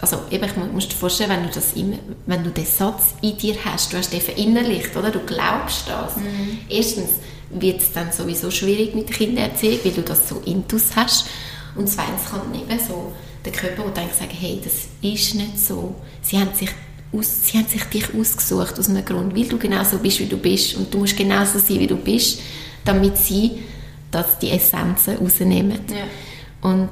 also 0.00 0.20
eben, 0.30 0.44
ich 0.44 0.72
muss 0.72 0.88
dir 0.88 0.96
vorstellen, 0.96 1.30
wenn 1.30 1.42
du, 1.44 1.48
das 1.50 1.72
immer, 1.74 1.96
wenn 2.26 2.44
du 2.44 2.50
den 2.50 2.66
Satz 2.66 3.14
in 3.22 3.36
dir 3.36 3.56
hast, 3.64 3.92
du 3.92 3.96
hast 3.96 4.12
den 4.12 4.20
verinnerlicht, 4.20 4.96
oder? 4.96 5.10
Du 5.10 5.20
glaubst 5.20 5.88
das. 5.88 6.16
Mhm. 6.16 6.58
Erstens 6.68 7.10
wird 7.50 7.80
es 7.80 7.92
dann 7.92 8.12
sowieso 8.12 8.50
schwierig 8.50 8.94
mit 8.94 9.08
der 9.08 9.16
Kindererziehung, 9.16 9.78
weil 9.84 9.92
du 9.92 10.02
das 10.02 10.28
so 10.28 10.42
intus 10.44 10.96
hast. 10.96 11.26
Und 11.74 11.88
zweitens 11.88 12.24
kann 12.30 12.54
eben 12.54 12.78
so 12.78 13.12
der 13.44 13.52
Körper, 13.52 13.82
der 13.84 13.92
denkt, 13.92 14.16
sagen, 14.16 14.36
hey, 14.38 14.60
das 14.62 14.74
ist 15.02 15.34
nicht 15.34 15.58
so. 15.58 15.94
Sie 16.22 16.38
haben 16.38 16.54
sich 16.54 16.70
aus, 17.12 17.46
sie 17.46 17.58
haben 17.58 17.68
sich 17.68 17.84
dich 17.84 18.14
ausgesucht 18.14 18.78
aus 18.78 18.88
einem 18.88 19.04
Grund, 19.04 19.36
weil 19.36 19.46
du 19.46 19.58
genauso 19.58 19.98
bist, 19.98 20.20
wie 20.20 20.26
du 20.26 20.36
bist 20.36 20.74
und 20.76 20.92
du 20.92 20.98
musst 20.98 21.16
genauso 21.16 21.58
sein, 21.58 21.80
wie 21.80 21.86
du 21.86 21.96
bist, 21.96 22.40
damit 22.84 23.16
sie 23.18 23.62
das 24.10 24.38
die 24.38 24.50
Essenzen 24.50 25.16
rausnehmen. 25.16 25.80
Ja. 25.88 26.68
Und, 26.68 26.90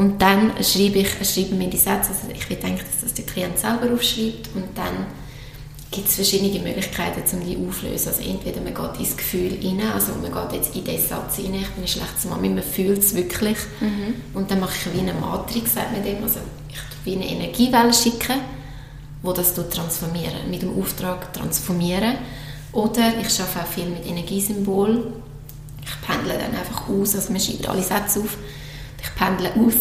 und 0.00 0.16
dann 0.22 0.52
schreibe 0.64 1.00
ich 1.00 1.10
schreibe 1.28 1.54
mir 1.56 1.68
die 1.68 1.76
Sätze, 1.76 2.08
also 2.08 2.32
ich 2.32 2.48
will 2.48 2.56
eigentlich, 2.64 2.88
dass 2.88 3.02
das 3.02 3.12
der 3.12 3.26
Klient 3.26 3.58
selber 3.58 3.92
aufschreibt 3.92 4.48
und 4.54 4.64
dann 4.74 5.04
gibt 5.90 6.08
es 6.08 6.14
verschiedene 6.14 6.58
Möglichkeiten, 6.58 7.20
um 7.36 7.46
die 7.46 7.58
aufzulösen. 7.58 8.08
Also 8.08 8.22
entweder 8.22 8.62
man 8.62 8.72
geht 8.72 8.98
ins 8.98 9.14
Gefühl 9.14 9.58
rein, 9.62 9.82
also 9.92 10.12
man 10.14 10.32
geht 10.32 10.56
jetzt 10.56 10.74
in 10.74 10.84
den 10.84 10.98
Satz 10.98 11.38
rein, 11.38 11.52
ich 11.52 11.68
bin 11.68 11.76
eine 11.76 11.86
schlechte 11.86 12.28
Mama, 12.28 12.48
man 12.48 12.62
fühlt 12.62 13.00
es 13.00 13.14
wirklich. 13.14 13.58
Mhm. 13.80 14.14
Und 14.32 14.50
dann 14.50 14.60
mache 14.60 14.72
ich 14.74 14.94
wie 14.94 15.00
eine 15.00 15.12
Matrix, 15.12 15.74
sagt 15.74 15.92
man 15.92 16.02
dem, 16.02 16.22
also 16.22 16.40
ich 16.70 16.78
wie 17.04 17.16
eine 17.16 17.28
Energiewelle 17.28 17.92
schicken, 17.92 18.40
wo 19.20 19.34
das 19.34 19.52
transformieren, 19.52 20.48
mit 20.50 20.62
dem 20.62 20.80
Auftrag 20.80 21.30
transformieren. 21.34 22.14
Oder 22.72 23.20
ich 23.20 23.38
arbeite 23.38 23.60
auch 23.60 23.66
viel 23.66 23.84
mit 23.84 24.06
Energiesymbolen, 24.06 25.12
ich 25.84 26.06
pendle 26.06 26.38
dann 26.38 26.58
einfach 26.58 26.88
aus, 26.88 27.14
also 27.14 27.30
man 27.32 27.40
schreibt 27.42 27.68
alle 27.68 27.82
Sätze 27.82 28.20
auf, 28.20 28.38
ich 29.02 29.14
pendle 29.14 29.50
aus, 29.54 29.74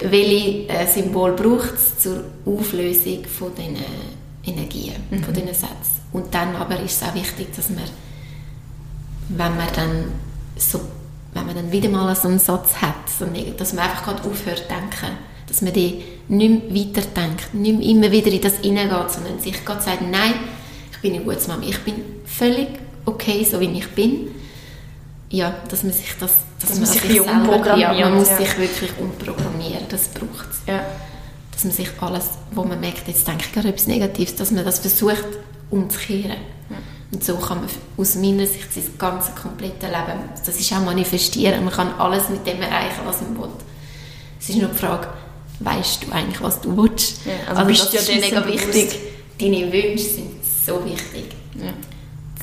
welche 0.00 0.68
äh, 0.68 0.86
Symbol 0.86 1.32
braucht 1.32 1.74
es 1.74 1.98
zur 1.98 2.24
Auflösung 2.46 3.24
von 3.24 3.52
diesen 3.54 3.76
Energien, 4.44 4.94
mhm. 5.10 5.22
von 5.22 5.34
diesen 5.34 5.48
Sätzen. 5.48 5.98
Und 6.12 6.32
dann 6.32 6.54
aber 6.56 6.80
ist 6.80 7.02
es 7.02 7.08
auch 7.08 7.14
wichtig, 7.14 7.48
dass 7.54 7.70
man, 7.70 7.84
wenn 9.28 9.56
man 9.56 9.68
dann 9.74 10.04
so 10.56 10.80
wenn 11.34 11.46
man 11.46 11.54
dann 11.54 11.72
wieder 11.72 11.88
mal 11.88 12.14
so 12.16 12.28
einen 12.28 12.38
Satz 12.38 12.76
hat, 12.80 12.94
dass 13.58 13.72
man 13.72 13.84
einfach 13.84 14.02
gerade 14.02 14.28
aufhört 14.28 14.58
zu 14.58 14.64
denken, 14.64 15.18
dass 15.46 15.62
man 15.62 15.72
die 15.72 16.02
nicht 16.28 16.70
mehr 16.70 16.86
weiterdenkt, 16.86 17.54
nicht 17.54 17.78
mehr 17.78 17.88
immer 17.88 18.10
wieder 18.10 18.30
in 18.30 18.40
das 18.40 18.58
hineingeht, 18.58 19.10
sondern 19.10 19.38
sich 19.38 19.64
Gott 19.64 19.82
sagt, 19.82 20.02
nein, 20.02 20.34
ich 20.92 20.98
bin 20.98 21.14
eine 21.14 21.24
gute 21.24 21.48
Mama, 21.48 21.62
ich 21.66 21.78
bin 21.80 21.94
völlig 22.24 22.68
okay, 23.04 23.44
so 23.44 23.60
wie 23.60 23.66
ich 23.66 23.88
bin. 23.90 24.28
Ja, 25.30 25.54
dass 25.68 25.82
man 25.82 25.92
sich 25.92 26.14
das, 26.18 26.32
dass, 26.58 26.70
dass 26.70 26.78
man 26.78 26.88
sich, 26.88 27.02
sich 27.02 27.20
umprogrammiert. 27.20 27.98
Ja, 27.98 28.08
man 28.08 28.18
muss 28.18 28.30
ja. 28.30 28.38
sich 28.38 28.58
wirklich 28.58 28.90
umprogrammieren, 28.98 29.84
das 29.88 30.08
braucht 30.08 30.50
es. 30.50 30.60
Ja. 30.66 30.84
Dass 31.52 31.64
man 31.64 31.72
sich 31.72 31.88
alles, 32.00 32.30
wo 32.52 32.64
man 32.64 32.80
merkt, 32.80 33.06
jetzt 33.08 33.26
denke 33.26 33.44
ich 33.46 33.52
gerade 33.52 33.68
etwas 33.68 33.86
Negatives, 33.86 34.36
dass 34.36 34.50
man 34.50 34.64
das 34.64 34.78
versucht 34.78 35.26
umzukehren. 35.70 36.38
Ja. 36.70 36.76
Und 37.12 37.24
so 37.24 37.36
kann 37.36 37.58
man 37.58 37.68
aus 37.96 38.14
meiner 38.16 38.46
Sicht 38.46 38.72
sein 38.72 38.84
ganzes 38.98 39.34
komplette 39.34 39.86
Leben, 39.86 40.30
das 40.44 40.60
ist 40.60 40.72
auch 40.72 40.80
manifestieren, 40.80 41.64
man 41.64 41.72
kann 41.72 41.92
alles 41.98 42.28
mit 42.28 42.46
dem 42.46 42.60
erreichen, 42.62 43.00
was 43.04 43.20
man 43.22 43.38
will. 43.38 43.50
Es 44.40 44.48
ist 44.50 44.58
nur 44.58 44.68
die 44.68 44.76
Frage, 44.76 45.08
weißt 45.60 46.04
du 46.04 46.12
eigentlich, 46.12 46.40
was 46.40 46.60
du 46.60 46.76
willst? 46.76 47.20
Also, 47.48 47.60
also 47.62 47.84
das 47.84 47.94
ist 47.94 48.08
ja 48.08 48.20
mega 48.20 48.46
wichtig. 48.46 48.98
Deine 49.38 49.72
Wünsche 49.72 50.04
sind 50.04 50.44
so 50.66 50.84
wichtig. 50.84 51.34
Ja. 51.54 51.72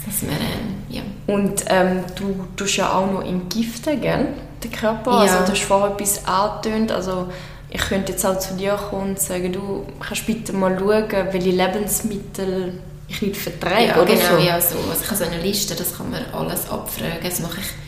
Dass 0.06 0.22
wir, 0.22 0.30
ähm, 0.30 0.76
ja. 0.90 1.02
Und 1.28 1.66
ähm, 1.68 2.04
du 2.16 2.46
tust 2.56 2.78
ja 2.78 2.94
auch 2.94 3.12
noch 3.12 3.24
entgiften, 3.24 4.00
gell? 4.02 4.28
Den 4.64 4.72
Körper. 4.72 5.12
Ja. 5.12 5.18
Also 5.20 5.46
du 5.46 5.52
hast 5.52 5.64
vorher 5.64 5.96
etwas 5.96 6.26
angetönt. 6.26 6.92
Also 6.92 7.28
ich 7.70 7.82
könnte 7.82 8.12
jetzt 8.12 8.26
auch 8.26 8.38
zu 8.40 8.54
dir 8.56 8.74
kommen 8.74 9.12
und 9.12 9.20
sagen, 9.20 9.52
du 9.52 9.86
kannst 10.00 10.26
bitte 10.28 10.54
mal 10.54 10.78
schauen, 10.78 11.28
welche 11.32 11.50
Lebensmittel 11.50 12.80
ich 13.08 13.22
nicht 13.22 13.38
verträge 13.38 13.88
ja, 13.88 13.96
oder 13.98 14.06
genau, 14.06 14.38
so. 14.38 14.38
Ja, 14.38 14.62
so. 14.62 14.78
Also 14.90 15.04
ich 15.04 15.08
habe 15.08 15.18
so 15.18 15.24
eine 15.26 15.42
Liste, 15.42 15.76
das 15.76 15.98
kann 15.98 16.10
man 16.10 16.24
alles 16.34 16.70
abfragen. 16.70 17.18
Das 17.24 17.40
mache 17.40 17.60
ich 17.60 17.85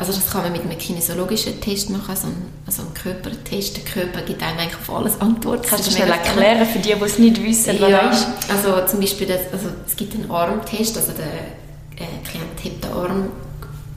also 0.00 0.14
das 0.14 0.30
kann 0.30 0.44
man 0.44 0.52
mit 0.52 0.62
einem 0.62 0.78
kinesiologischen 0.78 1.60
Test 1.60 1.90
machen, 1.90 2.08
also 2.08 2.28
ein, 2.28 2.46
also 2.64 2.80
ein 2.80 2.94
Körpertest. 2.94 3.76
Der 3.76 3.84
Körper 3.84 4.22
gibt 4.22 4.42
einem 4.42 4.58
eigentlich 4.58 4.80
auf 4.80 4.96
alles 4.96 5.20
Antworten. 5.20 5.62
Kannst 5.68 5.88
du 5.88 5.90
schnell 5.90 6.08
erklären 6.08 6.66
für 6.66 6.78
die, 6.78 6.94
die 6.94 7.04
es 7.04 7.18
nicht 7.18 7.42
wissen, 7.42 7.78
was 7.78 7.90
ja, 7.90 8.10
ist? 8.10 8.26
also 8.48 8.86
zum 8.86 9.00
Beispiel, 9.00 9.26
das, 9.26 9.40
also 9.52 9.66
es 9.86 9.94
gibt 9.94 10.14
einen 10.14 10.30
Armtest, 10.30 10.96
also 10.96 11.12
der 11.12 11.26
äh, 11.26 12.08
Klient 12.24 12.58
hebt 12.62 12.82
den 12.82 12.92
Arm 12.92 13.30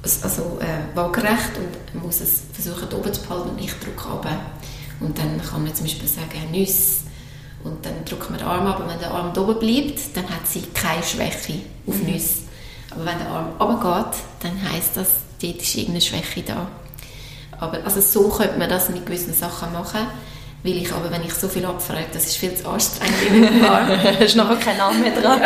also, 0.04 0.60
äh, 0.60 0.94
waagerecht 0.94 1.52
und 1.58 2.04
muss 2.04 2.20
es 2.20 2.42
versuchen, 2.52 2.92
oben 2.94 3.14
zu 3.14 3.22
behalten 3.22 3.52
und 3.52 3.62
ich 3.62 3.72
drücke 3.72 4.06
runter. 4.06 4.38
Und 5.00 5.18
dann 5.18 5.42
kann 5.42 5.64
man 5.64 5.74
zum 5.74 5.86
Beispiel 5.86 6.10
sagen, 6.10 6.52
Nüsse. 6.52 7.04
Und 7.64 7.86
dann 7.86 8.04
drückt 8.04 8.30
man 8.30 8.40
den 8.40 8.48
Arm 8.48 8.68
ab 8.68 8.82
und 8.82 8.90
wenn 8.90 9.00
der 9.00 9.12
Arm 9.12 9.32
oben 9.38 9.58
bleibt, 9.58 10.18
dann 10.18 10.26
hat 10.26 10.46
sie 10.46 10.64
keine 10.74 11.02
Schwäche 11.02 11.62
auf 11.88 11.96
mhm. 11.96 12.12
Nüsse. 12.12 12.40
Aber 12.92 13.06
wenn 13.06 13.18
der 13.20 13.30
Arm 13.30 13.54
runtergeht, 13.58 14.18
dann 14.42 14.70
heisst 14.70 14.98
das, 14.98 15.08
dort 15.44 15.62
ist 15.62 15.76
irgendeine 15.76 16.02
Schwäche 16.02 16.44
da. 16.46 16.68
Aber, 17.60 17.80
also 17.86 18.02
so 18.02 18.30
könnte 18.30 18.58
man 18.58 18.70
das 18.70 18.90
mit 18.90 19.06
gewissen 19.06 19.34
Sachen 19.34 19.72
machen, 19.74 20.08
weil 20.64 20.78
ich 20.78 20.92
aber, 20.92 21.12
wenn 21.12 21.24
ich 21.24 21.34
so 21.34 21.48
viel 21.48 21.66
abfrage, 21.66 22.06
das 22.14 22.26
ist 22.26 22.38
viel 22.38 22.56
zu 22.56 22.68
anstrengend. 22.68 23.62
Da 23.62 23.88
ist 24.20 24.36
nachher 24.36 24.58
kein 24.58 24.78
Name 24.78 25.00
mehr 25.00 25.22
dran. 25.22 25.42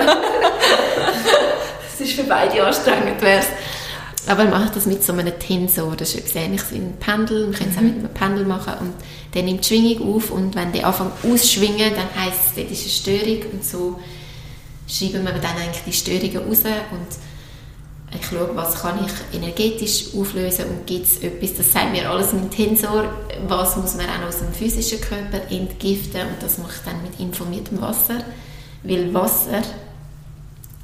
das 1.82 2.00
ist 2.00 2.14
für 2.14 2.24
beide 2.24 2.64
anstrengend. 2.64 3.22
Wär's. 3.22 3.48
Aber 4.28 4.44
ich 4.44 4.50
mache 4.50 4.72
das 4.74 4.86
mit 4.86 5.04
so 5.04 5.14
einem 5.14 5.40
Tensor, 5.40 5.96
das 5.96 6.10
ist 6.10 6.20
etwas 6.20 6.36
ähnliches 6.36 6.72
wie 6.72 6.78
ein 6.78 6.98
Pendel, 7.00 7.48
man 7.48 7.56
kann 7.56 7.70
es 7.70 7.78
auch 7.78 7.82
mit 7.82 7.96
einem 7.96 8.14
Pendel 8.14 8.46
machen 8.46 8.74
und 8.82 8.94
der 9.34 9.44
nimmt 9.44 9.64
die 9.64 9.68
Schwingung 9.68 10.16
auf 10.16 10.32
und 10.32 10.54
wenn 10.54 10.74
der 10.74 10.86
anfängt 10.86 11.14
auszuschwingen, 11.24 11.94
dann 11.96 12.26
heisst 12.26 12.40
es, 12.48 12.56
dort 12.56 12.70
ist 12.70 12.82
eine 12.82 13.20
Störung 13.20 13.52
und 13.54 13.64
so 13.64 14.00
schreiben 14.86 15.24
wir 15.24 15.32
dann 15.32 15.56
eigentlich 15.56 15.84
die 15.86 15.94
Störungen 15.94 16.50
raus 16.50 16.64
und 16.92 17.08
ich 18.14 18.26
schaue, 18.26 18.56
was 18.56 18.82
kann 18.82 19.00
ich 19.06 19.38
energetisch 19.38 20.16
auflösen 20.16 20.66
und 20.66 20.88
gibt 20.88 21.06
es 21.06 21.20
etwas, 21.20 21.56
das 21.56 21.74
sagt 21.74 21.92
mir 21.92 22.10
alles 22.10 22.32
im 22.32 22.50
Tensor, 22.50 23.06
was 23.48 23.76
muss 23.76 23.96
man 23.96 24.06
auch 24.06 24.28
aus 24.28 24.40
dem 24.40 24.54
physischen 24.54 25.02
Körper 25.02 25.42
entgiften? 25.50 26.22
Und 26.22 26.42
das 26.42 26.58
mache 26.58 26.72
ich 26.76 26.86
dann 26.86 27.02
mit 27.04 27.20
informiertem 27.20 27.82
Wasser, 27.82 28.24
weil 28.84 29.14
Wasser 29.14 29.62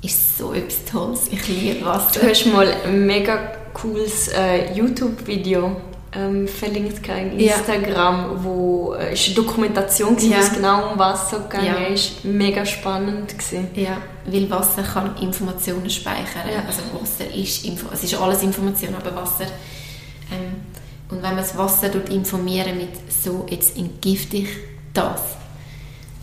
ist 0.01 0.37
so 0.37 0.53
etwas 0.53 0.83
Tolles, 0.83 1.27
ich 1.31 1.47
liebe 1.47 1.85
Wasser. 1.85 2.19
Du 2.19 2.27
hast 2.27 2.45
mal 2.47 2.67
ein 2.85 3.05
mega 3.05 3.37
cooles 3.73 4.27
äh, 4.27 4.73
YouTube-Video 4.73 5.77
ähm, 6.15 6.47
verlinkt 6.47 7.07
in 7.07 7.39
Instagram, 7.39 8.17
ja. 8.17 8.43
wo 8.43 8.93
äh, 8.93 9.13
ist 9.13 9.27
eine 9.27 9.35
Dokumentation 9.35 10.17
ja. 10.17 10.37
wo 10.37 10.41
es 10.41 10.53
genau 10.53 10.91
um 10.91 10.99
Wasser 10.99 11.39
gegangen 11.39 11.65
ja. 11.65 11.87
ist. 11.87 12.23
Mega 12.23 12.65
spannend 12.65 13.29
gewesen. 13.37 13.69
Ja, 13.75 13.97
weil 14.25 14.49
Wasser 14.49 14.83
kann 14.83 15.17
Informationen 15.17 15.89
speichern. 15.89 16.47
Ja. 16.51 16.63
Also 16.67 16.81
Wasser 16.99 17.33
ist 17.33 17.65
Info 17.65 17.87
es 17.91 18.03
ist 18.03 18.15
alles 18.15 18.43
Information, 18.43 18.95
aber 18.95 19.15
Wasser 19.15 19.45
ähm, 20.31 20.55
und 21.09 21.17
wenn 21.21 21.35
man 21.35 21.37
das 21.37 21.57
Wasser 21.57 21.89
dort 21.89 22.09
informieren 22.09 22.77
mit 22.77 22.89
so 23.11 23.45
jetzt 23.49 23.77
entgifte 23.77 24.37
ich 24.37 24.49
das 24.93 25.21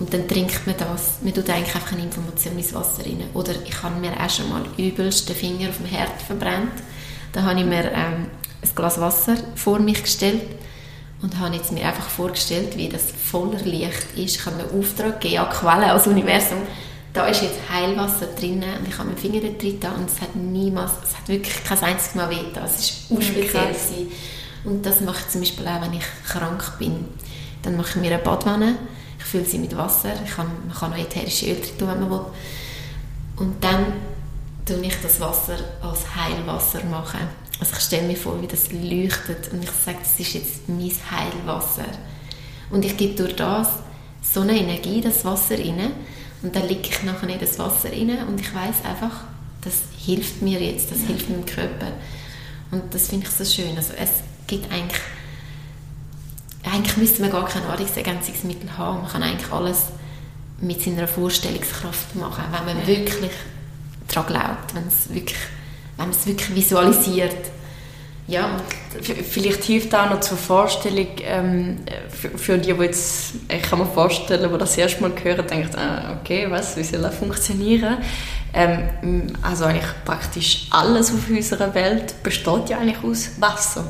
und 0.01 0.13
dann 0.15 0.27
trinkt 0.27 0.67
man 0.67 0.75
das. 0.79 1.19
Man 1.23 1.35
tut 1.35 1.49
eigentlich 1.51 1.75
einfach 1.75 1.93
eine 1.93 2.03
Information 2.03 2.57
ins 2.57 2.73
Wasser 2.75 3.05
rein. 3.05 3.23
Oder 3.35 3.53
ich 3.65 3.83
habe 3.83 4.01
mir 4.01 4.13
auch 4.13 4.31
schon 4.31 4.49
mal 4.49 4.63
übelst 4.79 5.29
den 5.29 5.37
Finger 5.37 5.69
auf 5.69 5.77
dem 5.77 5.87
Herd 5.87 6.23
verbrannt. 6.27 6.73
Da 7.33 7.43
habe 7.43 7.61
ich 7.61 7.67
mir 7.67 7.93
ähm, 7.93 8.27
ein 8.63 8.75
Glas 8.75 9.01
Wasser 9.01 9.37
vor 9.55 9.79
mich 9.79 10.03
gestellt 10.03 10.43
und 11.23 11.39
habe 11.39 11.55
jetzt 11.55 11.73
mir 11.73 11.87
einfach 11.87 12.09
vorgestellt, 12.09 12.77
wie 12.77 12.89
das 12.89 13.13
voller 13.13 13.61
Licht 13.61 14.07
ist. 14.17 14.37
Ich 14.37 14.47
habe 14.47 14.57
einen 14.57 14.81
Auftrag 14.81 15.21
gegeben 15.21 15.45
an 15.45 15.51
Quelle, 15.51 15.93
als 15.93 16.07
Universum. 16.07 16.59
Da 17.13 17.27
ist 17.27 17.43
jetzt 17.43 17.59
Heilwasser 17.69 18.27
drin 18.39 18.63
und 18.63 18.89
ich 18.89 18.97
habe 18.97 19.09
meinen 19.09 19.19
Finger 19.19 19.41
da 19.41 19.49
drin 19.49 19.79
und 19.99 20.09
es 20.09 20.21
hat 20.21 20.37
niemals, 20.37 20.93
es 21.03 21.17
hat 21.17 21.27
wirklich 21.27 21.65
kein 21.65 21.79
einziges 21.81 22.15
Mal 22.15 22.31
weh 22.31 22.37
Es 22.65 23.11
war 23.11 23.17
unspeziell. 23.17 24.07
Und 24.65 24.85
das 24.85 25.01
mache 25.01 25.19
ich 25.21 25.29
zum 25.29 25.41
Beispiel 25.41 25.67
auch, 25.67 25.81
wenn 25.81 25.95
ich 25.95 26.05
krank 26.29 26.79
bin. 26.79 27.07
Dann 27.63 27.77
mache 27.77 27.91
ich 27.91 27.97
mir 27.97 28.15
eine 28.15 28.23
Badwanne, 28.23 28.77
ich 29.19 29.25
fülle 29.25 29.45
sie 29.45 29.59
mit 29.59 29.77
Wasser, 29.77 30.13
ich 30.25 30.31
kann, 30.31 30.47
man 30.69 30.77
kann 30.77 30.93
auch 30.93 30.99
ätherische 30.99 31.47
Öl 31.47 31.57
drin 31.57 31.79
tun, 31.79 31.89
wenn 31.89 32.01
man 32.01 32.11
will. 32.11 32.25
Und 33.37 33.65
dann 33.65 33.87
tue 34.65 34.81
ich 34.87 34.95
das 35.03 35.21
Wasser 35.21 35.57
als 35.83 36.01
Heilwasser 36.15 36.85
machen. 36.85 37.21
Also 37.61 37.75
ich 37.77 37.83
stelle 37.83 38.07
mir 38.07 38.17
vor, 38.17 38.41
wie 38.41 38.47
das 38.47 38.73
leuchtet 38.73 39.53
und 39.53 39.63
ich 39.63 39.71
sage, 39.71 39.99
das 40.03 40.19
ist 40.19 40.33
jetzt 40.33 40.69
mein 40.69 40.91
Heilwasser. 41.11 41.85
Und 42.71 42.85
ich 42.85 42.97
gebe 42.97 43.15
durch 43.15 43.37
das 43.37 43.69
so 44.23 44.41
eine 44.41 44.59
Energie, 44.59 45.01
das 45.01 45.25
Wasser 45.25 45.59
rein 45.59 45.93
und 46.43 46.57
dann 46.57 46.67
liege 46.67 46.89
ich 46.89 47.03
nachher 47.03 47.29
in 47.29 47.39
das 47.39 47.59
Wasser 47.59 47.91
rein 47.91 48.27
und 48.27 48.41
ich 48.41 48.55
weiß 48.55 48.85
einfach, 48.85 49.25
das 49.61 49.75
hilft 49.99 50.41
mir 50.41 50.61
jetzt, 50.61 50.91
das 50.91 51.01
hilft 51.01 51.29
meinem 51.29 51.45
Körper. 51.45 51.93
Und 52.71 52.95
das 52.95 53.09
finde 53.09 53.27
ich 53.27 53.33
so 53.33 53.45
schön. 53.45 53.77
Also 53.77 53.93
es 53.95 54.11
gibt 54.47 54.73
eigentlich, 54.73 55.01
eigentlich 56.65 56.97
müsste 56.97 57.21
man 57.21 57.31
gar 57.31 57.47
kein 57.47 57.63
Nahrungsergänzungsmittel 57.65 58.79
haben. 58.79 59.03
Man 59.03 59.11
kann 59.11 59.23
eigentlich 59.23 59.53
alles 59.53 59.87
mit 60.61 60.81
seiner 60.81 61.09
Vorstellungskraft 61.09 62.15
machen, 62.17 62.45
wenn 62.53 62.77
man 62.77 62.87
wirklich 62.87 63.33
daran 64.09 64.27
glaubt, 64.33 64.75
wenn 64.75 64.87
es 64.87 65.13
wirklich 65.13 65.39
wenn 66.01 66.09
man 66.09 66.19
es 66.19 66.27
wirklich 66.27 66.55
visualisiert. 66.55 67.37
Ja. 68.27 68.57
Vielleicht 69.03 69.65
hilft 69.65 69.95
auch 69.95 70.09
noch 70.09 70.21
zur 70.21 70.39
Vorstellung, 70.39 71.09
ähm, 71.23 71.81
für, 72.09 72.31
für, 72.39 72.59
die, 72.59 72.73
die 72.73 72.83
jetzt, 72.83 73.35
ich 73.49 73.63
kann 73.63 73.81
mir 73.81 73.87
vorstellen, 73.87 74.51
die 74.51 74.59
das 74.59 74.79
erste 74.79 75.03
Mal 75.03 75.13
hören, 75.23 75.47
denken, 75.47 75.77
ah, 75.77 76.17
okay, 76.19 76.47
was, 76.49 76.77
wie 76.77 76.85
soll 76.85 77.03
das 77.03 77.17
funktionieren? 77.17 77.99
Ähm, 78.55 79.27
also 79.43 79.65
eigentlich 79.65 79.85
praktisch 80.05 80.69
alles 80.71 81.13
auf 81.13 81.29
unserer 81.29 81.75
Welt 81.75 82.23
besteht 82.23 82.71
ja 82.71 82.79
eigentlich 82.79 83.03
aus 83.05 83.31
Wasser, 83.39 83.85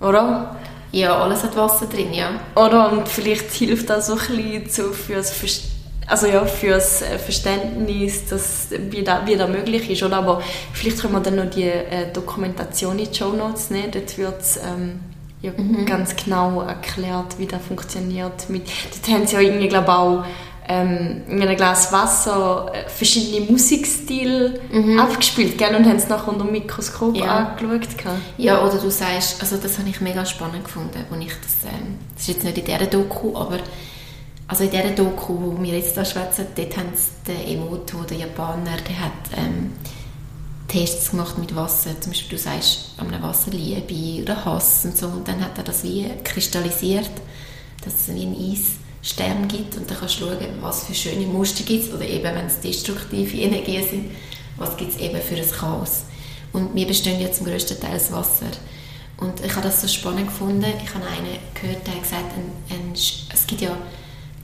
oder? 0.00 0.56
Ja, 0.90 1.18
alles 1.18 1.42
hat 1.42 1.56
Wasser 1.56 1.86
drin, 1.86 2.12
ja. 2.12 2.30
Oder? 2.54 2.92
Und 2.92 3.08
vielleicht 3.08 3.50
hilft 3.52 3.90
das 3.90 4.06
so 4.06 4.14
ein 4.14 4.18
bisschen 4.36 4.70
zu, 4.70 4.92
für 4.92 5.14
das 5.14 5.30
Verständnis 5.32 5.71
also 6.06 6.26
ja, 6.26 6.44
für 6.44 6.70
das 6.70 7.02
äh, 7.02 7.18
Verständnis, 7.18 8.26
dass, 8.26 8.68
wie, 8.70 9.02
das, 9.02 9.26
wie 9.26 9.36
das 9.36 9.48
möglich 9.48 9.90
ist. 9.90 10.02
Oder? 10.02 10.18
Aber 10.18 10.42
vielleicht 10.72 11.00
können 11.00 11.14
wir 11.14 11.20
dann 11.20 11.36
noch 11.36 11.50
die 11.50 11.64
äh, 11.64 12.12
Dokumentation 12.12 12.98
in 12.98 13.10
die 13.10 13.14
Show 13.16 13.32
Notes 13.32 13.70
nehmen. 13.70 13.90
Dort 13.92 14.18
wird 14.18 14.40
es 14.40 14.56
ähm, 14.56 15.00
ja, 15.40 15.52
mhm. 15.56 15.86
ganz 15.86 16.14
genau 16.16 16.62
erklärt, 16.62 17.38
wie 17.38 17.46
das 17.46 17.62
funktioniert. 17.62 18.48
Mit, 18.48 18.64
dort 18.66 19.14
haben 19.14 19.26
sie 19.26 19.34
ja 19.34 19.40
irgendwie, 19.40 19.68
glaube 19.68 19.92
auch 19.92 20.24
ähm, 20.68 21.22
in 21.28 21.42
einem 21.42 21.56
Glas 21.56 21.92
Wasser 21.92 22.70
äh, 22.72 22.88
verschiedene 22.88 23.50
Musikstile 23.50 24.60
mhm. 24.72 24.98
abgespielt 24.98 25.58
gell? 25.58 25.74
und 25.74 25.84
haben 25.86 25.96
es 25.96 26.08
nachher 26.08 26.28
unter 26.28 26.44
dem 26.44 26.52
Mikroskop 26.52 27.16
ja. 27.16 27.54
angeschaut. 27.58 27.88
Ja, 28.38 28.64
oder 28.64 28.78
du 28.78 28.90
sagst, 28.90 29.40
also 29.40 29.56
das 29.56 29.78
habe 29.78 29.88
ich 29.88 30.00
mega 30.00 30.24
spannend 30.24 30.64
gefunden, 30.64 31.04
wo 31.10 31.16
ich 31.16 31.32
das, 31.42 31.70
ähm, 31.70 31.98
das 32.14 32.22
ist 32.22 32.28
jetzt 32.28 32.44
nicht 32.44 32.58
in 32.58 32.64
dieser 32.64 32.86
Doku, 32.86 33.36
aber 33.36 33.58
also 34.52 34.64
in 34.64 34.70
dieser 34.70 34.90
Doku, 34.90 35.32
wo 35.40 35.62
wir 35.62 35.78
jetzt 35.78 35.96
da 35.96 36.04
schwätzen, 36.04 36.44
dort 36.54 36.76
haben 36.76 36.90
sie 36.94 37.32
den 37.32 37.56
Emoto, 37.56 38.02
der 38.02 38.18
Japaner, 38.18 38.76
der 38.86 39.00
hat 39.00 39.12
ähm, 39.34 39.72
Tests 40.68 41.12
gemacht 41.12 41.38
mit 41.38 41.56
Wasser. 41.56 41.98
Zum 41.98 42.12
Beispiel, 42.12 42.36
du 42.36 42.42
sagst 42.42 42.90
an 42.98 43.06
einem 43.06 43.22
Wasser 43.22 43.50
Liebe 43.50 44.20
oder 44.20 44.44
Hass 44.44 44.84
und 44.84 44.94
so. 44.94 45.06
Und 45.06 45.26
dann 45.26 45.42
hat 45.42 45.56
er 45.56 45.64
das 45.64 45.84
wie 45.84 46.06
kristallisiert, 46.22 47.10
dass 47.82 47.94
es 47.94 48.14
wie 48.14 48.24
ein 48.24 48.36
Eisstern 48.36 49.48
gibt. 49.48 49.78
Und 49.78 49.90
dann 49.90 49.96
kannst 49.96 50.20
du 50.20 50.26
schauen, 50.26 50.46
was 50.60 50.84
für 50.84 50.94
schöne 50.94 51.24
Muster 51.24 51.64
gibt. 51.64 51.90
Oder 51.94 52.04
eben, 52.04 52.22
wenn 52.22 52.44
es 52.44 52.60
destruktive 52.60 53.34
Energien 53.40 53.88
sind, 53.88 54.10
was 54.58 54.76
gibt 54.76 54.92
es 54.92 55.00
eben 55.00 55.22
für 55.22 55.36
ein 55.36 55.50
Chaos. 55.50 56.02
Und 56.52 56.74
wir 56.74 56.86
bestehen 56.86 57.22
ja 57.22 57.32
zum 57.32 57.46
größten 57.46 57.80
Teil 57.80 57.96
aus 57.96 58.12
Wasser. 58.12 58.50
Und 59.16 59.42
ich 59.42 59.52
habe 59.52 59.66
das 59.66 59.80
so 59.80 59.88
spannend 59.88 60.26
gefunden. 60.26 60.66
Ich 60.84 60.94
habe 60.94 61.06
einen 61.06 61.38
gehört, 61.54 61.86
der 61.86 61.94
hat 61.94 62.02
gesagt, 62.02 62.32
ein, 62.36 62.76
ein, 62.76 62.92
es 62.92 63.46
gibt 63.46 63.62
ja 63.62 63.74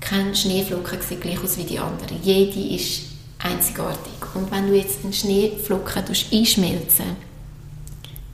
keine 0.01 0.35
Schneeflocken 0.35 1.01
sieht 1.01 1.21
gleich 1.21 1.43
aus 1.43 1.57
wie 1.59 1.65
die 1.65 1.79
anderen. 1.79 2.23
Jede 2.23 2.75
ist 2.75 3.03
einzigartig. 3.39 4.13
Und 4.35 4.51
wenn 4.51 4.69
du 4.69 4.77
jetzt 4.77 5.05
einen 5.05 5.13
Schneeflocken 5.13 6.05
einschmelzen 6.33 7.17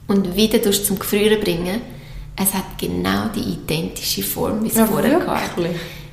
und 0.07 0.35
wieder 0.35 0.61
zum 0.71 0.99
Gefrieren 0.99 1.39
bringen, 1.41 1.81
es 2.35 2.53
hat 2.53 2.77
genau 2.77 3.29
die 3.29 3.53
identische 3.53 4.23
Form, 4.23 4.63
wie 4.63 4.67
es 4.67 4.75
ja, 4.75 4.85
vorher 4.85 5.25
hatte. 5.25 5.69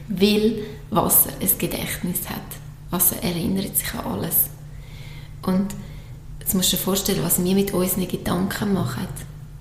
Weil 0.09 0.63
Wasser 0.91 1.31
ein 1.41 1.59
Gedächtnis 1.59 2.29
hat. 2.29 2.37
Wasser 2.91 3.17
erinnert 3.23 3.77
sich 3.77 3.93
an 3.95 4.13
alles. 4.13 4.51
Und 5.43 5.69
jetzt 6.41 6.55
musst 6.55 6.73
du 6.73 6.77
dir 6.77 6.83
vorstellen, 6.83 7.25
was 7.25 7.43
wir 7.43 7.55
mit 7.55 7.73
unseren 7.73 8.07
Gedanken 8.07 8.75
machen. 8.75 9.09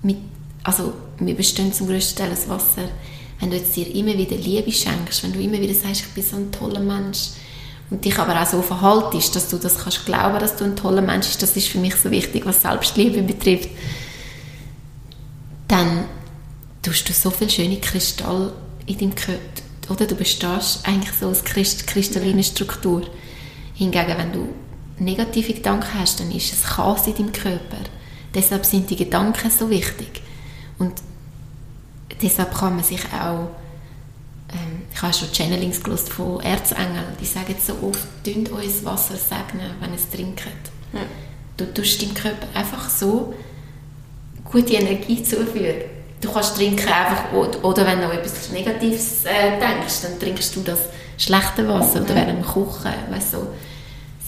Mit, 0.02 0.18
also, 0.62 0.92
wir 1.18 1.34
bestehen 1.34 1.72
zum 1.72 1.88
größten 1.88 2.16
Teil 2.16 2.32
aus 2.32 2.48
Wasser. 2.48 2.88
Wenn 3.42 3.50
du 3.50 3.56
jetzt 3.56 3.74
dir 3.74 3.92
immer 3.92 4.16
wieder 4.16 4.36
Liebe 4.36 4.70
schenkst, 4.70 5.24
wenn 5.24 5.32
du 5.32 5.40
immer 5.40 5.60
wieder 5.60 5.74
sagst, 5.74 6.02
ich 6.02 6.14
bin 6.14 6.22
so 6.22 6.36
ein 6.36 6.52
toller 6.52 6.78
Mensch, 6.78 7.30
und 7.90 8.04
dich 8.04 8.16
aber 8.16 8.40
auch 8.40 8.46
so 8.46 8.62
verhaltest, 8.62 9.34
dass 9.34 9.48
du 9.48 9.58
das 9.58 9.78
kannst 9.78 10.06
glauben, 10.06 10.38
dass 10.38 10.54
du 10.54 10.62
ein 10.64 10.76
toller 10.76 11.02
Mensch 11.02 11.26
bist, 11.26 11.42
das 11.42 11.56
ist 11.56 11.66
für 11.66 11.78
mich 11.78 11.96
so 11.96 12.12
wichtig, 12.12 12.46
was 12.46 12.62
Selbstliebe 12.62 13.20
betrifft, 13.20 13.68
dann 15.66 16.04
tust 16.82 17.08
du 17.08 17.12
so 17.12 17.30
viel 17.30 17.50
schöne 17.50 17.80
Kristall 17.80 18.52
in 18.86 18.96
deinem 18.96 19.14
Körper, 19.16 19.62
oder 19.90 20.06
du 20.06 20.14
bestehst 20.14 20.86
eigentlich 20.86 21.12
so 21.12 21.26
aus 21.26 21.42
kristalline 21.42 22.44
Struktur. 22.44 23.02
Hingegen, 23.74 24.18
wenn 24.18 24.32
du 24.32 24.48
negative 25.00 25.52
Gedanken 25.52 25.98
hast, 25.98 26.20
dann 26.20 26.30
ist 26.30 26.52
es 26.52 26.62
Chaos 26.62 27.08
in 27.08 27.16
deinem 27.16 27.32
Körper. 27.32 27.78
Deshalb 28.32 28.64
sind 28.64 28.88
die 28.88 28.96
Gedanken 28.96 29.50
so 29.50 29.68
wichtig. 29.68 30.22
Und 30.78 30.92
deshalb 32.20 32.54
kann 32.54 32.76
man 32.76 32.84
sich 32.84 33.04
auch 33.06 33.48
ähm, 34.52 34.82
ich 34.92 35.02
habe 35.02 35.12
schon 35.12 35.32
Channelings 35.32 35.82
gelesen 35.82 36.08
von 36.08 36.40
Erzengeln, 36.40 37.16
die 37.20 37.24
sagen 37.24 37.54
so 37.58 37.74
oft, 37.86 38.06
dünnt 38.24 38.50
uns 38.50 38.84
Wasser 38.84 39.16
segnen, 39.16 39.70
wenn 39.80 39.94
es 39.94 40.08
trinkt. 40.10 40.42
Ja. 40.92 41.00
Du 41.56 41.72
tust 41.72 42.02
deinem 42.02 42.14
Körper 42.14 42.46
einfach 42.54 42.88
so 42.88 43.34
gute 44.44 44.74
Energie 44.74 45.22
zuführen. 45.22 45.82
Du 46.20 46.30
kannst 46.30 46.56
trinken 46.56 46.86
einfach, 46.86 47.32
oder 47.32 47.86
wenn 47.86 48.00
du 48.00 48.10
etwas 48.10 48.50
Negatives 48.50 49.24
äh, 49.24 49.58
denkst, 49.58 50.02
dann 50.02 50.20
trinkst 50.20 50.54
du 50.54 50.60
das 50.60 50.80
schlechte 51.18 51.66
Wasser 51.66 52.02
oder 52.02 52.14
während 52.14 52.38
dem 52.38 52.42
Kochen, 52.42 52.92
weißt 53.10 53.32
so. 53.32 53.48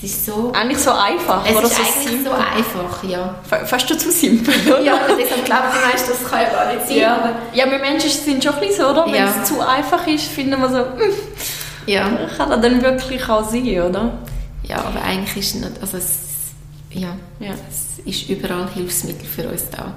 Ist 0.05 0.27
so... 0.27 0.53
Eigentlich 0.53 0.79
so 0.79 0.91
einfach, 0.91 1.47
es 1.47 1.57
oder? 1.57 1.63
ist 1.63 1.77
so 1.77 1.83
eigentlich 1.83 2.09
simpel. 2.09 2.25
so 2.25 2.31
einfach, 2.33 3.05
ja. 3.05 3.35
Fast 3.65 3.89
du 3.89 3.97
zu 3.97 4.13
simpel, 4.13 4.55
oder? 4.67 4.83
Ja, 4.83 4.99
deshalb 5.19 5.47
glaube 5.47 5.63
ich, 5.73 5.89
meinst, 5.89 6.11
das 6.11 6.31
kann 6.31 6.43
ja 6.43 6.51
gar 6.51 6.75
nicht 6.75 6.87
sein. 6.87 6.97
Ja, 6.97 7.17
aber 7.17 7.33
ja 7.55 7.71
wir 7.71 7.79
Menschen 7.79 8.11
sind 8.11 8.45
schon 8.45 8.53
ein 8.53 8.61
bisschen 8.61 8.85
so, 8.85 8.91
oder? 8.91 9.07
Wenn 9.07 9.15
ja. 9.15 9.35
es 9.43 9.49
zu 9.49 9.67
einfach 9.67 10.07
ist, 10.07 10.27
finden 10.27 10.61
wir 10.61 10.69
so, 10.69 10.79
hm, 10.79 11.15
ja. 11.87 12.07
kann 12.37 12.51
das 12.51 12.61
dann 12.61 12.83
wirklich 12.83 13.27
auch 13.31 13.49
sein, 13.49 13.81
oder? 13.81 14.19
Ja, 14.65 14.77
aber 14.77 15.03
eigentlich 15.03 15.39
ist 15.39 15.55
es 15.55 15.61
nicht, 15.63 15.81
also 15.81 15.97
es, 15.97 16.19
ja, 16.91 17.17
ja. 17.41 17.53
es 17.71 18.05
ist 18.05 18.29
überall 18.29 18.69
Hilfsmittel 18.75 19.25
für 19.25 19.49
uns 19.49 19.71
da. 19.71 19.95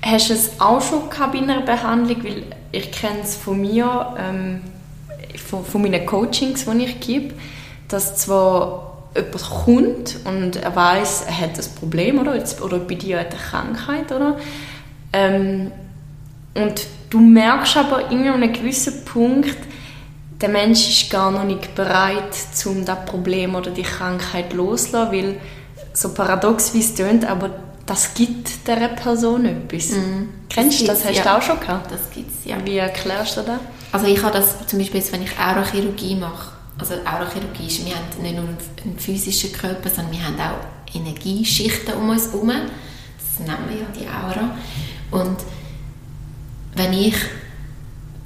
Hast 0.00 0.30
du 0.30 0.32
es 0.32 0.58
auch 0.58 0.80
schon 0.80 1.10
gehabt 1.10 1.32
bei 1.32 1.38
einer 1.38 1.60
Behandlung? 1.60 2.24
Weil 2.24 2.44
ich 2.72 2.92
kenne 2.92 3.20
es 3.22 3.36
von 3.36 3.60
mir, 3.60 4.14
ähm, 4.18 4.62
von, 5.36 5.66
von 5.66 5.82
meinen 5.82 6.06
Coachings, 6.06 6.64
die 6.64 6.84
ich 6.84 7.00
gebe, 7.00 7.34
dass 7.88 8.16
zwar 8.16 8.87
jemand 9.18 9.50
kommt 9.64 10.16
und 10.24 10.56
er 10.56 10.74
weiß, 10.74 11.24
er 11.26 11.40
hat 11.40 11.58
ein 11.58 11.74
Problem 11.78 12.18
oder, 12.18 12.42
oder 12.62 12.78
bei 12.78 12.94
dir 12.94 13.20
hat 13.20 13.32
eine 13.32 13.40
Krankheit, 13.40 14.12
oder? 14.12 14.38
Ähm, 15.12 15.72
und 16.54 16.86
du 17.10 17.20
merkst 17.20 17.76
aber 17.76 18.10
irgendwie 18.10 18.28
an 18.28 18.42
einem 18.42 18.52
gewissen 18.52 19.04
Punkt, 19.04 19.56
der 20.40 20.48
Mensch 20.48 20.88
ist 20.88 21.10
gar 21.10 21.30
noch 21.30 21.44
nicht 21.44 21.74
bereit, 21.74 22.36
um 22.66 22.84
das 22.84 23.04
Problem 23.04 23.54
oder 23.54 23.70
die 23.70 23.82
Krankheit 23.82 24.52
loszulassen, 24.52 25.12
weil 25.12 25.40
so 25.92 26.14
paradox 26.14 26.74
wie 26.74 26.80
es 26.80 26.94
klingt, 26.94 27.24
aber 27.24 27.50
das 27.86 28.14
gibt 28.14 28.66
dieser 28.66 28.88
Person 28.88 29.46
etwas. 29.46 29.90
Mm. 29.90 30.28
Kennst 30.48 30.82
du 30.82 30.86
das? 30.86 31.04
Hast 31.04 31.16
ja. 31.16 31.22
du 31.22 31.36
auch 31.36 31.42
schon 31.42 31.58
gehabt? 31.58 31.90
Das 31.90 32.10
gibt 32.14 32.30
es, 32.30 32.44
ja. 32.44 32.56
Wie 32.64 32.76
erklärst 32.76 33.38
du 33.38 33.42
das? 33.42 33.58
Also 33.90 34.06
ich 34.06 34.22
habe 34.22 34.36
das 34.36 34.66
zum 34.66 34.78
Beispiel, 34.78 35.02
wenn 35.10 35.22
ich 35.22 35.38
Aurachirurgie 35.38 36.14
mache, 36.14 36.52
also 36.78 36.94
Aurachirurgie 36.94 37.66
ist, 37.66 37.84
wir 37.84 37.94
haben 37.94 38.22
nicht 38.22 38.36
nur 38.36 38.44
einen 38.44 38.98
physischen 38.98 39.52
Körper, 39.52 39.90
sondern 39.90 40.12
wir 40.12 40.24
haben 40.24 40.38
auch 40.38 40.94
Energieschichten 40.94 41.94
um 41.94 42.10
uns 42.10 42.32
herum. 42.32 42.48
Das 42.48 43.46
nennen 43.46 43.68
wir 43.68 43.76
ja 43.78 43.86
die 43.94 44.06
Aura. 44.08 44.56
Und 45.10 45.38
wenn 46.74 46.92
ich 46.92 47.16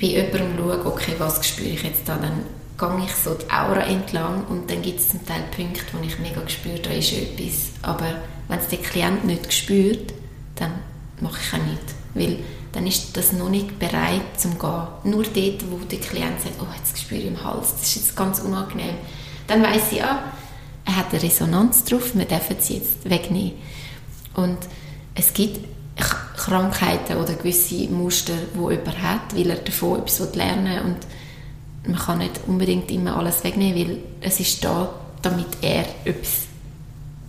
bei 0.00 0.08
jemandem 0.08 0.58
schaue, 0.58 0.86
okay, 0.86 1.14
was 1.18 1.46
spüre 1.46 1.70
ich 1.70 1.82
jetzt 1.82 2.06
da, 2.06 2.16
dann 2.16 2.44
gehe 2.78 3.04
ich 3.06 3.14
so 3.14 3.34
die 3.34 3.50
Aura 3.50 3.82
entlang 3.86 4.44
und 4.46 4.70
dann 4.70 4.82
gibt 4.82 5.00
es 5.00 5.10
zum 5.10 5.24
Teil 5.24 5.42
Punkte, 5.54 5.82
wo 5.92 6.04
ich 6.04 6.18
mega 6.18 6.46
spüre, 6.48 6.80
da 6.80 6.90
ist 6.90 7.12
etwas. 7.12 7.70
Aber 7.82 8.06
wenn 8.48 8.58
es 8.58 8.68
der 8.68 8.78
Klient 8.78 9.24
nicht 9.24 9.52
spürt, 9.52 10.12
dann 10.56 10.72
mache 11.20 11.40
ich 11.40 11.54
auch 11.54 11.64
nichts. 11.64 11.94
Weil 12.14 12.38
dann 12.72 12.86
ist 12.86 13.16
das 13.16 13.32
noch 13.32 13.50
nicht 13.50 13.78
bereit 13.78 14.38
zum 14.38 14.58
Gehen. 14.58 14.86
Nur 15.04 15.24
dort, 15.24 15.70
wo 15.70 15.76
der 15.90 15.98
Klient 15.98 16.40
sagt, 16.40 16.54
oh, 16.60 16.66
jetzt 16.76 16.98
spüre 16.98 17.20
ich 17.20 17.26
im 17.26 17.44
Hals, 17.44 17.72
das 17.72 17.82
ist 17.82 17.96
jetzt 17.96 18.16
ganz 18.16 18.40
unangenehm. 18.40 18.96
Dann 19.46 19.62
weiß 19.62 19.92
ich, 19.92 20.02
ah, 20.02 20.22
er 20.84 20.96
hat 20.96 21.12
eine 21.12 21.22
Resonanz 21.22 21.84
drauf, 21.84 22.14
wir 22.14 22.24
dürfen 22.24 22.56
sie 22.58 22.78
jetzt 22.78 23.08
wegnehmen. 23.08 23.52
Und 24.34 24.58
es 25.14 25.34
gibt 25.34 25.60
Krankheiten 26.36 27.18
oder 27.18 27.34
gewisse 27.34 27.88
Muster, 27.88 28.32
die 28.54 28.58
jemand 28.58 29.02
hat, 29.02 29.36
weil 29.36 29.50
er 29.50 29.56
davon 29.56 30.00
etwas 30.00 30.34
lernen 30.34 30.64
will 30.64 30.80
und 30.80 30.96
man 31.86 31.98
kann 31.98 32.18
nicht 32.18 32.40
unbedingt 32.46 32.90
immer 32.90 33.16
alles 33.16 33.44
wegnehmen, 33.44 33.78
weil 33.78 33.98
es 34.20 34.40
ist 34.40 34.64
da, 34.64 34.92
damit 35.20 35.46
er 35.60 35.84
etwas 36.04 36.42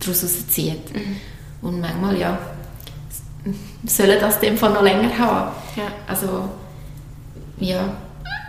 daraus 0.00 0.48
zieht. 0.48 0.94
Mhm. 0.94 1.16
Und 1.62 1.80
manchmal, 1.80 2.18
ja, 2.18 2.38
sollen 3.86 4.20
das 4.20 4.40
dem 4.40 4.56
Fall 4.56 4.72
noch 4.72 4.82
länger 4.82 5.16
haben. 5.18 5.52
Ja. 5.76 5.84
Also, 6.06 6.48
ja, 7.58 7.96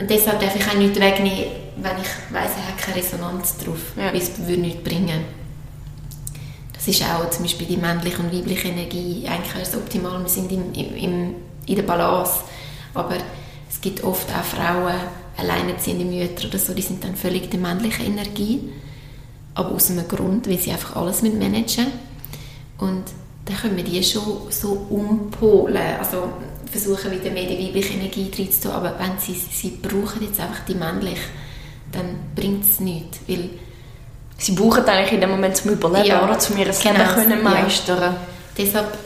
deshalb 0.01 0.39
darf 0.39 0.55
ich 0.55 0.67
auch 0.67 0.75
nichts 0.75 0.99
wegnehmen, 0.99 1.45
wenn 1.77 1.97
ich 2.01 2.33
weiss, 2.33 2.51
er 2.57 2.67
hat 2.67 2.77
keine 2.77 2.97
Resonanz 2.97 3.57
drauf, 3.57 3.93
ja. 3.95 4.13
weil 4.13 4.21
es 4.21 4.37
würde 4.39 4.61
nichts 4.61 4.83
bringen. 4.83 5.25
Das 6.73 6.87
ist 6.87 7.03
auch 7.03 7.29
zum 7.29 7.43
Beispiel 7.43 7.67
die 7.67 7.77
männliche 7.77 8.19
und 8.19 8.33
weibliche 8.33 8.67
Energie 8.67 9.27
eigentlich 9.27 9.63
ist 9.63 9.75
optimal, 9.75 10.21
wir 10.21 10.29
sind 10.29 10.51
im, 10.51 10.73
im, 10.73 11.35
in 11.65 11.75
der 11.75 11.83
Balance, 11.83 12.41
aber 12.93 13.15
es 13.69 13.81
gibt 13.81 14.03
oft 14.03 14.27
auch 14.29 14.43
Frauen, 14.43 14.93
alleinerziehende 15.37 16.05
Mütter 16.05 16.47
oder 16.47 16.59
so, 16.59 16.73
die 16.73 16.81
sind 16.81 17.03
dann 17.03 17.15
völlig 17.15 17.49
die 17.49 17.57
männliche 17.57 18.03
Energie, 18.03 18.69
aber 19.55 19.71
aus 19.71 19.89
einem 19.89 20.07
Grund, 20.07 20.47
weil 20.47 20.59
sie 20.59 20.71
einfach 20.71 20.95
alles 20.95 21.21
managen 21.21 21.61
müssen. 21.61 21.87
Und 22.77 23.03
dann 23.45 23.57
können 23.57 23.77
wir 23.77 23.83
die 23.83 24.03
schon 24.03 24.49
so 24.49 24.85
umpolen, 24.89 25.77
also 25.99 26.29
versuchen 26.71 27.11
wieder 27.11 27.31
mehr 27.31 27.45
die 27.45 27.67
weibliche 27.67 27.93
Energie 27.93 28.31
reinzutun, 28.37 28.71
aber 28.71 28.95
wenn 28.99 29.17
sie, 29.19 29.33
sie 29.33 29.77
brauchen 29.81 30.23
jetzt 30.23 30.39
einfach 30.39 30.65
die 30.67 30.75
männliche, 30.75 31.21
dann 31.91 32.15
bringt 32.35 32.63
es 32.63 32.79
nichts, 32.79 33.19
weil 33.27 33.49
Sie 34.37 34.51
brauchen 34.51 34.83
eigentlich 34.85 35.13
in 35.13 35.21
dem 35.21 35.31
Moment 35.31 35.55
zum 35.55 35.71
Überleben, 35.71 36.07
ja, 36.07 36.23
oder? 36.23 36.37
Zum 36.37 36.57
ihr 36.57 36.65
genau, 36.65 36.97
Leben 36.97 37.13
können 37.13 37.43
meistern. 37.43 38.01
Ja. 38.01 38.17
Deshalb, 38.57 38.97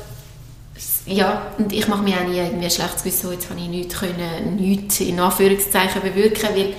ja, 1.05 1.53
und 1.57 1.71
ich 1.71 1.87
mache 1.87 2.03
mir 2.03 2.17
auch 2.17 2.27
nie 2.27 2.37
irgendwie 2.37 2.65
ein 2.65 2.71
schlechtes 2.71 3.03
Gewissen, 3.03 3.31
jetzt 3.31 3.49
habe 3.49 3.59
ich 3.59 3.67
nichts 3.67 3.99
können, 3.99 4.55
nichts 4.55 4.99
in 5.01 5.19
Anführungszeichen 5.19 6.01
bewirken, 6.01 6.49
weil 6.55 6.73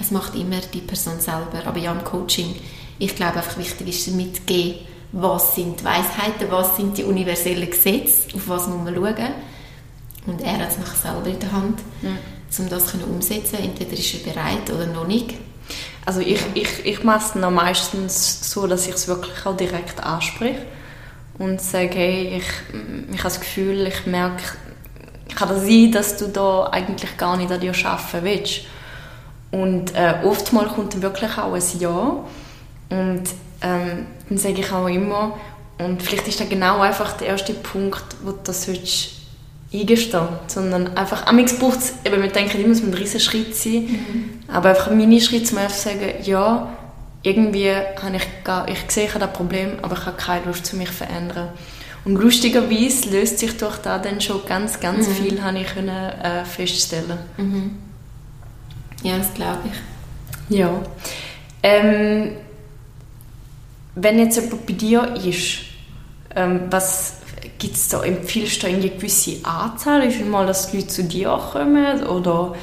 es 0.00 0.10
macht 0.10 0.34
immer 0.34 0.60
die 0.72 0.80
Person 0.80 1.20
selber. 1.20 1.62
Aber 1.64 1.78
ja, 1.78 1.92
im 1.92 2.04
Coaching, 2.04 2.54
ich 2.98 3.16
glaube 3.16 3.36
einfach 3.36 3.56
wichtig 3.56 3.88
ist 3.88 4.08
mitgeben, 4.08 4.80
was 5.12 5.54
sind 5.54 5.80
die 5.80 5.84
Weisheiten, 5.84 6.50
was 6.50 6.76
sind 6.76 6.96
die 6.98 7.04
universellen 7.04 7.70
Gesetze, 7.70 8.34
auf 8.34 8.48
was 8.48 8.66
muss 8.66 8.84
man 8.84 8.94
schauen. 8.94 9.34
Und 10.26 10.42
er 10.42 10.58
hat 10.58 10.70
es 10.70 10.78
nachher 10.78 11.12
selber 11.12 11.26
in 11.28 11.38
der 11.38 11.52
Hand, 11.52 11.80
ja. 12.02 12.10
um 12.58 12.68
das 12.68 12.94
umsetzen 12.94 13.58
Entweder 13.62 13.92
ist 13.92 14.14
er 14.14 14.32
bereit 14.32 14.70
oder 14.70 14.86
noch 14.86 15.06
nicht. 15.06 15.34
Also 16.04 16.20
ich, 16.20 16.40
ich, 16.54 16.84
ich 16.84 17.04
mache 17.04 17.24
es 17.24 17.40
dann 17.40 17.54
meistens 17.54 18.50
so, 18.50 18.66
dass 18.66 18.86
ich 18.86 18.94
es 18.94 19.08
wirklich 19.08 19.44
auch 19.44 19.56
direkt 19.56 20.02
anspreche 20.02 20.64
und 21.38 21.60
sage, 21.60 21.94
hey, 21.94 22.36
ich, 22.38 22.44
ich 23.12 23.18
habe 23.18 23.24
das 23.24 23.40
Gefühl, 23.40 23.86
ich 23.86 24.06
merke, 24.06 24.42
kann 25.34 25.48
das 25.48 25.62
sein, 25.62 25.92
dass 25.92 26.16
du 26.16 26.28
da 26.28 26.68
eigentlich 26.70 27.16
gar 27.16 27.36
nicht 27.36 27.50
an 27.50 27.60
dir 27.60 27.74
arbeiten 27.84 28.24
willst. 28.24 28.60
Und 29.50 29.94
äh, 29.94 30.20
oftmals 30.24 30.72
kommt 30.72 30.94
dann 30.94 31.02
wirklich 31.02 31.38
auch 31.38 31.52
ein 31.52 31.62
Ja. 31.78 32.24
Und 32.90 33.24
ähm, 33.62 34.06
dann 34.28 34.38
sage 34.38 34.60
ich 34.60 34.72
auch 34.72 34.88
immer, 34.88 35.38
und 35.78 36.02
vielleicht 36.02 36.26
ist 36.28 36.40
das 36.40 36.48
genau 36.48 36.80
einfach 36.80 37.12
der 37.18 37.28
erste 37.28 37.52
Punkt, 37.52 38.04
wo 38.24 38.30
du 38.30 38.38
das 38.44 38.66
willst 38.66 39.10
eingestehen 39.72 40.28
sondern 40.46 40.96
einfach, 40.96 41.26
am 41.26 41.36
braucht 41.36 41.78
es, 41.80 41.94
eben, 42.04 42.22
wir 42.22 42.30
denken 42.30 42.60
immer, 42.60 42.72
es 42.72 42.82
muss 42.82 42.92
ein 42.92 42.94
riesen 42.94 43.20
Schritt 43.20 43.54
sein, 43.54 43.82
mhm. 43.82 44.30
aber 44.48 44.70
einfach 44.70 44.90
meine 44.90 45.20
Schritt 45.20 45.46
zum 45.46 45.58
einfach 45.58 45.76
sagen, 45.76 46.14
ja, 46.22 46.68
irgendwie 47.22 47.72
habe 47.72 48.16
ich, 48.16 48.44
gar, 48.44 48.68
ich 48.68 48.78
sehe 48.88 49.08
das 49.08 49.32
Problem, 49.32 49.72
aber 49.82 49.96
ich 49.96 50.06
habe 50.06 50.16
keine 50.16 50.46
Lust, 50.46 50.66
zu 50.66 50.76
mich 50.76 50.88
zu 50.88 50.94
verändern. 50.94 51.48
Und 52.04 52.14
lustigerweise 52.14 53.10
löst 53.10 53.40
sich 53.40 53.56
durch 53.56 53.78
da 53.78 53.98
dann 53.98 54.20
schon 54.20 54.46
ganz, 54.46 54.78
ganz 54.78 55.08
mhm. 55.08 55.12
viel, 55.12 55.42
habe 55.42 55.58
ich 55.58 55.66
können, 55.66 55.88
äh, 55.88 56.44
feststellen. 56.44 57.18
Mhm. 57.36 57.72
Ja, 59.02 59.18
das 59.18 59.34
glaube 59.34 59.58
ich. 59.64 60.56
Ja. 60.56 60.70
Ähm, 61.64 62.30
wenn 63.96 64.18
jetzt 64.18 64.36
jemand 64.36 64.66
bei 64.66 64.74
dir 64.74 65.14
ist, 65.24 65.58
ähm, 66.34 66.66
was 66.70 67.14
gibt 67.58 67.74
es 67.74 67.88
da, 67.88 68.02
empfiehlst 68.02 68.62
du 68.62 68.66
eine 68.66 68.88
gewisse 68.88 69.44
Anzahl? 69.44 70.02
Ist 70.04 70.24
mal, 70.24 70.46
dass 70.46 70.70
die 70.70 70.76
Leute 70.76 70.88
zu 70.88 71.04
dir 71.04 71.40
kommen 71.52 72.04
oder 72.04 72.54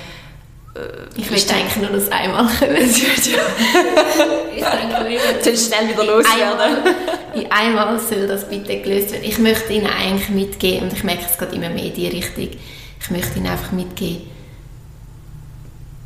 äh, 0.76 0.80
ich 1.20 1.32
möchte 1.32 1.56
eigentlich 1.56 1.78
nur 1.78 1.90
das 1.90 2.12
einmal 2.12 2.46
kommen. 2.46 2.76
ich 2.78 2.94
denke, 4.54 5.20
Dann 5.44 5.58
schnell 5.58 5.90
wieder 5.90 6.06
loswerden. 6.06 6.60
Einmal, 6.60 7.48
einmal 7.50 8.00
soll 8.00 8.28
das 8.28 8.48
bitte 8.48 8.80
gelöst 8.80 9.12
werden. 9.12 9.24
Ich 9.24 9.40
möchte 9.40 9.74
ihnen 9.74 9.88
eigentlich 9.88 10.30
mitgeben, 10.30 10.84
und 10.84 10.94
ich 10.94 11.04
merke 11.04 11.26
es 11.28 11.38
gerade 11.38 11.56
immer 11.56 11.70
mehr 11.70 11.86
in 11.86 11.94
die 11.96 12.08
Richtung, 12.08 12.50
ich 13.02 13.10
möchte 13.10 13.40
ihnen 13.40 13.48
einfach 13.48 13.72
mitgeben, 13.72 14.22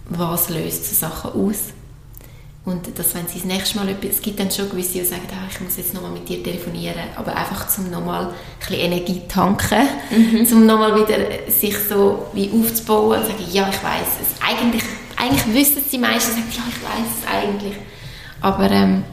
was 0.06 0.50
löst 0.50 0.90
so 0.90 0.96
Sachen 0.96 1.32
aus. 1.32 1.74
Und 2.68 3.00
dass, 3.00 3.16
wenn 3.16 3.26
sie 3.30 3.40
das 3.40 3.46
nächste 3.46 3.78
Mal 3.78 3.88
etwas, 3.88 4.16
es 4.16 4.22
gibt 4.22 4.42
dann 4.42 4.52
schon 4.52 4.70
gewisse, 4.70 5.00
die 5.00 5.06
sagen, 5.06 5.22
ah, 5.32 5.48
ich 5.50 5.62
muss 5.62 5.78
jetzt 5.78 5.94
nochmal 5.94 6.12
mit 6.12 6.28
dir 6.28 6.44
telefonieren, 6.44 7.00
aber 7.16 7.34
einfach 7.34 7.70
zum 7.70 7.90
nochmal 7.90 8.26
ein 8.26 8.34
bisschen 8.60 8.76
Energie 8.76 9.22
tanken, 9.26 9.88
mhm. 10.12 10.46
zum 10.46 10.66
nochmal 10.66 10.94
wieder 10.94 11.16
sich 11.50 11.78
so 11.78 12.28
wie 12.34 12.52
aufzubauen 12.52 13.22
und 13.22 13.26
sagen, 13.26 13.46
ja, 13.54 13.70
ich 13.70 13.82
weiß 13.82 14.08
es. 14.22 14.42
Eigentlich, 14.46 14.84
eigentlich 15.16 15.56
wissen 15.56 15.78
es 15.78 15.92
die 15.92 15.98
meisten, 15.98 16.32
sagen, 16.32 16.52
ja, 16.52 16.64
ich 16.68 16.84
weiß 16.84 17.08
es 17.22 17.28
eigentlich. 17.32 17.76
Aber 18.42 18.70
ähm, 18.70 19.06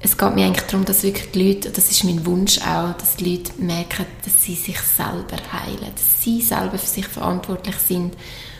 es 0.00 0.18
geht 0.18 0.34
mir 0.34 0.46
eigentlich 0.46 0.66
darum, 0.66 0.84
dass 0.84 1.04
wirklich 1.04 1.30
die 1.30 1.46
Leute, 1.46 1.70
das 1.70 1.92
ist 1.92 2.02
mein 2.02 2.26
Wunsch 2.26 2.58
auch, 2.58 2.92
dass 2.98 3.14
die 3.14 3.36
Leute 3.36 3.52
merken, 3.58 4.04
dass 4.24 4.42
sie 4.42 4.56
sich 4.56 4.80
selber 4.80 5.40
heilen, 5.52 5.92
dass 5.94 6.24
sie 6.24 6.40
selber 6.40 6.76
für 6.76 6.88
sich 6.88 7.06
verantwortlich 7.06 7.76
sind 7.76 8.14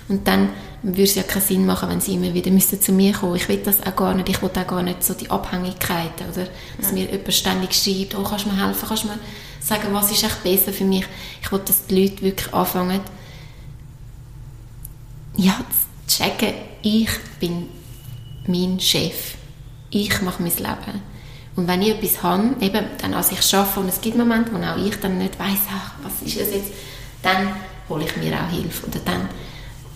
und 0.09 0.27
dann 0.27 0.51
würde 0.83 1.03
es 1.03 1.17
ja 1.17 1.25
keinen 1.25 1.43
Sinn 1.43 1.67
machen, 1.67 1.89
wenn 1.89 2.01
sie 2.01 2.15
immer 2.15 2.33
wieder 2.33 2.51
müssten 2.51 2.81
zu 2.81 2.93
mir 2.93 3.13
kommen. 3.13 3.35
Ich 3.37 3.49
will 3.49 3.59
das 3.59 3.85
auch 3.85 3.97
gar 3.97 4.15
nicht. 4.15 4.29
Ich 4.29 4.41
will 4.41 4.51
auch 4.51 4.67
gar 4.67 4.83
nicht 4.83 5.03
so 5.03 5.15
die 5.15 5.31
Abhängigkeiten 5.31 6.29
oder 6.33 6.47
dass 6.79 6.89
ja. 6.89 6.93
mir 6.93 7.11
jemand 7.11 7.35
ständig 7.35 7.75
schreibt, 7.75 8.15
oh, 8.15 8.23
kannst 8.23 8.47
du 8.47 8.51
mir 8.51 8.67
helfen, 8.67 8.87
kannst 8.87 9.05
du 9.05 9.09
mir 9.09 9.19
sagen, 9.61 9.89
was 9.93 10.13
ist 10.13 10.23
echt 10.23 10.45
besser 10.45 10.73
für 10.73 10.85
mich. 10.85 11.05
Ich 11.43 11.51
will, 11.51 11.61
dass 11.65 11.87
die 11.87 12.03
Leute 12.03 12.23
wirklich 12.23 12.55
anfangen, 12.55 13.01
ja, 15.37 15.61
zu 16.07 16.19
checken, 16.19 16.55
ich 16.83 17.11
bin 17.41 17.69
mein 18.47 18.79
Chef. 18.79 19.35
Ich 19.91 20.23
mache 20.23 20.43
mein 20.43 20.57
Leben. 20.57 21.03
Und 21.57 21.67
wenn 21.67 21.83
ich 21.83 21.91
etwas 21.91 22.23
habe, 22.23 22.55
eben 22.61 22.87
dann 22.99 23.15
als 23.15 23.33
ich 23.33 23.55
arbeite 23.55 23.81
und 23.81 23.89
es 23.89 24.01
gibt 24.01 24.17
Momente, 24.17 24.53
wo 24.53 24.59
auch 24.59 24.77
ich 24.77 24.97
dann 25.01 25.19
nicht 25.19 25.39
weiss, 25.39 25.61
ach, 25.71 25.93
was 26.03 26.27
ist 26.27 26.39
das 26.41 26.51
jetzt, 26.53 26.71
dann 27.23 27.49
hole 27.89 28.05
ich 28.05 28.17
mir 28.17 28.35
auch 28.35 28.51
Hilfe. 28.51 28.87
Oder 28.87 29.01
dann 29.05 29.29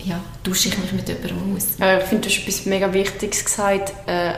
ja, 0.05 0.19
tausche 0.43 0.69
ich 0.69 0.77
mich 0.77 0.91
mit 0.91 1.07
jemandem 1.07 1.55
aus. 1.55 1.77
Ja, 1.79 1.97
ich 1.97 2.03
finde, 2.05 2.27
du 2.27 2.33
hast 2.33 2.41
etwas 2.41 2.65
mega 2.65 2.93
Wichtiges 2.93 3.45
gesagt, 3.45 3.93
äh, 4.07 4.33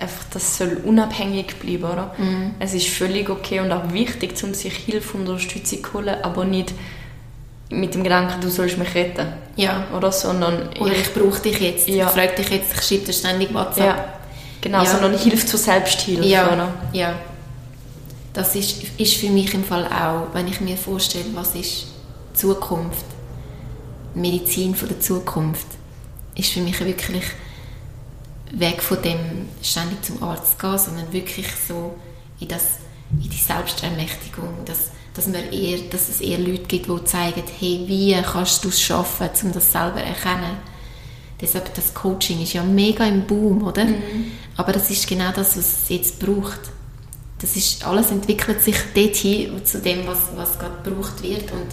einfach, 0.00 0.24
das 0.32 0.58
soll 0.58 0.80
unabhängig 0.84 1.56
bleiben, 1.56 1.84
oder? 1.84 2.14
Mhm. 2.18 2.54
Es 2.58 2.74
ist 2.74 2.88
völlig 2.88 3.30
okay 3.30 3.60
und 3.60 3.72
auch 3.72 3.92
wichtig, 3.92 4.34
um 4.42 4.54
sich 4.54 4.74
Hilfe 4.74 5.16
und 5.16 5.28
Unterstützung 5.28 5.82
zu 5.82 5.92
holen, 5.94 6.16
aber 6.22 6.44
nicht 6.44 6.72
mit 7.70 7.94
dem 7.94 8.04
Gedanken, 8.04 8.40
du 8.40 8.50
sollst 8.50 8.78
mich 8.78 8.94
retten. 8.94 9.26
Ja. 9.56 9.86
Oder? 9.96 10.12
Sondern 10.12 10.68
oder 10.78 10.92
ich, 10.92 11.00
ich 11.00 11.14
brauche 11.14 11.40
dich 11.40 11.58
jetzt, 11.60 11.88
ja. 11.88 12.06
ich 12.06 12.12
frage 12.12 12.34
dich 12.36 12.48
jetzt, 12.50 12.74
ich 12.74 12.82
schreibe 12.82 13.06
dir 13.06 13.12
ständig 13.12 13.54
WhatsApp. 13.54 13.84
Ja. 13.84 14.04
Genau, 14.60 14.82
ja. 14.82 14.86
sondern 14.86 15.18
Hilfe 15.18 15.46
zur 15.46 15.58
Selbsthilfe. 15.58 16.24
Ja. 16.24 16.52
Oder? 16.52 16.72
ja. 16.92 17.14
Das 18.32 18.56
ist, 18.56 18.82
ist 18.98 19.14
für 19.14 19.28
mich 19.28 19.54
im 19.54 19.62
Fall 19.62 19.86
auch, 19.86 20.34
wenn 20.34 20.48
ich 20.48 20.60
mir 20.60 20.76
vorstelle, 20.76 21.26
was 21.34 21.54
ist 21.54 21.86
Zukunft 22.34 23.04
Medizin 24.14 24.74
von 24.74 24.88
der 24.88 25.00
Zukunft 25.00 25.66
ist 26.34 26.50
für 26.50 26.60
mich 26.60 26.78
wirklich 26.80 27.24
weg 28.52 28.82
von 28.82 29.02
dem 29.02 29.48
ständig 29.62 30.02
zum 30.04 30.22
Arzt 30.22 30.52
zu 30.52 30.58
gehen, 30.58 30.78
sondern 30.78 31.12
wirklich 31.12 31.46
so 31.66 31.94
in, 32.40 32.48
das, 32.48 32.62
in 33.10 33.30
die 33.30 33.36
Selbstermächtigung, 33.36 34.64
dass, 34.64 34.90
dass, 35.14 35.26
man 35.26 35.52
eher, 35.52 35.78
dass 35.90 36.08
es 36.08 36.20
eher 36.20 36.38
Leute 36.38 36.64
gibt, 36.64 36.88
die 36.88 37.04
zeigen, 37.04 37.42
hey, 37.58 37.84
wie 37.86 38.14
kannst 38.22 38.64
du 38.64 38.68
es 38.68 38.80
schaffen, 38.80 39.28
um 39.42 39.52
das 39.52 39.72
selber 39.72 39.98
zu 39.98 40.04
erkennen. 40.04 40.56
Deshalb, 41.40 41.74
das 41.74 41.92
Coaching 41.92 42.42
ist 42.42 42.52
ja 42.52 42.62
mega 42.62 43.04
im 43.04 43.26
Boom, 43.26 43.66
oder? 43.66 43.84
Mhm. 43.84 44.32
Aber 44.56 44.72
das 44.72 44.90
ist 44.90 45.06
genau 45.06 45.32
das, 45.32 45.56
was 45.56 45.82
es 45.82 45.88
jetzt 45.88 46.20
braucht. 46.20 46.60
Das 47.40 47.56
ist, 47.56 47.84
alles 47.84 48.10
entwickelt 48.12 48.62
sich 48.62 48.76
dorthin, 48.94 49.64
zu 49.64 49.80
dem, 49.80 50.06
was, 50.06 50.18
was 50.36 50.58
gerade 50.58 50.76
gebraucht 50.82 51.22
wird 51.22 51.50
und 51.50 51.66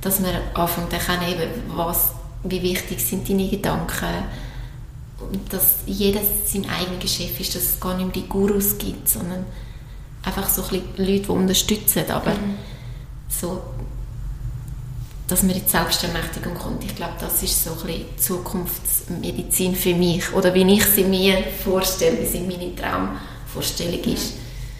dass 0.00 0.20
man 0.20 0.30
anfängt 0.54 0.92
erkennen, 0.92 1.48
was, 1.68 2.10
wie 2.44 2.62
wichtig 2.62 3.00
sind 3.00 3.28
deine 3.28 3.48
Gedanken 3.48 4.24
und 5.18 5.52
dass 5.52 5.76
jeder 5.86 6.20
sein 6.44 6.66
eigener 6.68 7.00
Chef 7.06 7.40
ist, 7.40 7.54
dass 7.54 7.62
es 7.62 7.80
gar 7.80 7.96
nicht 7.96 8.04
mehr 8.06 8.14
die 8.14 8.28
Gurus 8.28 8.76
gibt, 8.78 9.08
sondern 9.08 9.46
einfach 10.22 10.48
so 10.48 10.62
ein 10.62 10.82
Leute, 10.96 11.20
die 11.20 11.28
unterstützen, 11.28 12.04
aber 12.08 12.32
mhm. 12.32 12.56
so, 13.28 13.62
dass 15.26 15.42
man 15.42 15.56
in 15.56 15.62
die 15.64 15.68
Selbstermächtigung 15.68 16.54
kommt. 16.54 16.84
Ich 16.84 16.94
glaube, 16.94 17.14
das 17.18 17.42
ist 17.42 17.64
so 17.64 17.70
ein 17.70 17.86
bisschen 17.86 18.18
Zukunftsmedizin 18.18 19.74
für 19.74 19.94
mich 19.94 20.32
oder 20.32 20.52
wie 20.54 20.70
ich 20.72 20.84
sie 20.84 21.04
mir 21.04 21.42
vorstelle, 21.64 22.20
wie 22.20 22.26
sie 22.26 22.40
meine 22.40 22.74
Traumvorstellung 22.76 24.04
ist. 24.12 24.34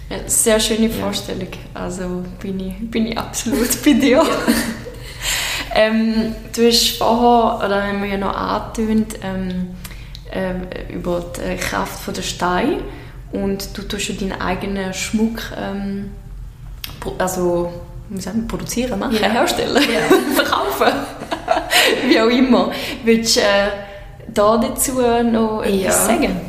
Ja, 0.09 0.19
sehr 0.29 0.61
schöne 0.61 0.89
Vorstellung. 0.89 1.49
Also 1.75 2.23
bin 2.41 2.61
ich, 2.61 2.91
bin 2.91 3.07
ich 3.07 3.19
absolut 3.19 3.83
bei 3.85 3.95
dir. 3.95 4.25
Ähm, 5.75 6.35
du 6.55 6.67
hast 6.67 6.99
vorher, 6.99 7.67
oder 7.67 7.87
haben 7.87 8.03
wir 8.03 8.11
ja 8.11 8.17
noch 8.17 8.35
angetönt, 8.35 9.19
ähm, 9.23 9.69
ähm, 10.33 10.63
über 10.93 11.25
die 11.37 11.57
Kraft 11.57 12.01
von 12.01 12.15
der 12.15 12.23
Stein 12.23 12.81
und 13.33 13.77
du 13.77 13.83
tust 13.83 14.09
ja 14.09 14.15
deinen 14.15 14.41
eigenen 14.41 14.93
Schmuck 14.93 15.41
ähm, 15.57 16.11
also, 17.19 17.73
wie 18.09 18.21
sagen 18.21 18.47
produzieren, 18.47 18.99
machen, 18.99 19.19
ja. 19.21 19.29
herstellen, 19.29 19.77
ja. 19.77 20.17
verkaufen, 20.35 20.93
wie 22.09 22.21
auch 22.21 22.29
immer. 22.29 22.71
Willst 23.05 23.37
du 23.37 23.41
äh, 23.41 23.71
da 24.29 24.57
dazu 24.57 25.01
noch 25.01 25.63
etwas 25.63 25.83
ja. 25.83 25.93
sagen? 25.93 26.41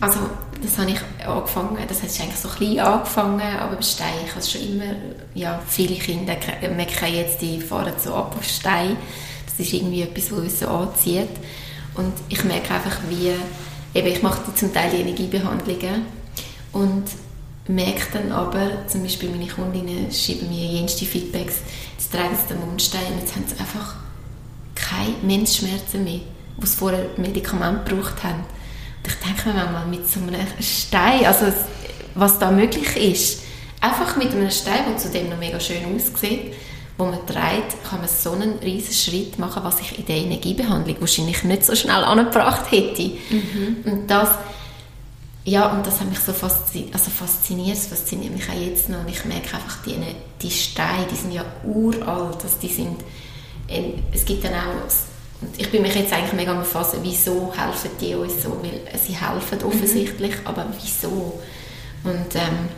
Also 0.00 0.18
das 0.62 0.78
habe 0.78 0.90
ich 0.90 1.26
angefangen, 1.26 1.78
das 1.88 2.02
hat 2.02 2.20
eigentlich 2.20 2.38
so 2.38 2.48
klein 2.48 2.80
angefangen, 2.80 3.58
aber 3.58 3.80
Stein, 3.82 4.14
ich 4.24 4.34
habe 4.34 4.44
schon 4.44 4.60
immer, 4.62 4.94
ja, 5.34 5.60
viele 5.66 5.94
Kinder 5.96 6.36
merken 6.74 7.14
jetzt, 7.14 7.40
die 7.40 7.60
fahren 7.60 7.92
so 8.02 8.14
ab 8.14 8.34
auf 8.36 8.44
Stein, 8.44 8.96
das 9.46 9.66
ist 9.66 9.72
irgendwie 9.72 10.02
etwas, 10.02 10.32
was 10.32 10.38
uns 10.38 10.60
so 10.60 10.68
anzieht. 10.68 11.28
Und 11.94 12.12
ich 12.28 12.44
merke 12.44 12.74
einfach, 12.74 12.96
wie, 13.08 13.32
eben, 13.98 14.08
ich 14.08 14.22
mache 14.22 14.54
zum 14.54 14.72
Teil 14.72 14.94
Energiebehandlungen 14.94 16.06
und 16.72 17.04
merke 17.66 18.06
dann 18.12 18.32
aber, 18.32 18.86
zum 18.86 19.02
Beispiel 19.02 19.30
meine 19.30 19.48
Kundinnen 19.48 20.10
schreiben 20.12 20.48
mir 20.48 20.64
jenste 20.64 21.04
Feedbacks, 21.04 21.56
jetzt 21.96 22.12
tragen 22.12 22.36
sie 22.36 22.54
den 22.54 22.64
Mundstein 22.64 23.12
und 23.12 23.20
jetzt 23.20 23.34
haben 23.34 23.44
sie 23.46 23.58
einfach 23.58 23.96
keine 24.74 25.14
Menschschmerzen 25.22 26.04
mehr, 26.04 26.20
die 26.56 26.66
sie 26.66 26.76
vorher 26.76 27.06
Medikament 27.16 27.86
gebraucht 27.86 28.22
haben 28.22 28.44
ich 29.08 29.14
denke 29.26 29.48
mir 29.48 29.54
manchmal, 29.54 29.86
mit 29.86 30.08
so 30.08 30.20
einem 30.20 30.46
Stein, 30.60 31.24
also 31.24 31.46
was 32.14 32.38
da 32.38 32.50
möglich 32.50 32.96
ist, 32.96 33.42
einfach 33.80 34.16
mit 34.16 34.32
einem 34.32 34.50
Stein, 34.50 34.84
der 34.88 34.96
zudem 34.98 35.30
noch 35.30 35.38
mega 35.38 35.58
schön 35.58 35.82
aussieht, 35.94 36.54
wo 36.96 37.04
man 37.04 37.24
dreht, 37.26 37.82
kann 37.88 38.00
man 38.00 38.08
so 38.08 38.32
einen 38.32 38.58
riesen 38.58 38.92
Schritt 38.92 39.38
machen, 39.38 39.62
was 39.64 39.80
ich 39.80 39.98
in 39.98 40.06
der 40.06 40.16
Energiebehandlung 40.16 40.96
wahrscheinlich 41.00 41.44
nicht 41.44 41.64
so 41.64 41.74
schnell 41.74 42.04
angebracht 42.04 42.70
hätte. 42.70 43.02
Mhm. 43.30 43.76
Und 43.84 44.10
das 44.10 44.30
ja, 45.44 45.68
und 45.68 45.86
das 45.86 46.00
hat 46.00 46.10
mich 46.10 46.18
so 46.18 46.34
fasziniert, 46.34 46.92
also 46.92 47.10
fasziniert, 47.10 47.78
fasziniert 47.78 48.34
mich 48.34 48.50
auch 48.50 48.60
jetzt 48.60 48.90
noch 48.90 49.00
und 49.00 49.08
ich 49.08 49.24
merke 49.24 49.54
einfach, 49.54 49.82
die, 49.82 49.94
die 50.42 50.50
Steine, 50.50 51.06
die 51.10 51.14
sind 51.14 51.32
ja 51.32 51.42
uralt, 51.64 52.42
also 52.42 52.56
die 52.60 52.68
sind, 52.68 52.98
es 54.12 54.26
gibt 54.26 54.44
dann 54.44 54.52
auch 54.52 54.84
ich 55.56 55.70
bin 55.70 55.82
mich 55.82 55.94
jetzt 55.94 56.12
eigentlich 56.12 56.32
mega 56.32 56.52
am 56.52 56.64
Fassen, 56.64 57.00
wieso 57.02 57.52
helfen 57.56 57.90
die 58.00 58.14
uns 58.14 58.42
so? 58.42 58.60
Weil 58.60 58.98
sie 58.98 59.16
helfen 59.16 59.62
offensichtlich, 59.64 60.40
mhm. 60.40 60.46
aber 60.46 60.66
wieso? 60.80 61.40
Und 62.04 62.34
ähm, 62.34 62.68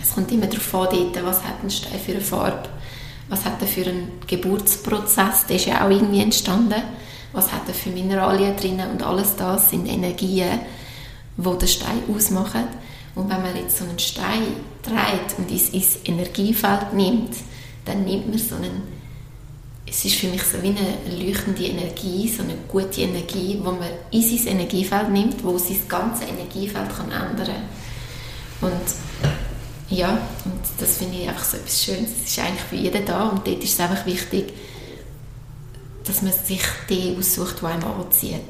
es 0.00 0.14
kommt 0.14 0.30
immer 0.30 0.46
darauf 0.46 0.74
an, 0.74 0.88
dort, 1.12 1.24
was 1.24 1.42
hat 1.44 1.62
ein 1.62 1.70
Stein 1.70 1.98
für 1.98 2.12
eine 2.12 2.20
Farbe, 2.20 2.68
was 3.28 3.44
hat 3.44 3.60
er 3.60 3.66
für 3.66 3.88
einen 3.88 4.20
Geburtsprozess, 4.26 5.46
der 5.46 5.56
ist 5.56 5.66
ja 5.66 5.84
auch 5.84 5.90
irgendwie 5.90 6.20
entstanden, 6.20 6.82
was 7.32 7.50
hat 7.52 7.62
er 7.66 7.74
für 7.74 7.90
Mineralien 7.90 8.56
drin 8.56 8.80
und 8.92 9.02
alles 9.02 9.36
das 9.36 9.70
sind 9.70 9.86
Energien, 9.86 10.60
die 11.36 11.58
den 11.58 11.68
Stein 11.68 12.02
ausmachen. 12.14 12.64
Und 13.14 13.28
wenn 13.28 13.42
man 13.42 13.56
jetzt 13.56 13.78
so 13.78 13.84
einen 13.84 13.98
Stein 13.98 14.42
dreht 14.82 15.38
und 15.38 15.50
ins, 15.50 15.70
ins 15.70 15.98
Energiefeld 16.04 16.92
nimmt, 16.92 17.34
dann 17.84 18.04
nimmt 18.04 18.28
man 18.28 18.38
so 18.38 18.56
einen 18.56 18.82
es 19.86 20.04
ist 20.04 20.16
für 20.16 20.28
mich 20.28 20.42
so 20.42 20.62
wie 20.62 20.68
eine 20.68 21.24
leuchtende 21.24 21.64
Energie, 21.64 22.28
so 22.28 22.42
eine 22.42 22.54
gute 22.68 23.02
Energie, 23.02 23.58
wo 23.62 23.72
man 23.72 23.88
in 24.10 24.22
sein 24.22 24.58
Energiefeld 24.58 25.10
nimmt, 25.10 25.42
wo 25.44 25.58
sein 25.58 25.76
ganzes 25.88 26.28
Energiefeld 26.28 26.88
kann 26.96 27.10
ändern. 27.10 27.62
Und 28.60 28.72
Ja, 29.92 30.12
und 30.46 30.60
das 30.78 30.96
finde 30.96 31.18
ich 31.18 31.28
einfach 31.28 31.44
so 31.44 31.58
etwas 31.58 31.84
Schönes. 31.84 32.10
Es 32.24 32.30
ist 32.30 32.38
eigentlich 32.38 32.62
für 32.62 32.76
jeden 32.76 33.04
da 33.04 33.24
und 33.24 33.46
dort 33.46 33.62
ist 33.62 33.74
es 33.74 33.80
einfach 33.80 34.06
wichtig, 34.06 34.54
dass 36.04 36.22
man 36.22 36.32
sich 36.32 36.62
den 36.88 37.18
aussucht, 37.18 37.60
der 37.60 37.68
einem 37.68 37.84
anzieht. 37.84 38.40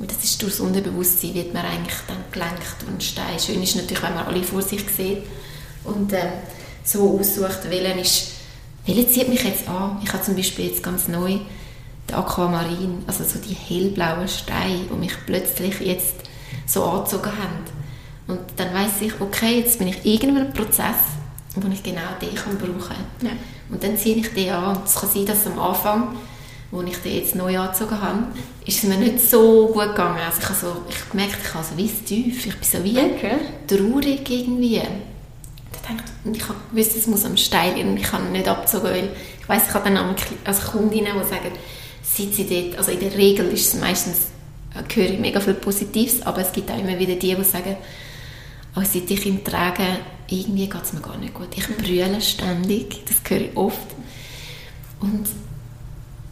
Und 0.00 0.10
das 0.10 0.24
ist 0.24 0.42
durchs 0.42 0.58
Unterbewusstsein, 0.58 1.34
wird 1.34 1.54
man 1.54 1.64
eigentlich 1.64 1.96
dann 2.08 2.24
gelenkt 2.32 2.76
und 2.88 3.00
stein. 3.02 3.38
Schön 3.38 3.62
ist 3.62 3.76
natürlich, 3.76 4.02
wenn 4.02 4.14
man 4.14 4.26
alle 4.26 4.42
vor 4.42 4.62
sich 4.62 4.82
sieht 4.90 5.22
und 5.84 6.12
äh, 6.12 6.26
so 6.82 7.20
aussucht, 7.20 7.70
welcher 7.70 7.96
ist, 7.96 8.32
welcher 8.86 9.08
zieht 9.08 9.28
mich 9.28 9.44
jetzt 9.44 9.68
an. 9.68 10.00
Ich 10.02 10.12
habe 10.12 10.22
zum 10.22 10.36
Beispiel 10.36 10.66
jetzt 10.66 10.82
ganz 10.82 11.08
neu 11.08 11.38
den 12.08 12.14
Aquamarin, 12.14 13.02
also 13.06 13.24
so 13.24 13.38
die 13.38 13.54
hellblauen 13.54 14.28
Steine, 14.28 14.80
die 14.90 14.98
mich 14.98 15.12
plötzlich 15.26 15.80
jetzt 15.80 16.14
so 16.66 16.84
angezogen 16.84 17.30
haben. 17.30 17.64
Und 18.26 18.40
dann 18.56 18.74
weiß 18.74 19.00
ich, 19.00 19.20
okay, 19.20 19.58
jetzt 19.60 19.78
bin 19.78 19.88
ich 19.88 20.04
in 20.04 20.36
einem 20.36 20.52
Prozess, 20.52 20.96
wo 21.54 21.68
ich 21.68 21.82
genau 21.82 22.00
den 22.20 22.34
kann 22.34 22.58
brauchen 22.58 22.80
kann. 22.88 22.96
Ja. 23.22 23.30
Und 23.70 23.82
dann 23.82 23.96
ziehe 23.96 24.16
ich 24.16 24.32
den 24.34 24.52
an. 24.52 24.78
Es 24.84 24.94
kann 24.94 25.10
sein, 25.10 25.26
dass 25.26 25.46
am 25.46 25.58
Anfang 25.58 26.16
wo 26.74 26.82
ich 26.82 26.96
den 26.98 27.14
jetzt 27.14 27.36
neu 27.36 27.56
angezogen 27.56 28.00
habe, 28.00 28.24
ist 28.66 28.82
es 28.82 28.88
mir 28.88 28.96
nicht 28.96 29.20
so 29.20 29.68
gut 29.68 29.90
gegangen. 29.90 30.18
Also 30.18 30.40
ich 30.40 30.48
habe 30.48 30.58
so, 30.58 30.76
ich 30.88 31.08
gemerkt, 31.08 31.38
ich 31.40 31.54
habe 31.54 31.64
so 31.64 31.76
wie 31.76 31.88
tief, 31.88 32.46
ich 32.46 32.56
bin 32.56 32.68
so 32.68 32.82
wie 32.82 32.98
okay. 32.98 33.36
traurig 33.68 34.28
irgendwie. 34.28 34.82
Und 36.24 36.36
ich 36.36 36.48
habe 36.48 36.58
gewusst, 36.70 36.96
es 36.96 37.06
muss 37.06 37.24
am 37.24 37.36
Steil 37.36 37.74
und 37.86 37.96
ich 37.96 38.04
kann 38.04 38.32
nicht 38.32 38.48
abgezogen, 38.48 38.84
weil 38.84 39.16
ich 39.40 39.48
weiß, 39.48 39.68
ich 39.68 39.74
habe 39.74 39.90
dann 39.90 40.16
also 40.44 40.70
Kundinnen, 40.70 41.12
die 41.22 41.28
sagen, 41.28 41.52
seit 42.02 42.34
sie 42.34 42.46
dort, 42.46 42.78
also 42.78 42.90
in 42.90 43.00
der 43.00 43.14
Regel 43.14 43.46
ist 43.48 43.74
es 43.74 43.80
meistens, 43.80 44.28
äh, 44.74 44.94
höre 44.94 45.10
ich 45.10 45.18
mega 45.18 45.40
viel 45.40 45.54
Positives, 45.54 46.22
aber 46.22 46.40
es 46.40 46.52
gibt 46.52 46.70
auch 46.70 46.78
immer 46.78 46.98
wieder 46.98 47.14
die, 47.14 47.34
die 47.34 47.44
sagen, 47.44 47.76
oh, 48.76 48.82
seit 48.82 49.10
ich 49.10 49.26
ihn 49.26 49.44
trage, 49.44 49.84
irgendwie 50.28 50.68
geht 50.68 50.82
es 50.82 50.92
mir 50.92 51.00
gar 51.00 51.18
nicht 51.18 51.34
gut. 51.34 51.48
Ich 51.54 51.68
mhm. 51.68 51.76
brülle 51.76 52.20
ständig, 52.20 53.04
das 53.06 53.18
höre 53.28 53.42
ich 53.42 53.56
oft. 53.56 53.88
Und 55.00 55.28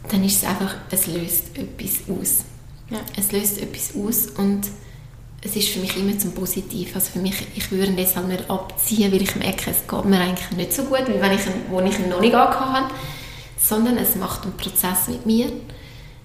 dann 0.09 0.23
ist 0.23 0.37
es 0.37 0.49
einfach, 0.49 0.75
es 0.89 1.07
löst 1.07 1.57
etwas 1.57 2.09
aus. 2.09 2.45
Ja. 2.89 2.99
Es 3.17 3.31
löst 3.31 3.61
etwas 3.61 3.95
aus 3.95 4.27
und 4.37 4.67
es 5.43 5.55
ist 5.55 5.69
für 5.69 5.79
mich 5.79 5.97
immer 5.97 6.17
zum 6.17 6.31
Positiv. 6.31 6.95
Also 6.95 7.11
für 7.11 7.19
mich, 7.19 7.35
ich 7.55 7.69
würde 7.71 7.87
ihn 7.87 7.97
deshalb 7.97 8.27
nicht 8.27 8.49
abziehen, 8.49 9.11
weil 9.11 9.21
ich 9.21 9.35
merke, 9.35 9.71
es 9.71 9.87
geht 9.87 10.05
mir 10.05 10.19
eigentlich 10.19 10.51
nicht 10.51 10.73
so 10.73 10.83
gut, 10.83 11.07
wie 11.07 11.19
wenn 11.19 11.33
ich 11.33 11.45
ihn, 11.45 11.53
wo 11.69 11.81
ich 11.81 11.99
ihn 11.99 12.09
noch 12.09 12.21
nicht 12.21 12.33
angehabt 12.33 12.73
habe, 12.73 12.93
sondern 13.59 13.97
es 13.97 14.15
macht 14.15 14.43
einen 14.43 14.55
Prozess 14.55 15.07
mit 15.07 15.25
mir. 15.25 15.51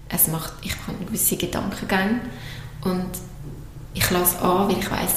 Es 0.09 0.29
macht, 0.29 0.53
ich 0.63 0.73
habe 0.87 1.05
gewisse 1.05 1.37
Gedankengänge 1.37 2.21
und 2.85 3.11
ich 3.95 4.11
lasse 4.11 4.41
an, 4.41 4.69
weil 4.69 4.79
ich 4.79 4.91
weiß, 4.91 5.15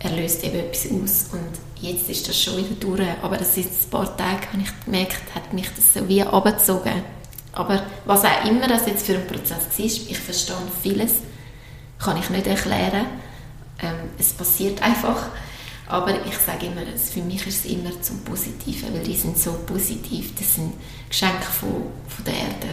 er 0.00 0.10
löst 0.10 0.44
eben 0.44 0.58
etwas 0.58 0.86
aus 0.86 1.32
und 1.32 1.82
jetzt 1.82 2.10
ist 2.10 2.28
das 2.28 2.40
schon 2.40 2.58
wieder 2.58 2.74
durch. 2.78 3.00
Aber 3.22 3.38
das 3.38 3.56
ist 3.56 3.86
ein 3.86 3.90
paar 3.90 4.16
Tage, 4.16 4.52
habe 4.52 4.62
ich 4.62 4.84
gemerkt, 4.84 5.34
hat 5.34 5.52
mich 5.52 5.68
das 5.74 5.94
so 5.94 6.06
wie 6.08 6.22
abgezogen 6.22 7.02
aber 7.54 7.84
was 8.04 8.24
auch 8.24 8.44
immer 8.48 8.66
das 8.66 8.86
jetzt 8.86 9.06
für 9.06 9.14
ein 9.14 9.26
Prozess 9.26 9.78
war, 9.78 9.84
ich 9.84 10.18
verstehe 10.18 10.56
vieles, 10.82 11.12
kann 12.04 12.16
ich 12.18 12.30
nicht 12.30 12.46
erklären. 12.46 13.06
Ähm, 13.82 14.10
es 14.18 14.32
passiert 14.32 14.82
einfach. 14.82 15.26
Aber 15.86 16.24
ich 16.24 16.36
sage 16.38 16.66
immer, 16.66 16.80
für 16.96 17.20
mich 17.20 17.46
ist 17.46 17.64
es 17.64 17.70
immer 17.70 17.90
zum 18.00 18.20
Positiven, 18.20 18.94
weil 18.94 19.02
die 19.02 19.16
sind 19.16 19.38
so 19.38 19.52
positiv. 19.66 20.34
Das 20.34 20.54
sind 20.54 20.72
Geschenke 21.08 21.44
von, 21.60 21.70
von 22.08 22.24
der 22.24 22.34
Erde, 22.34 22.68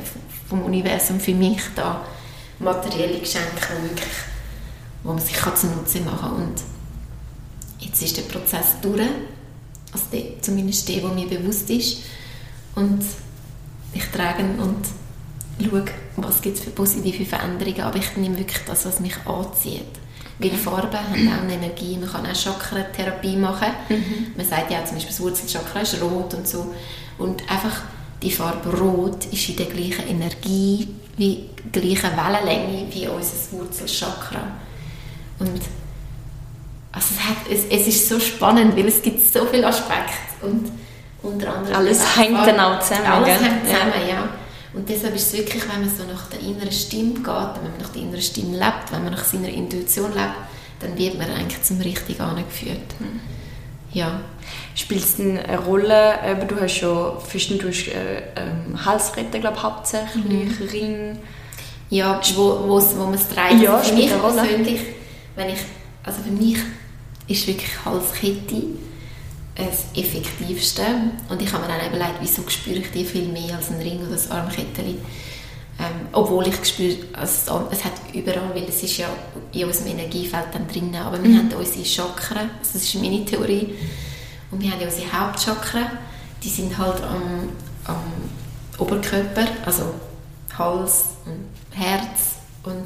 vom 0.47 0.63
Universum 0.63 1.19
für 1.19 1.33
mich 1.33 1.61
da. 1.75 2.05
Materielle 2.59 3.19
Geschenke, 3.19 3.49
die, 3.57 3.89
wirklich, 3.89 4.13
wo 5.03 5.13
man 5.13 5.21
sich 5.21 5.37
zunutze 5.37 5.99
machen 6.01 6.19
kann. 6.19 6.35
Und 6.35 6.61
jetzt 7.79 8.01
ist 8.01 8.15
der 8.15 8.23
Prozess 8.23 8.79
durch. 8.81 9.01
Also 9.91 10.05
der, 10.13 10.41
zumindest 10.41 10.87
der, 10.87 11.01
der 11.01 11.09
mir 11.09 11.27
bewusst 11.27 11.69
ist. 11.69 12.03
Und 12.75 13.03
ich 13.93 14.05
trage 14.05 14.43
und 14.43 14.85
schaue, 15.69 15.85
was 16.17 16.41
gibt 16.41 16.57
es 16.57 16.63
für 16.63 16.71
positive 16.71 17.25
Veränderungen, 17.25 17.81
aber 17.81 17.97
ich 17.97 18.15
nehme 18.17 18.37
wirklich 18.37 18.61
das, 18.65 18.85
was 18.85 18.99
mich 18.99 19.15
anzieht. 19.25 19.99
Weil 20.39 20.51
Farben 20.51 20.97
haben 20.97 21.27
auch 21.27 21.43
eine 21.43 21.53
Energie, 21.53 21.97
man 21.97 22.11
kann 22.11 22.25
auch 22.25 22.33
Chakra-Therapie 22.33 23.35
machen. 23.35 23.67
Mhm. 23.89 24.33
Man 24.35 24.47
sagt 24.47 24.71
ja 24.71 24.83
zum 24.83 24.95
Beispiel, 24.95 25.11
das 25.11 25.21
Wurzelchakra 25.21 25.81
ist 25.81 26.01
rot 26.01 26.33
und 26.33 26.47
so. 26.47 26.73
Und 27.19 27.41
einfach 27.49 27.81
die 28.23 28.31
Farbe 28.31 28.75
rot 28.75 29.25
ist 29.25 29.49
in 29.49 29.55
der 29.57 29.67
gleichen 29.67 30.07
Energie, 30.07 30.87
wie 31.17 31.49
gleiche 31.71 32.09
Wellenlänge 32.15 32.87
wie 32.91 33.07
unser 33.07 33.51
Wurzelchakra. 33.51 34.41
Und 35.37 35.61
also 36.91 37.07
es, 37.15 37.23
hat, 37.23 37.37
es, 37.49 37.65
es 37.69 37.87
ist 37.87 38.09
so 38.09 38.19
spannend, 38.19 38.75
weil 38.75 38.87
es 38.87 39.01
gibt 39.01 39.21
so 39.31 39.45
viele 39.45 39.67
Aspekte 39.67 40.13
und 40.41 40.71
unter 41.23 41.55
anderem. 41.55 41.77
Alles 41.77 42.17
hängt 42.17 42.47
dann 42.47 42.59
auch 42.59 42.79
zusammen. 42.79 43.05
Alles 43.05 43.41
hängt 43.41 43.65
zusammen, 43.65 43.93
ja. 44.07 44.15
ja. 44.15 44.29
Und 44.73 44.87
deshalb 44.87 45.15
ist 45.15 45.27
es 45.27 45.37
wirklich, 45.37 45.63
wenn 45.63 45.81
man 45.81 45.89
so 45.89 46.03
nach 46.05 46.27
der 46.27 46.39
inneren 46.39 46.71
Stimme 46.71 47.13
geht, 47.15 47.25
wenn 47.25 47.71
man 47.71 47.81
nach 47.81 47.89
der 47.89 48.01
inneren 48.01 48.21
Stimme 48.21 48.57
lebt, 48.57 48.91
wenn 48.91 49.03
man 49.03 49.11
nach 49.11 49.25
seiner 49.25 49.49
Intuition 49.49 50.13
lebt, 50.13 50.35
dann 50.79 50.97
wird 50.97 51.17
man 51.17 51.29
eigentlich 51.29 51.61
zum 51.63 51.81
Richtigen 51.81 52.21
angeführt. 52.21 52.79
Mhm. 52.99 53.19
Ja. 53.93 54.21
Spielt 54.73 55.03
es 55.03 55.19
eine 55.19 55.59
Rolle, 55.59 56.15
eben, 56.25 56.47
du 56.47 56.59
hast 56.59 56.77
schon 56.77 57.19
Fischen, 57.19 57.59
du 57.59 57.67
hast 57.67 57.87
äh, 57.89 58.23
ähm, 58.37 58.85
Halsretten, 58.85 59.41
glaube 59.41 59.61
hauptsächlich, 59.61 60.59
mhm. 60.59 60.67
Ring. 60.71 61.19
Ja, 61.89 62.21
wo, 62.35 62.63
wo, 62.67 62.81
wo 62.81 63.03
man 63.03 63.15
es 63.15 63.27
dreht. 63.27 63.61
Ja, 63.61 63.75
also 63.75 63.89
für 63.89 63.95
mich 63.95 64.09
persönlich, 64.09 64.79
wenn 65.35 65.49
ich, 65.49 65.59
also 66.03 66.21
für 66.21 66.31
mich 66.31 66.57
ist 67.27 67.47
wirklich 67.47 67.71
Halskette 67.83 68.63
das 69.55 69.85
Effektivste. 69.95 70.83
Und 71.29 71.41
ich 71.41 71.51
habe 71.51 71.65
mir 71.65 71.77
dann 71.77 71.87
überlegt, 71.87 72.19
wieso 72.21 72.47
spüre 72.49 72.77
ich 72.77 72.91
die 72.91 73.05
viel 73.05 73.27
mehr 73.27 73.55
als 73.55 73.69
ein 73.69 73.81
Ring 73.81 73.99
oder 74.05 74.19
ein 74.19 74.31
Armkettchen. 74.31 74.97
Ähm, 75.79 76.07
obwohl 76.11 76.47
ich 76.47 76.63
spüre, 76.65 76.97
also 77.13 77.67
es 77.71 77.83
hat 77.83 77.93
überall, 78.13 78.53
weil 78.53 78.65
es 78.65 78.83
ist 78.83 78.97
ja 78.97 79.07
in 79.51 79.65
unserem 79.65 79.87
Energiefeld 79.87 80.47
dann 80.53 80.67
drin, 80.67 80.95
aber 80.95 81.21
wir 81.23 81.29
mhm. 81.29 81.37
haben 81.37 81.53
unsere 81.53 81.83
Chakren, 81.83 82.49
also 82.59 82.73
das 82.73 82.83
ist 82.83 82.95
meine 82.95 83.25
Theorie, 83.25 83.73
und 84.51 84.61
wir 84.61 84.69
haben 84.69 84.81
ja 84.81 84.87
unsere 84.87 85.11
Hauptchakren, 85.11 85.87
die 86.43 86.49
sind 86.49 86.77
halt 86.77 87.01
am, 87.01 87.49
am 87.85 88.03
Oberkörper, 88.77 89.47
also 89.65 89.95
Hals 90.55 91.05
und 91.25 91.47
Herz 91.75 92.35
und 92.63 92.83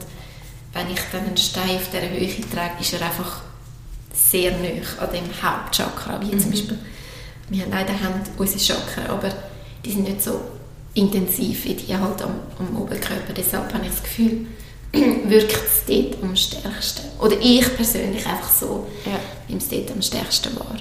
wenn 0.71 0.91
ich 0.91 0.99
dann 1.11 1.25
einen 1.25 1.37
Stein 1.37 1.77
auf 1.77 1.89
dieser 1.89 2.09
Höhe 2.09 2.49
trage, 2.53 2.81
ist 2.81 2.93
er 2.93 3.01
einfach 3.01 3.41
sehr 4.31 4.51
nah 4.51 5.03
an 5.03 5.11
dem 5.11 5.23
Hauptchakra, 5.41 6.19
wie 6.21 6.33
mhm. 6.35 6.39
zum 6.39 6.51
Beispiel, 6.51 6.77
wir 7.49 7.63
haben 7.63 7.71
leider 7.71 7.93
haben 7.93 8.21
unsere 8.37 8.59
Chakren, 8.59 9.07
aber 9.07 9.29
die 9.83 9.91
sind 9.91 10.03
nicht 10.03 10.21
so 10.21 10.41
intensiv 10.95 11.65
wie 11.65 11.73
die 11.75 11.95
halt 11.95 12.21
am, 12.21 12.35
am 12.57 12.81
Oberkörper. 12.81 13.33
Deshalb 13.35 13.73
habe 13.73 13.85
ich 13.85 13.91
das 13.91 14.03
Gefühl, 14.03 14.47
wirkt 15.27 15.51
es 15.51 15.85
dort 15.85 16.23
am 16.23 16.35
stärksten. 16.35 17.03
Oder 17.19 17.35
ich 17.39 17.75
persönlich 17.75 18.25
einfach 18.25 18.49
so, 18.49 18.87
ja. 19.05 19.19
wie 19.47 19.57
es 19.57 19.67
dort 19.69 19.91
am 19.91 20.01
stärksten 20.01 20.57
war. 20.57 20.77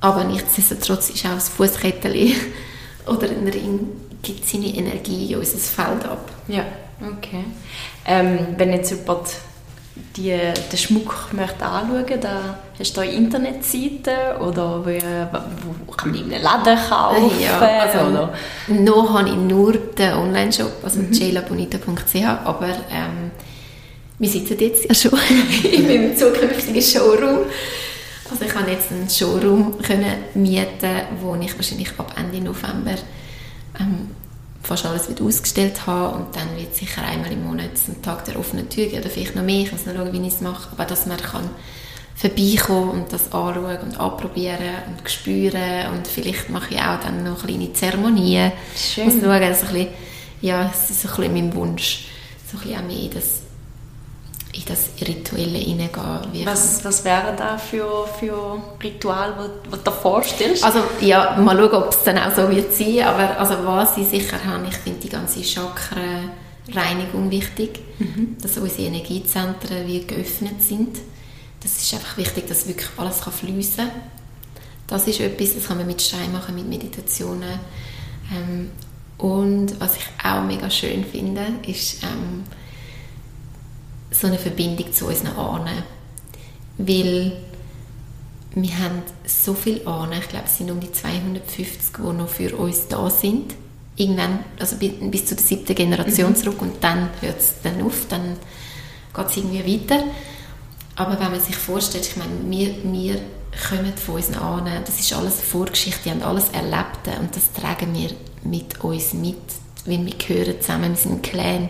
Aber 0.00 0.24
nichtsdestotrotz 0.24 1.10
ist 1.10 1.24
auch 1.24 1.34
das 1.34 1.48
Fußkettchen 1.48 2.34
oder 3.06 3.28
ein 3.30 3.48
Ring 3.48 3.88
gibt 4.22 4.46
seine 4.46 4.66
Energie 4.66 5.32
in 5.32 5.38
unser 5.38 5.58
Feld 5.58 6.04
ab. 6.04 6.30
Ja, 6.48 6.64
okay. 7.00 7.44
Ähm, 8.04 8.38
wenn 8.56 8.72
jetzt 8.72 8.90
jemand 8.90 9.28
die, 10.16 10.30
den 10.30 10.78
Schmuck 10.78 11.28
möchte 11.32 11.64
anschauen 11.64 12.20
da 12.20 12.58
hast 12.78 12.96
du 12.96 13.00
da 13.00 13.06
Internetseiten 13.06 14.40
oder 14.40 14.84
wo, 14.84 14.90
wo 15.86 15.92
kann 15.92 16.10
man 16.10 16.20
in 16.20 16.32
einem 16.32 16.42
Laden 16.42 16.78
kaufen? 16.88 17.30
Ja, 17.40 17.58
also 17.58 17.98
oder? 18.10 18.34
noch 18.68 19.18
habe 19.18 19.28
ich 19.28 19.34
nur 19.34 19.72
den 19.72 20.12
Online-Shop, 20.12 20.72
also 20.82 21.00
mhm. 21.00 21.12
celabonita.ch, 21.12 22.24
aber 22.44 22.68
ähm, 22.90 23.30
wir 24.18 24.28
sitzen 24.28 24.58
jetzt 24.58 24.84
ja 24.88 24.94
schon 24.94 25.18
in 25.72 25.86
meinem 25.86 26.16
zukünftigen 26.16 26.82
Showroom. 26.82 27.40
Also 28.30 28.44
ich 28.44 28.50
kann 28.50 28.68
jetzt 28.68 28.90
einen 28.90 29.08
Showroom 29.08 29.78
können 29.78 30.24
mieten, 30.34 31.00
wo 31.20 31.34
ich 31.36 31.54
wahrscheinlich 31.56 31.90
ab 31.98 32.14
Ende 32.18 32.44
November 32.44 32.96
ähm, 33.78 34.10
fast 34.66 34.84
alles 34.84 35.08
wieder 35.08 35.24
ausgestellt 35.24 35.86
habe 35.86 36.16
und 36.16 36.34
dann 36.34 36.56
wird 36.56 36.74
sicher 36.74 37.02
einmal 37.02 37.32
im 37.32 37.44
Monat 37.44 37.70
ein 37.88 38.02
Tag 38.02 38.24
der 38.24 38.38
offenen 38.38 38.68
Tür 38.68 38.86
geben 38.86 39.00
oder 39.00 39.10
vielleicht 39.10 39.36
noch 39.36 39.42
mehr, 39.42 39.62
ich 39.62 39.72
muss 39.72 39.86
noch 39.86 39.94
schauen, 39.94 40.12
wie 40.12 40.26
ich 40.26 40.34
es 40.34 40.40
mache, 40.40 40.68
aber 40.72 40.84
dass 40.84 41.06
man 41.06 41.18
kann 41.18 41.48
vorbeikommen 42.16 42.90
und 42.90 43.12
das 43.12 43.32
anschauen 43.32 43.78
und 43.78 44.00
anprobieren 44.00 44.74
und 44.88 45.08
spüren 45.10 45.92
und 45.94 46.06
vielleicht 46.06 46.50
mache 46.50 46.74
ich 46.74 46.80
auch 46.80 46.98
dann 47.00 47.24
noch 47.24 47.44
kleine 47.44 47.72
Zeremonien. 47.72 48.52
Schön. 48.76 49.04
Muss 49.04 49.14
schauen, 49.22 49.40
dass 49.40 49.62
ein 49.62 49.72
bisschen, 49.72 49.88
ja, 50.40 50.72
es 50.72 50.90
ist 50.90 51.02
so 51.02 51.08
ein 51.08 51.16
bisschen 51.16 51.34
mein 51.34 51.54
Wunsch, 51.54 52.06
so 52.50 52.56
ein 52.56 52.62
bisschen 52.62 52.80
auch 52.80 52.86
mehr 52.86 53.10
das 53.12 53.45
in 54.56 54.64
das 54.64 54.90
Rituelle 55.06 55.58
hineingehen. 55.58 56.46
Was, 56.46 56.84
was 56.84 57.04
wäre 57.04 57.34
da 57.36 57.58
für, 57.58 58.06
für 58.18 58.62
Ritual, 58.82 59.34
was 59.70 59.82
du 59.82 59.90
dir 59.90 59.96
vorstellst? 59.96 60.64
Also 60.64 60.80
ja, 61.00 61.36
mal 61.36 61.56
schauen, 61.56 61.82
ob 61.82 61.90
es 61.90 62.02
dann 62.04 62.18
auch 62.18 62.34
so 62.34 62.50
wird 62.50 62.72
sein, 62.72 63.02
aber 63.02 63.38
also 63.38 63.54
was 63.64 63.96
ich 63.98 64.08
sicher 64.08 64.38
habe, 64.44 64.66
ich 64.68 64.76
finde 64.76 65.00
die 65.00 65.08
ganze 65.08 65.44
Chakrenreinigung 65.44 67.30
wichtig, 67.30 67.80
mhm. 67.98 68.36
dass 68.40 68.56
unsere 68.56 68.88
Energiezentren 68.88 69.86
wie 69.86 70.06
geöffnet 70.06 70.62
sind, 70.62 70.98
das 71.62 71.76
ist 71.76 71.92
einfach 71.94 72.16
wichtig, 72.16 72.46
dass 72.46 72.66
wirklich 72.68 72.88
alles 72.96 73.20
kann 73.20 73.32
fließen 73.32 73.88
kann. 73.88 73.90
Das 74.86 75.06
ist 75.08 75.20
etwas, 75.20 75.54
das 75.54 75.66
kann 75.66 75.78
man 75.78 75.86
mit 75.86 76.00
Stein 76.00 76.32
machen, 76.32 76.54
mit 76.54 76.68
Meditationen. 76.68 77.58
Ähm, 78.32 78.70
und 79.18 79.80
was 79.80 79.96
ich 79.96 80.04
auch 80.24 80.42
mega 80.44 80.70
schön 80.70 81.04
finde, 81.04 81.42
ist 81.66 82.02
ähm, 82.04 82.44
so 84.20 84.26
eine 84.26 84.38
Verbindung 84.38 84.92
zu 84.92 85.06
unseren 85.06 85.36
Ahnen. 85.36 85.82
Weil 86.78 87.32
wir 88.54 88.78
haben 88.78 89.02
so 89.26 89.54
viele 89.54 89.86
Ahnen, 89.86 90.18
ich 90.18 90.28
glaube 90.28 90.46
es 90.46 90.58
sind 90.58 90.70
um 90.70 90.80
die 90.80 90.90
250, 90.90 91.96
die 91.98 92.02
noch 92.02 92.28
für 92.28 92.56
uns 92.56 92.88
da 92.88 93.10
sind. 93.10 93.54
Irgendwann, 93.96 94.40
also 94.58 94.76
bis 94.76 95.26
zur 95.26 95.38
siebten 95.38 95.74
Generation 95.74 96.30
mhm. 96.30 96.36
zurück 96.36 96.60
und 96.60 96.82
dann 96.82 97.10
hört 97.20 97.40
es 97.40 97.54
dann 97.62 97.82
auf, 97.82 98.06
dann 98.08 98.36
geht 99.14 99.26
es 99.26 99.36
irgendwie 99.36 99.74
weiter. 99.74 100.04
Aber 100.96 101.18
wenn 101.20 101.30
man 101.30 101.40
sich 101.40 101.56
vorstellt, 101.56 102.06
ich 102.06 102.16
meine, 102.16 102.32
wir, 102.44 102.74
wir 102.84 103.20
kommen 103.68 103.92
von 103.96 104.16
unseren 104.16 104.36
Ahnen, 104.36 104.82
das 104.84 105.00
ist 105.00 105.12
alles 105.12 105.40
Vorgeschichte, 105.40 106.00
die 106.04 106.10
haben 106.10 106.22
alles 106.22 106.48
erlebt 106.50 107.08
und 107.20 107.34
das 107.36 107.52
tragen 107.52 107.94
wir 107.94 108.10
mit 108.44 108.82
uns 108.82 109.12
mit, 109.14 109.36
weil 109.84 110.04
wir 110.04 110.14
gehören 110.14 110.60
zusammen, 110.60 110.90
wir 110.90 110.96
sind 110.96 111.12
ein 111.12 111.22
Clan. 111.22 111.68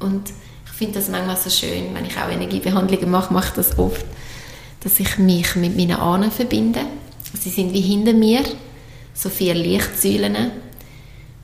Und 0.00 0.30
finde 0.76 0.98
das 0.98 1.08
manchmal 1.08 1.36
so 1.36 1.48
schön, 1.48 1.94
wenn 1.94 2.04
ich 2.04 2.16
auch 2.18 2.28
Energiebehandlungen 2.28 3.10
mache, 3.10 3.32
mache 3.32 3.48
ich 3.48 3.54
das 3.54 3.78
oft, 3.78 4.04
dass 4.82 5.00
ich 5.00 5.18
mich 5.18 5.56
mit 5.56 5.76
meinen 5.76 5.96
Ahnen 5.96 6.30
verbinde. 6.30 6.80
Sie 7.38 7.50
sind 7.50 7.72
wie 7.72 7.80
hinter 7.80 8.12
mir, 8.12 8.42
so 9.14 9.28
vier 9.28 9.54
Lichtsäulen. 9.54 10.52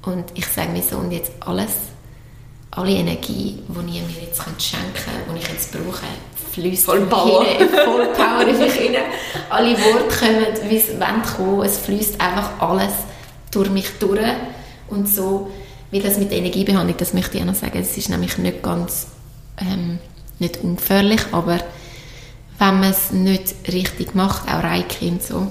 Und 0.02 0.24
ich 0.34 0.46
sage 0.46 0.70
mir 0.70 0.82
so, 0.82 0.96
und 0.96 1.12
jetzt 1.12 1.32
alles, 1.40 1.70
alle 2.72 2.90
Energie, 2.90 3.58
die 3.68 3.96
ihr 3.96 4.02
mir 4.02 4.26
jetzt 4.26 4.42
schenken 4.58 4.92
könnt, 4.94 5.38
die 5.38 5.42
ich 5.42 5.48
jetzt 5.48 5.72
brauche, 5.72 6.04
fließt 6.52 6.84
voll 6.84 7.06
Power. 7.06 7.44
Hin, 7.44 7.68
voll 7.68 8.06
Power 8.08 8.46
in 8.46 8.58
mich 8.58 8.78
rein. 8.78 9.02
Alle 9.48 9.72
Worte 9.78 10.14
kommen, 10.18 10.70
wie 10.70 10.76
es 10.76 10.88
kommen. 11.36 11.62
Es 11.62 11.78
fließt 11.78 12.20
einfach 12.20 12.60
alles 12.60 12.92
durch 13.50 13.70
mich 13.70 13.88
durch. 13.98 14.20
Und 14.88 15.08
so, 15.08 15.50
weil 15.90 16.02
das 16.02 16.18
mit 16.18 16.30
der 16.30 16.38
Energiebehandlung, 16.38 16.96
das 16.98 17.14
möchte 17.14 17.36
ich 17.36 17.42
auch 17.42 17.46
noch 17.46 17.54
sagen, 17.54 17.78
es 17.78 17.96
ist 17.96 18.10
nämlich 18.10 18.36
nicht 18.38 18.62
ganz, 18.62 19.06
ähm, 19.58 19.98
nicht 20.38 20.58
ungefährlich, 20.58 21.20
aber 21.32 21.58
wenn 22.58 22.80
man 22.80 22.90
es 22.90 23.10
nicht 23.10 23.54
richtig 23.68 24.14
macht, 24.14 24.48
auch 24.48 24.62
Reiki 24.62 25.08
und 25.08 25.22
so, 25.22 25.48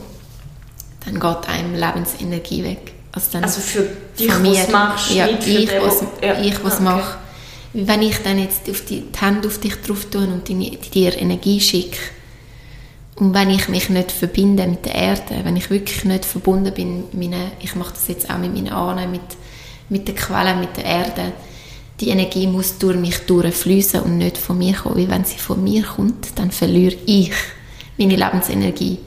dann 1.06 1.20
geht 1.20 1.50
einem 1.50 1.76
Lebensenergie 1.76 2.64
weg. 2.64 2.94
Also, 3.12 3.32
dann 3.34 3.44
also 3.44 3.60
für 3.60 3.88
dich, 4.18 4.30
was 4.30 4.70
machst, 4.70 5.12
ja, 5.12 5.28
ich, 5.28 5.70
was, 5.82 6.04
ja. 6.22 6.40
ich, 6.40 6.64
was 6.64 6.76
okay. 6.76 6.84
mache. 6.84 7.18
Wenn 7.74 8.02
ich 8.02 8.18
dann 8.22 8.40
jetzt 8.40 8.70
auf 8.70 8.86
die, 8.86 9.02
die 9.02 9.20
Hände 9.20 9.48
auf 9.48 9.60
dich 9.60 9.76
drauf 9.82 10.06
tue 10.12 10.24
und 10.24 10.48
die, 10.48 10.78
dir 10.78 11.18
Energie 11.18 11.60
schicke, 11.60 11.98
und 13.16 13.36
wenn 13.36 13.50
ich 13.50 13.68
mich 13.68 13.90
nicht 13.90 14.12
verbinde 14.12 14.66
mit 14.66 14.86
der 14.86 14.96
Erde, 14.96 15.42
wenn 15.44 15.56
ich 15.56 15.70
wirklich 15.70 16.06
nicht 16.06 16.26
verbunden 16.26 16.74
bin, 16.74 17.04
meine, 17.12 17.52
ich 17.60 17.76
mache 17.76 17.94
das 17.94 18.08
jetzt 18.08 18.30
auch 18.30 18.38
mit 18.38 18.54
meinen 18.54 18.70
Ahnen, 18.70 19.12
mit, 19.12 19.22
mit 19.90 20.08
der 20.08 20.16
Quelle, 20.16 20.56
mit 20.56 20.76
der 20.78 20.86
Erde, 20.86 21.34
die 22.02 22.10
Energie 22.10 22.48
muss 22.48 22.78
durch 22.80 22.98
mich 22.98 23.20
durchfließen 23.20 24.02
und 24.02 24.18
nicht 24.18 24.38
von 24.38 24.58
mir 24.58 24.74
kommen. 24.74 24.98
Weil 24.98 25.10
wenn 25.10 25.24
sie 25.24 25.38
von 25.38 25.64
mir 25.64 25.84
kommt, 25.84 26.28
dann 26.36 26.52
verliere 26.52 26.98
ich 27.06 27.32
meine 27.98 28.16
Lebensenergie. 28.16 28.98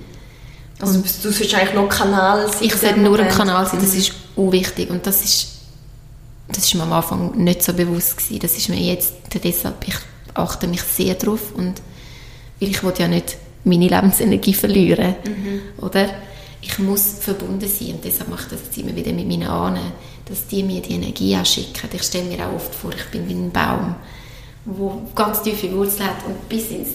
Also 0.81 0.99
und 0.99 1.05
du 1.05 1.31
sollst 1.31 1.55
eigentlich 1.55 1.75
noch 1.75 1.89
Kanal 1.89 2.49
sein? 2.49 2.63
Ich 2.63 2.75
sollte 2.75 3.01
nur 3.01 3.19
ein 3.19 3.29
Kanal 3.29 3.67
sein, 3.67 3.81
das 3.81 3.95
ist 3.95 4.13
unwichtig 4.37 4.91
und 4.91 5.07
das 5.07 5.25
ist, 5.25 5.49
das 6.49 6.59
ist 6.59 6.75
mir 6.75 6.83
am 6.83 6.93
Anfang 6.93 7.37
nicht 7.37 7.63
so 7.63 7.73
bewusst 7.73 8.17
gewesen. 8.17 8.39
Das 8.41 8.57
ist 8.57 8.69
mir 8.69 8.81
jetzt, 8.81 9.15
deshalb, 9.43 9.87
ich 9.87 9.97
achte 10.35 10.67
mich 10.67 10.83
sehr 10.83 11.15
drauf 11.15 11.53
und 11.57 11.75
weil 12.61 12.71
ich 12.71 12.99
ja 12.99 13.09
nicht 13.09 13.37
meine 13.65 13.89
Lebensenergie 13.89 14.55
verlieren. 14.55 15.17
Mhm. 15.27 15.85
Oder? 15.85 16.09
Ich 16.61 16.79
muss 16.79 17.17
verbunden 17.21 17.69
sein 17.69 17.95
und 17.95 18.05
deshalb 18.05 18.31
mache 18.31 18.45
ich 18.45 18.49
das 18.51 18.61
jetzt 18.65 18.79
immer 18.79 18.97
wieder 18.97 19.13
mit 19.13 19.29
meinen 19.29 19.49
Ahnen, 19.49 19.93
dass 20.29 20.47
die 20.47 20.62
mir 20.62 20.81
die 20.81 20.95
Energie 20.95 21.37
auch 21.37 21.47
schicken. 21.47 21.89
Ich 21.93 22.03
stelle 22.03 22.25
mir 22.25 22.47
auch 22.47 22.55
oft 22.55 22.75
vor, 22.75 22.91
ich 22.93 23.05
bin 23.07 23.29
wie 23.29 23.35
ein 23.35 23.51
Baum, 23.51 23.95
wo 24.64 25.03
ganz 25.14 25.43
tiefe 25.43 25.70
Wurzeln 25.72 26.09
hat 26.09 26.25
und 26.27 26.49
bis, 26.49 26.70
ins, 26.70 26.89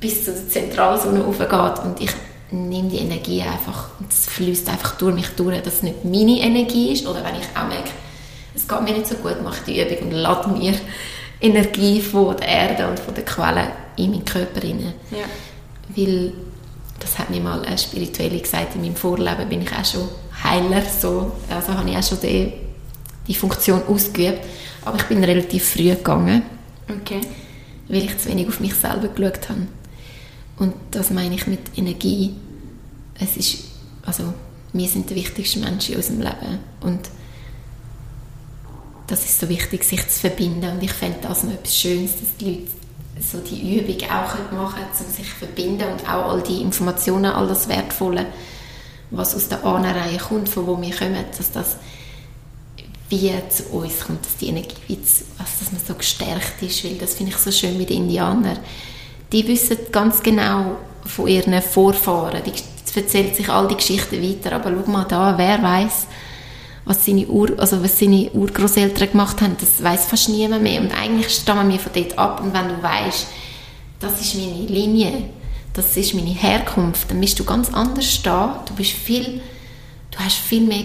bis 0.00 0.24
zur 0.24 0.34
Zentralsonne 0.48 1.24
aufgeht 1.24 1.84
und 1.84 2.00
ich 2.00 2.10
nehme 2.50 2.88
die 2.88 2.98
Energie 2.98 3.42
einfach 3.42 3.90
und 4.00 4.10
es 4.10 4.26
fließt 4.26 4.68
einfach 4.68 4.96
durch 4.96 5.14
mich 5.14 5.28
durch, 5.36 5.60
dass 5.62 5.74
es 5.74 5.82
nicht 5.82 6.04
meine 6.04 6.40
Energie 6.40 6.92
ist 6.92 7.06
oder 7.06 7.24
wenn 7.24 7.34
ich 7.34 7.46
auch 7.54 7.68
merke, 7.68 7.90
es 8.54 8.66
geht 8.66 8.82
mir 8.82 8.92
nicht 8.92 9.06
so 9.06 9.16
gut, 9.16 9.42
mache 9.42 9.58
ich 9.58 9.74
die 9.74 9.82
Übung 9.82 10.08
und 10.08 10.12
lade 10.12 10.48
mir 10.50 10.74
Energie 11.40 12.00
von 12.00 12.36
der 12.36 12.48
Erde 12.48 12.88
und 12.88 12.98
von 12.98 13.14
der 13.14 13.24
Quelle 13.24 13.68
in 13.96 14.10
meinen 14.10 14.24
Körper 14.24 14.62
rein. 14.62 14.94
Ja 15.10 15.18
weil 15.94 16.32
das 16.98 17.18
hat 17.18 17.30
mir 17.30 17.40
mal 17.40 17.64
eine 17.64 17.78
Spirituelle 17.78 18.40
gesagt, 18.40 18.74
in 18.74 18.82
meinem 18.82 18.96
Vorleben 18.96 19.48
bin 19.48 19.62
ich 19.62 19.72
auch 19.72 19.84
schon 19.84 20.08
Heiler, 20.42 20.82
so. 20.82 21.32
also 21.48 21.74
habe 21.74 21.90
ich 21.90 21.96
auch 21.96 22.02
schon 22.02 22.20
die, 22.20 22.52
die 23.26 23.34
Funktion 23.34 23.82
ausgeübt, 23.86 24.40
aber 24.84 24.96
ich 24.96 25.04
bin 25.04 25.22
relativ 25.22 25.70
früh 25.70 25.90
gegangen, 25.90 26.42
okay. 26.88 27.20
weil 27.88 28.04
ich 28.04 28.18
zu 28.18 28.28
wenig 28.28 28.48
auf 28.48 28.60
mich 28.60 28.74
selber 28.74 29.08
geschaut 29.08 29.48
habe. 29.48 29.66
Und 30.58 30.74
das 30.90 31.10
meine 31.10 31.34
ich 31.34 31.46
mit 31.46 31.60
Energie. 31.76 32.34
Es 33.18 33.36
ist, 33.36 33.64
also 34.04 34.32
wir 34.72 34.88
sind 34.88 35.10
die 35.10 35.14
wichtigsten 35.14 35.60
Menschen 35.60 35.92
in 35.92 35.96
unserem 35.98 36.20
Leben 36.20 36.58
und 36.80 37.00
das 39.06 39.24
ist 39.24 39.40
so 39.40 39.48
wichtig, 39.48 39.84
sich 39.84 40.06
zu 40.08 40.20
verbinden 40.20 40.70
und 40.70 40.82
ich 40.82 40.92
fände 40.92 41.18
das 41.22 41.42
noch 41.42 41.54
etwas 41.54 41.76
Schönes, 41.76 42.12
dass 42.20 42.36
die 42.38 42.44
Leute 42.44 42.70
so 43.20 43.38
die 43.38 43.78
Übung 43.78 43.96
auch 44.10 44.52
machen 44.52 44.80
können, 44.80 45.06
um 45.06 45.12
sich 45.12 45.28
zu 45.28 45.36
verbinden 45.36 45.88
und 45.90 46.08
auch 46.08 46.30
all 46.30 46.42
die 46.42 46.60
Informationen, 46.60 47.26
all 47.26 47.48
das 47.48 47.68
Wertvolle, 47.68 48.26
was 49.10 49.34
aus 49.34 49.48
der 49.48 49.64
Ahnenreihe 49.64 50.18
kommt, 50.18 50.48
von 50.48 50.66
wo 50.66 50.80
wir 50.80 50.94
kommen, 50.94 51.24
dass 51.36 51.50
das 51.50 51.76
wie 53.10 53.32
zu 53.48 53.64
uns 53.72 54.00
kommt, 54.00 54.24
dass 54.24 54.36
die 54.36 54.48
Energie, 54.48 54.76
wie 54.86 55.02
zu, 55.02 55.24
also 55.38 55.50
dass 55.60 55.72
man 55.72 55.80
so 55.86 55.94
gestärkt 55.94 56.62
ist, 56.62 56.84
weil 56.84 56.96
das 56.96 57.14
finde 57.14 57.32
ich 57.32 57.38
so 57.38 57.50
schön 57.50 57.78
mit 57.78 57.88
den 57.88 58.02
Indianern. 58.02 58.58
Die 59.32 59.46
wissen 59.48 59.78
ganz 59.90 60.22
genau 60.22 60.76
von 61.06 61.26
ihren 61.26 61.60
Vorfahren, 61.62 62.42
die 62.44 62.52
erzählen 62.98 63.34
sich 63.34 63.48
all 63.48 63.68
die 63.68 63.76
Geschichten 63.76 64.22
weiter, 64.22 64.56
aber 64.56 64.70
schau 64.70 64.90
mal 64.90 65.04
da, 65.04 65.38
wer 65.38 65.62
weiß, 65.62 66.06
was 66.84 67.04
seine, 67.04 67.26
Ur, 67.26 67.50
also 67.58 67.82
was 67.82 67.98
seine 67.98 68.30
Urgroßeltern 68.30 69.10
gemacht 69.10 69.40
haben, 69.40 69.56
das 69.60 69.82
weiß 69.82 70.06
fast 70.06 70.30
niemand 70.30 70.62
mehr. 70.62 70.80
Und 70.80 70.90
eigentlich 70.90 71.28
stammen 71.30 71.70
wir 71.70 71.78
von 71.78 71.92
dort 71.94 72.18
ab. 72.18 72.42
Und 72.42 72.54
wenn 72.54 72.68
du 72.68 72.82
weißt, 72.82 73.26
das 74.00 74.20
ist 74.20 74.34
meine 74.36 74.66
Linie, 74.66 75.24
das 75.78 75.96
ist 75.96 76.14
meine 76.14 76.30
Herkunft, 76.30 77.10
dann 77.10 77.20
bist 77.20 77.38
du 77.38 77.44
ganz 77.44 77.72
anders 77.72 78.22
da. 78.22 78.62
Du 78.66 78.74
bist 78.74 78.92
viel, 78.92 79.40
du 80.10 80.18
hast 80.18 80.36
viel 80.36 80.62
mehr, 80.62 80.84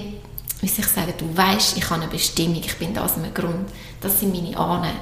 wie 0.62 0.68
soll 0.68 0.86
ich 0.86 0.88
sagen, 0.88 1.14
du 1.18 1.36
weißt, 1.36 1.78
ich 1.78 1.90
habe 1.90 2.02
eine 2.02 2.12
Bestimmung, 2.12 2.62
ich 2.64 2.78
bin 2.78 2.94
da 2.94 3.04
aus 3.04 3.16
einem 3.16 3.34
Grund. 3.34 3.70
Das 4.02 4.20
sind 4.20 4.34
meine 4.34 4.58
Ahnen. 4.58 4.94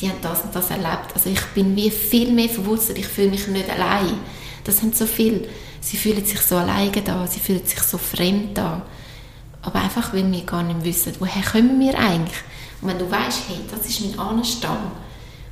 Die 0.00 0.08
haben 0.08 0.20
das 0.20 0.42
und 0.42 0.54
das 0.54 0.70
erlebt. 0.70 1.14
Also 1.14 1.30
ich 1.30 1.40
bin 1.54 1.74
wie 1.74 1.90
viel 1.90 2.32
mehr 2.32 2.50
verwurzelt. 2.50 2.98
Ich 2.98 3.06
fühle 3.06 3.30
mich 3.30 3.46
nicht 3.48 3.70
allein. 3.70 4.14
Das 4.64 4.78
sind 4.78 4.94
so 4.94 5.06
viel. 5.06 5.48
Sie 5.80 5.96
fühlen 5.96 6.24
sich 6.24 6.40
so 6.40 6.56
alleine 6.56 6.90
da. 7.02 7.26
Sie 7.26 7.40
fühlen 7.40 7.64
sich 7.64 7.80
so 7.80 7.96
fremd 7.96 8.58
da 8.58 8.82
aber 9.66 9.82
einfach, 9.82 10.14
weil 10.14 10.30
wir 10.30 10.42
gar 10.42 10.62
nicht 10.62 10.84
wissen, 10.84 11.14
woher 11.18 11.42
kommen 11.42 11.80
wir 11.80 11.98
eigentlich. 11.98 12.38
Und 12.80 12.88
wenn 12.88 12.98
du 12.98 13.10
weißt, 13.10 13.42
hey, 13.48 13.58
das 13.68 13.84
ist 13.86 14.00
mein 14.00 14.18
Ahnenstamm 14.18 14.92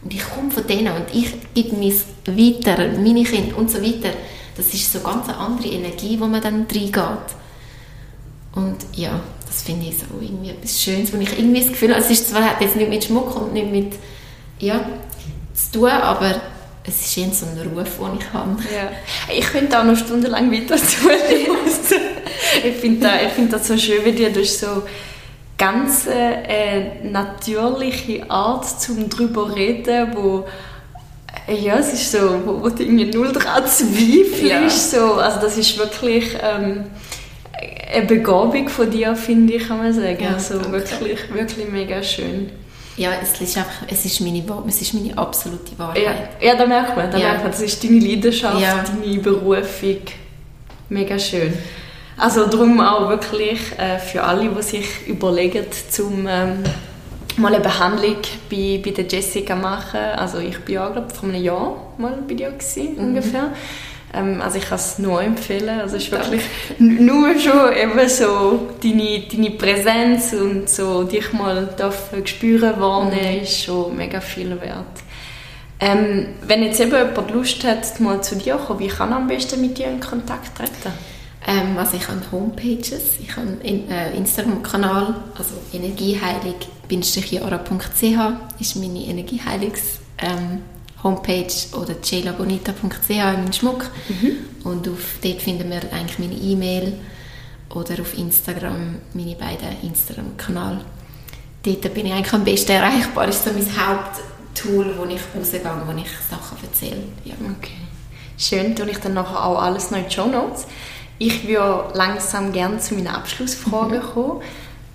und 0.04 0.12
ich 0.12 0.22
komme 0.22 0.50
von 0.50 0.66
denen 0.66 0.94
und 0.94 1.06
ich 1.12 1.32
gebe 1.54 1.76
mir 1.76 1.94
weiter, 2.26 2.76
meine 2.98 3.24
Kinder 3.24 3.56
und 3.56 3.70
so 3.70 3.82
weiter, 3.82 4.10
das 4.56 4.72
ist 4.72 4.92
so 4.92 5.00
ganz 5.00 5.28
eine 5.28 5.38
andere 5.38 5.68
Energie, 5.68 6.20
wo 6.20 6.26
man 6.26 6.42
dann 6.42 6.66
reingeht. 6.70 7.34
Und 8.54 8.76
ja, 8.94 9.18
das 9.46 9.62
finde 9.62 9.86
ich 9.86 9.98
so 9.98 10.04
irgendwie 10.20 10.50
etwas 10.50 10.80
Schönes, 10.82 11.12
wo 11.12 11.18
ich 11.18 11.38
irgendwie 11.38 11.60
das 11.60 11.70
Gefühl 11.70 11.94
habe, 11.94 12.02
es 12.02 12.10
ist 12.10 12.28
zwar 12.28 12.44
hat 12.44 12.60
jetzt 12.60 12.76
nicht 12.76 12.88
mit 12.88 13.02
Schmuck 13.02 13.34
und 13.34 13.52
nicht 13.52 13.70
mit 13.70 13.94
ja, 14.60 14.84
zu 15.54 15.78
tun, 15.78 15.90
aber 15.90 16.40
es 16.86 17.00
ist 17.00 17.16
eher 17.16 17.32
so 17.32 17.46
ein 17.46 17.58
Ruf, 17.68 17.98
den 17.98 18.18
ich 18.20 18.32
habe. 18.32 18.62
Ja. 18.72 18.90
Ich 19.34 19.46
könnte 19.46 19.78
auch 19.78 19.84
noch 19.84 19.96
stundenlang 19.96 20.52
weiter 20.52 20.76
zuhören. 20.76 21.18
ich 22.64 22.74
finde 22.76 23.00
das, 23.00 23.32
find 23.32 23.52
das 23.52 23.66
so 23.66 23.76
schön, 23.78 24.04
wie 24.04 24.12
dir 24.12 24.30
du 24.30 24.44
so 24.44 24.82
ganz 25.56 26.06
äh, 26.06 27.02
natürliche 27.04 28.28
Art 28.30 28.64
zum 28.80 29.08
drüber 29.08 29.54
reden, 29.54 30.08
wo 30.14 30.44
ja, 31.46 31.76
es 31.76 31.92
ist 31.92 32.10
so, 32.10 32.40
wo, 32.44 32.62
wo 32.62 32.68
du 32.70 32.82
irgendwie 32.82 33.06
null 33.06 33.32
dran 33.32 33.66
zweifelst. 33.66 34.42
Ja. 34.42 34.68
So. 35.00 35.14
Also 35.14 35.40
das 35.40 35.58
ist 35.58 35.76
wirklich 35.78 36.36
ähm, 36.42 36.84
eine 37.92 38.06
Begabung 38.06 38.68
von 38.68 38.90
dir, 38.90 39.14
finde 39.14 39.54
ich, 39.54 39.68
kann 39.68 39.78
man 39.78 39.92
sagen. 39.92 40.22
Ja, 40.22 40.34
also 40.34 40.60
wirklich, 40.72 41.32
wirklich 41.32 41.68
mega 41.70 42.02
schön. 42.02 42.50
Ja, 42.96 43.10
es 43.20 43.40
ist 43.40 43.56
einfach, 43.58 43.82
es 43.88 44.04
ist 44.04 44.20
meine, 44.20 44.42
es 44.68 44.80
ist 44.80 44.94
meine 44.94 45.18
absolute 45.18 45.76
Wahrheit. 45.76 46.02
Ja, 46.02 46.48
ja 46.48 46.54
da 46.54 46.64
merkt 46.64 46.96
man, 46.96 47.10
da 47.10 47.18
ja. 47.18 47.28
merkt 47.28 47.42
man, 47.42 47.50
das 47.50 47.60
ist 47.60 47.82
deine 47.82 47.98
Leidenschaft, 47.98 48.60
ja. 48.60 48.84
deine 48.84 49.18
Berufung. 49.18 49.98
Mega 50.88 51.18
schön. 51.18 51.52
Also 52.16 52.46
darum 52.46 52.80
auch 52.80 53.08
wirklich 53.08 53.60
äh, 53.78 53.98
für 53.98 54.22
alle, 54.22 54.48
die 54.48 54.62
sich 54.62 55.06
überlegen, 55.08 55.64
zum 55.90 56.26
ähm, 56.28 56.62
mal 57.36 57.52
eine 57.52 57.62
Behandlung 57.62 58.18
bei, 58.50 58.80
bei 58.84 58.90
der 58.90 59.06
Jessica 59.06 59.56
machen. 59.56 60.00
Also 60.16 60.38
ich 60.38 60.58
bin 60.60 60.76
ja, 60.76 60.88
glaube 60.88 61.12
vor 61.12 61.28
einem 61.28 61.42
Jahr 61.42 61.76
mal 61.98 62.18
bei 62.26 62.34
dir 62.34 62.50
gewesen, 62.50 62.94
mhm. 62.94 62.98
ungefähr. 63.00 63.50
Ähm, 64.14 64.40
also 64.40 64.58
ich 64.58 64.68
kann 64.68 64.78
es 64.78 64.98
nur 64.98 65.20
empfehlen. 65.22 65.80
Also 65.80 65.96
es 65.96 66.04
ist 66.04 66.12
wirklich 66.12 66.42
nur 66.78 67.36
schon 67.38 67.72
eben 67.72 68.08
so 68.08 68.68
deine, 68.80 69.22
deine 69.30 69.50
Präsenz 69.50 70.32
und 70.34 70.68
so 70.68 71.02
dich 71.02 71.32
mal 71.32 71.68
spüren, 72.24 72.80
wahrnehmen, 72.80 73.36
mhm. 73.38 73.42
ist 73.42 73.64
schon 73.64 73.96
mega 73.96 74.20
viel 74.20 74.50
wert. 74.60 75.02
Ähm, 75.80 76.28
wenn 76.46 76.62
jetzt 76.62 76.80
eben 76.80 76.92
jemand 76.92 77.30
Lust 77.32 77.64
hat, 77.64 77.98
mal 77.98 78.22
zu 78.22 78.36
dir 78.36 78.54
kommen, 78.54 78.78
wie 78.78 78.86
kann 78.86 79.10
er 79.10 79.16
am 79.16 79.26
besten 79.26 79.60
mit 79.60 79.76
dir 79.76 79.88
in 79.88 79.98
Kontakt 79.98 80.56
treten? 80.56 80.92
Ähm, 81.46 81.76
also 81.76 81.96
ich 81.96 82.08
habe 82.08 82.20
Homepages, 82.32 83.18
ich 83.20 83.36
habe 83.36 83.48
einen 83.48 83.90
äh, 83.90 84.16
Instagram-Kanal, 84.16 85.14
also 85.36 85.52
energieheilig-jara.ch 85.72 88.60
ist 88.60 88.76
meine 88.76 89.00
Energieheiligs 89.00 89.98
ähm, 90.18 90.62
Homepage 91.02 91.52
oder 91.78 92.02
celabonita.ch 92.02 93.10
in 93.10 93.18
meinem 93.18 93.52
Schmuck 93.52 93.90
mhm. 94.08 94.38
und 94.64 94.88
auf, 94.88 95.18
dort 95.22 95.42
finden 95.42 95.68
wir 95.70 95.82
eigentlich 95.92 96.18
meine 96.18 96.34
E-Mail 96.34 96.94
oder 97.74 98.00
auf 98.00 98.16
Instagram 98.16 99.00
meine 99.12 99.34
beiden 99.34 99.82
Instagram-Kanäle. 99.82 100.80
Dort 101.62 101.94
bin 101.94 102.06
ich 102.06 102.12
eigentlich 102.12 102.32
am 102.32 102.44
besten 102.44 102.72
erreichbar, 102.72 103.26
das 103.26 103.36
ist 103.36 103.44
so 103.44 103.50
mein 103.52 103.66
Haupttool, 103.86 104.94
wo 104.96 105.04
ich 105.04 105.20
rausgehe, 105.36 105.60
wo 105.62 105.92
ich 105.92 106.08
Sachen 106.30 106.56
erzähle. 106.62 107.02
Ja. 107.24 107.34
Okay. 107.58 107.76
Schön, 108.38 108.74
tue 108.74 108.90
ich 108.90 108.98
dann 108.98 109.14
nachher 109.14 109.44
auch 109.44 109.62
alles 109.62 109.90
noch 109.90 109.98
in 109.98 110.08
die 110.08 110.14
Show 110.14 110.26
Notes. 110.26 110.66
Ich 111.18 111.46
würde 111.46 111.96
langsam 111.96 112.52
gerne 112.52 112.78
zu 112.78 112.94
meinen 112.94 113.08
Abschlussfragen 113.08 113.98
mhm. 113.98 114.02
kommen. 114.02 114.42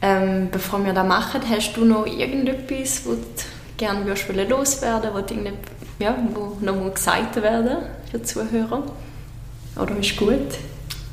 Ähm, 0.01 0.49
bevor 0.51 0.83
wir 0.85 0.93
das 0.93 1.07
machen, 1.07 1.41
hast 1.49 1.73
du 1.73 1.83
noch 1.83 2.05
irgendetwas, 2.05 3.01
was 3.05 3.17
du 3.17 3.43
gerne 3.77 4.05
würdest 4.05 4.29
loswerden 4.49 5.13
würdest, 5.13 5.33
ja, 5.99 6.17
wo 6.33 6.57
nochmal 6.61 6.91
gesagt 6.91 7.35
werden 7.35 7.77
für 8.09 8.17
die 8.17 8.23
Zuhörer? 8.23 8.83
Oder 9.75 9.97
ist 9.97 10.15
gut? 10.15 10.57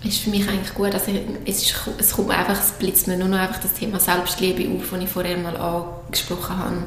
ist 0.09 0.19
für 0.19 0.31
mich 0.31 0.49
eigentlich 0.49 0.75
gut. 0.75 0.95
Also 0.95 1.13
es, 1.45 1.63
ist, 1.63 1.75
es 1.99 2.13
kommt 2.13 2.31
einfach, 2.31 2.59
es 2.59 2.73
blitzt 2.73 3.07
mir 3.07 3.17
nur 3.17 3.29
noch 3.29 3.39
einfach 3.39 3.61
das 3.61 3.75
Thema 3.75 3.99
Selbstliebe 3.99 4.69
auf, 4.75 4.91
das 4.91 5.03
ich 5.03 5.09
vorher 5.09 5.37
mal 5.39 5.57
angesprochen 5.57 6.59
habe. 6.59 6.85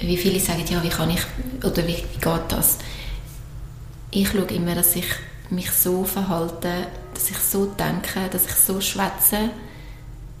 Wie 0.00 0.16
viele 0.16 0.38
sagen, 0.38 0.64
ja, 0.68 0.82
wie 0.82 0.88
kann 0.88 1.10
ich, 1.10 1.20
oder 1.64 1.86
wie, 1.86 1.96
wie 1.96 2.20
geht 2.20 2.40
das? 2.48 2.78
Ich 4.10 4.28
schaue 4.28 4.42
immer, 4.42 4.74
dass 4.74 4.94
ich 4.94 5.06
mich 5.50 5.70
so 5.70 6.04
verhalte, 6.04 6.86
dass 7.18 7.30
ich 7.30 7.38
so 7.38 7.66
denke, 7.66 8.28
dass 8.30 8.46
ich 8.46 8.54
so 8.54 8.80
schwätze, 8.80 9.50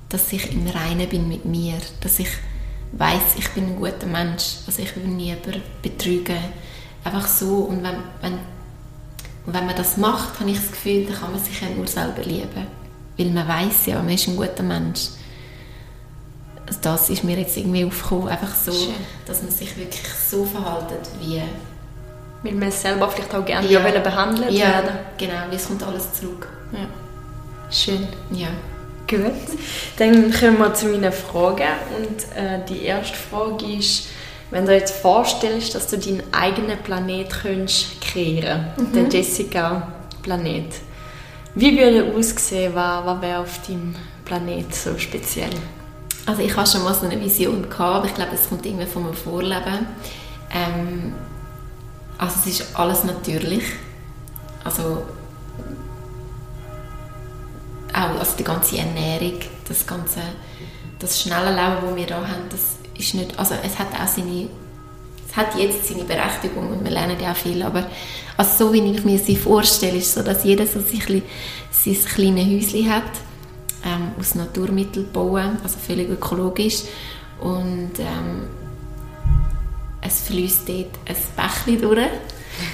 dass 0.08 0.32
ich 0.32 0.52
im 0.52 0.68
Reinen 0.68 1.08
bin 1.08 1.26
mit 1.28 1.44
mir, 1.44 1.74
dass 2.00 2.20
ich 2.20 2.28
weiß, 2.92 3.34
ich 3.36 3.50
bin 3.50 3.64
ein 3.66 3.76
guter 3.76 4.06
Mensch, 4.06 4.58
also 4.64 4.80
ich 4.80 4.94
will 4.94 5.04
niemanden 5.04 5.60
betrügen, 5.82 6.38
einfach 7.02 7.26
so 7.26 7.56
und 7.64 7.82
wenn, 7.82 7.96
wenn, 8.20 8.38
wenn 9.46 9.66
man 9.66 9.74
das 9.74 9.96
macht, 9.96 10.38
habe 10.38 10.50
ich 10.50 10.56
das 10.56 10.70
Gefühl, 10.70 11.04
dann 11.06 11.16
kann 11.16 11.32
man 11.32 11.42
sich 11.42 11.60
ja 11.60 11.68
nur 11.68 11.88
selber 11.88 12.22
lieben, 12.22 12.66
weil 13.16 13.30
man 13.30 13.48
weiß 13.48 13.86
ja, 13.86 13.96
man 13.96 14.10
ist 14.10 14.28
ein 14.28 14.36
guter 14.36 14.62
Mensch. 14.62 15.08
Also 16.64 16.78
das 16.82 17.10
ist 17.10 17.24
mir 17.24 17.38
jetzt 17.40 17.56
irgendwie 17.56 17.84
aufgekommen, 17.84 18.28
einfach 18.28 18.54
so, 18.54 18.72
Schön. 18.72 18.94
dass 19.26 19.42
man 19.42 19.50
sich 19.50 19.76
wirklich 19.76 20.06
so 20.30 20.44
verhaltet, 20.44 21.10
wie 21.20 21.42
weil 22.44 22.52
man 22.52 22.68
es 22.68 22.82
selber 22.82 23.08
vielleicht 23.08 23.34
auch 23.34 23.44
gerne 23.44 23.68
ja. 23.68 23.80
behandelt 23.80 24.52
ja, 24.52 24.68
werden. 24.68 24.90
genau, 25.18 25.42
es 25.50 25.66
kommt 25.66 25.82
alles 25.82 26.12
zurück. 26.12 26.46
Ja. 26.72 27.70
Schön. 27.70 28.06
Ja. 28.30 28.48
Gut. 29.08 29.32
Dann 29.96 30.32
kommen 30.32 30.58
wir 30.58 30.74
zu 30.74 30.86
meinen 30.86 31.12
Fragen. 31.12 31.68
Und 31.96 32.36
äh, 32.36 32.60
die 32.68 32.84
erste 32.84 33.16
Frage 33.16 33.66
ist, 33.78 34.08
wenn 34.50 34.66
du 34.66 34.72
jetzt 34.72 34.96
vorstellst, 34.96 35.74
dass 35.74 35.86
du 35.88 35.98
deinen 35.98 36.22
eigenen 36.32 36.78
Planet 36.78 37.30
könntest 37.30 38.00
kreieren 38.00 38.66
mhm. 38.76 38.92
den 38.92 39.10
Jessica-Planet, 39.10 40.74
wie 41.54 41.78
würde 41.78 42.06
er 42.06 42.16
aussehen? 42.16 42.74
Was, 42.74 43.04
was 43.04 43.22
wäre 43.22 43.40
auf 43.40 43.66
deinem 43.66 43.94
Planet 44.24 44.74
so 44.74 44.96
speziell? 44.98 45.50
Also 46.26 46.42
ich 46.42 46.54
hatte 46.54 46.72
schon 46.72 46.84
mal 46.84 46.94
so 46.94 47.06
eine 47.06 47.20
Vision 47.20 47.62
gehabt, 47.62 47.80
aber 47.80 48.06
ich 48.06 48.14
glaube, 48.14 48.34
es 48.34 48.48
kommt 48.48 48.64
irgendwie 48.64 48.86
von 48.86 49.04
meinem 49.04 49.14
Vorleben. 49.14 49.86
Ähm, 50.52 51.14
also 52.18 52.36
es 52.40 52.60
ist 52.60 52.76
alles 52.76 53.04
natürlich. 53.04 53.64
Also 54.64 55.02
auch 57.94 58.18
also 58.18 58.36
die 58.38 58.44
ganze 58.44 58.78
Ernährung, 58.78 59.40
das 59.68 59.86
ganze 59.86 60.20
das 60.98 61.20
schnelle 61.20 61.50
Leben, 61.50 61.76
das 61.82 61.96
wir 61.96 62.06
hier 62.06 62.16
haben, 62.16 62.48
das 62.50 62.76
ist 62.98 63.14
nicht, 63.14 63.38
also 63.38 63.54
es 63.62 63.78
hat 63.78 63.88
auch 63.94 64.08
seine 64.08 64.48
es 65.28 65.36
hat 65.36 65.54
jetzt 65.56 65.86
seine 65.86 66.04
Berechtigung 66.04 66.70
und 66.70 66.82
wir 66.82 66.90
lernen 66.90 67.18
ja 67.20 67.32
auch 67.32 67.36
viel, 67.36 67.62
aber 67.62 67.86
also 68.38 68.66
so 68.66 68.72
wie 68.72 68.92
ich 68.92 69.04
mir 69.04 69.18
sie 69.18 69.36
vorstelle, 69.36 69.98
ist 69.98 70.14
so, 70.14 70.22
dass 70.22 70.42
jeder 70.42 70.66
so 70.66 70.80
sich 70.80 71.04
sein 71.06 71.94
kleines 72.14 72.46
Häuschen 72.46 72.90
hat, 72.90 73.10
ähm, 73.84 74.12
aus 74.18 74.34
Naturmitteln 74.34 75.12
bauen, 75.12 75.58
also 75.62 75.76
völlig 75.78 76.08
ökologisch. 76.08 76.82
Und 77.40 77.92
ähm, 77.98 78.48
es 80.08 80.22
fließt 80.22 80.68
dort 80.68 80.98
ein 81.06 81.16
Bächli 81.36 81.78
durch 81.78 81.98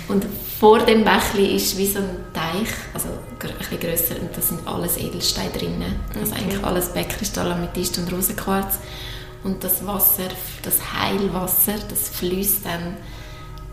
und 0.09 0.25
vor 0.59 0.79
dem 0.79 1.05
Bächli 1.05 1.57
ist 1.57 1.77
wie 1.77 1.87
so 1.87 1.99
ein 1.99 2.17
Teich, 2.33 2.73
also 2.95 3.09
ein 3.09 3.59
bisschen 3.59 3.81
grösser 3.81 4.15
und 4.21 4.35
da 4.35 4.41
sind 4.41 4.67
alles 4.67 4.97
Edelsteine 4.97 5.51
drinnen. 5.51 6.01
Also 6.19 6.33
okay. 6.33 6.41
eigentlich 6.41 6.65
alles 6.65 6.89
Bergkristall, 6.89 7.53
Amethyst 7.53 7.99
und 7.99 8.11
Rosenquarz. 8.11 8.79
Und 9.43 9.63
das 9.63 9.85
Wasser, 9.87 10.29
das 10.63 10.77
Heilwasser, 10.95 11.75
das 11.91 12.09
fließt 12.09 12.65
dann 12.65 12.97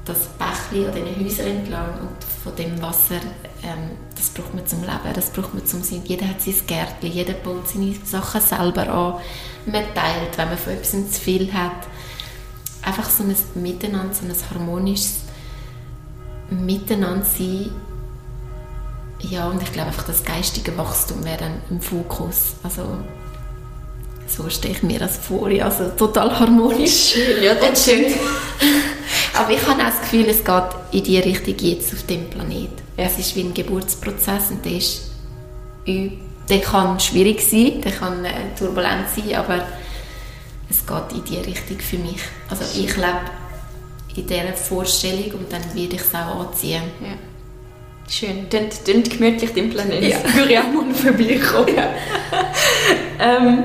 das 0.03 0.27
Bächli 0.37 0.85
an 0.85 0.93
diesen 0.95 1.25
Häusern 1.25 1.57
entlang 1.59 1.93
und 2.01 2.43
von 2.43 2.55
dem 2.55 2.81
Wasser, 2.81 3.21
ähm, 3.63 3.91
das 4.15 4.31
braucht 4.31 4.53
man 4.53 4.65
zum 4.65 4.81
Leben, 4.81 5.13
das 5.13 5.29
braucht 5.29 5.53
man 5.53 5.65
zum 5.65 5.83
Sinn. 5.83 6.01
Jeder 6.03 6.27
hat 6.27 6.41
sein 6.41 6.55
Gärtchen, 6.67 7.11
jeder 7.11 7.33
baut 7.33 7.69
seine 7.69 7.93
Sachen 8.03 8.41
selber 8.41 8.89
an. 8.89 9.13
Man 9.65 9.83
teilt, 9.93 10.37
wenn 10.37 10.49
man 10.49 10.57
von 10.57 10.73
etwas 10.73 10.91
zu 10.91 11.21
viel 11.21 11.53
hat 11.53 11.87
einfach 12.83 13.09
so 13.09 13.23
ein 13.23 13.35
Miteinander, 13.61 14.13
so 14.13 14.25
ein 14.25 14.33
harmonisches 14.49 15.21
Miteinander 16.49 17.25
sein. 17.25 17.69
Ja, 19.19 19.47
und 19.49 19.61
ich 19.61 19.71
glaube 19.71 19.89
einfach, 19.89 20.05
das 20.05 20.23
geistige 20.23 20.75
Wachstum 20.77 21.23
wäre 21.23 21.37
dann 21.37 21.61
im 21.69 21.79
Fokus. 21.79 22.55
Also, 22.63 22.83
so 24.27 24.49
stelle 24.49 24.73
ich 24.73 24.83
mir 24.83 24.99
das 24.99 25.17
vor, 25.17 25.49
ja, 25.49 25.65
also 25.65 25.89
total 25.89 26.39
harmonisch. 26.39 27.13
Schön, 27.13 27.43
ja, 27.43 27.53
das 27.53 27.85
schön. 27.85 28.05
Aber 29.33 29.51
ich 29.51 29.65
habe 29.65 29.81
auch 29.81 29.87
das 29.87 30.01
Gefühl, 30.01 30.27
es 30.27 30.43
geht 30.43 30.63
in 30.91 31.03
die 31.03 31.19
Richtung 31.19 31.55
jetzt 31.59 31.93
auf 31.93 32.03
dem 32.05 32.29
Planet. 32.29 32.71
Ja. 32.97 33.05
Es 33.05 33.17
ist 33.17 33.35
wie 33.35 33.41
ein 33.41 33.53
Geburtsprozess 33.53 34.51
und 34.51 34.65
der 34.65 34.73
ist 34.73 35.11
der 36.49 36.59
kann 36.59 36.99
schwierig 36.99 37.41
sein, 37.41 37.81
der 37.81 37.91
kann 37.91 38.25
äh, 38.25 38.31
turbulent 38.57 39.07
sein, 39.15 39.35
aber 39.35 39.65
es 40.71 40.85
geht 40.85 41.17
in 41.17 41.23
die 41.25 41.49
Richtung 41.49 41.79
für 41.79 41.97
mich. 41.97 42.21
Also 42.49 42.63
ich 42.63 42.95
lebe 42.95 43.29
in 44.15 44.27
dieser 44.27 44.53
Vorstellung 44.53 45.31
und 45.39 45.51
dann 45.51 45.63
werde 45.75 45.95
ich 45.95 46.01
es 46.01 46.15
auch 46.15 46.47
anziehen. 46.47 46.83
Ja. 47.01 47.17
Schön. 48.09 48.49
Tönt, 48.49 48.83
tönt 48.83 49.09
gemütlich 49.09 49.53
den 49.53 49.69
Planeten. 49.69 50.49
Ja. 50.49 50.63
Mal 50.63 50.93
vorbeikommen. 50.93 51.75
Ja. 51.75 51.89
ähm, 53.37 53.63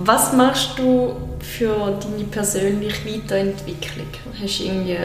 was 0.00 0.32
machst 0.34 0.78
du 0.78 1.16
für 1.40 1.98
deine 2.00 2.24
persönliche 2.24 3.04
Weiterentwicklung? 3.06 4.06
Hast 4.40 4.60
du 4.60 4.64
irgendwie 4.64 4.98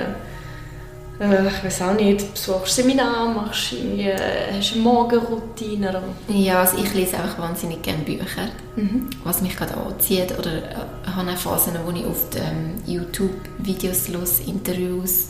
äh, 1.31 1.47
ich 1.47 1.63
weiß 1.63 1.81
auch 1.83 1.93
nicht, 1.93 2.33
besuchst 2.33 2.75
Seminar, 2.75 3.33
machst 3.33 3.73
irgendwie, 3.73 4.11
hast 4.11 4.71
du 4.71 4.75
eine 4.75 4.83
Morgenroutine? 4.83 5.89
Oder? 5.89 6.03
Ja, 6.27 6.61
also 6.61 6.77
ich 6.77 6.93
lese 6.93 7.17
einfach 7.17 7.39
wahnsinnig 7.39 7.81
gerne 7.81 8.03
Bücher, 8.03 8.49
mhm. 8.75 9.09
was 9.23 9.41
mich 9.41 9.55
gerade 9.55 9.75
anzieht. 9.75 10.37
Oder 10.37 10.51
äh, 10.51 10.75
habe 11.15 11.31
auch 11.31 11.37
Phasen, 11.37 11.73
wo 11.85 11.91
ich 11.91 12.05
oft 12.05 12.35
ähm, 12.35 12.75
YouTube-Videos 12.85 14.09
los, 14.09 14.39
Interviews 14.41 15.29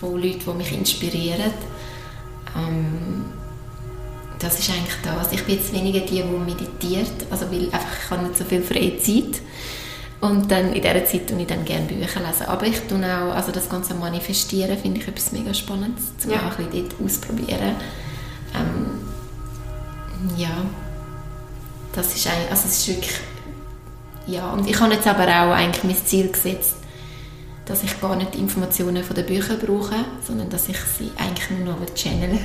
von 0.00 0.20
Leuten, 0.20 0.42
die 0.46 0.56
mich 0.56 0.72
inspirieren. 0.72 1.52
Ähm, 2.56 3.24
das 4.38 4.58
ist 4.58 4.70
eigentlich 4.70 4.96
das. 5.02 5.32
Ich 5.32 5.44
bin 5.44 5.56
jetzt 5.56 5.72
weniger 5.72 6.00
die, 6.00 6.22
die 6.22 6.22
meditiert, 6.22 7.26
also 7.30 7.50
weil 7.50 7.64
einfach, 7.64 8.04
ich 8.04 8.10
habe 8.10 8.22
nicht 8.22 8.38
so 8.38 8.44
viel 8.44 8.62
freie 8.62 8.98
Zeit 8.98 9.42
und 10.20 10.50
dann 10.50 10.72
in 10.72 10.82
dieser 10.82 11.04
Zeit 11.04 11.28
tue 11.28 11.40
ich 11.40 11.46
dann 11.46 11.64
gerne 11.64 11.86
Bücher 11.86 12.20
lesen. 12.20 12.46
Aber 12.46 12.66
ich 12.66 12.80
tue 12.88 12.98
auch, 12.98 13.34
also 13.34 13.52
das 13.52 13.68
ganze 13.68 13.94
Manifestieren 13.94 14.76
finde 14.76 15.00
ich 15.00 15.06
etwas 15.08 15.32
mega 15.32 15.54
Spannendes, 15.54 16.04
um 16.24 16.30
ja. 16.30 16.38
auch 16.38 16.58
ein 16.58 16.66
bisschen 16.66 16.88
dort 16.88 17.00
ausprobieren. 17.04 17.76
Ähm, 18.54 19.00
ja, 20.36 20.50
das 21.92 22.14
ist 22.16 22.26
eigentlich, 22.26 22.50
also 22.50 22.66
es 22.66 22.78
ist 22.78 22.88
wirklich, 22.88 23.20
ja, 24.26 24.50
und 24.50 24.68
ich 24.68 24.78
habe 24.80 24.92
jetzt 24.92 25.06
aber 25.06 25.24
auch 25.24 25.52
eigentlich 25.52 25.84
mein 25.84 25.96
Ziel 26.04 26.30
gesetzt, 26.30 26.74
dass 27.66 27.84
ich 27.84 28.00
gar 28.00 28.16
nicht 28.16 28.34
die 28.34 28.38
Informationen 28.38 29.04
von 29.04 29.14
den 29.14 29.26
Büchern 29.26 29.58
brauche, 29.58 30.04
sondern 30.26 30.50
dass 30.50 30.68
ich 30.68 30.78
sie 30.78 31.12
eigentlich 31.16 31.50
nur 31.50 31.74
noch 31.74 31.94
channeln 31.94 32.40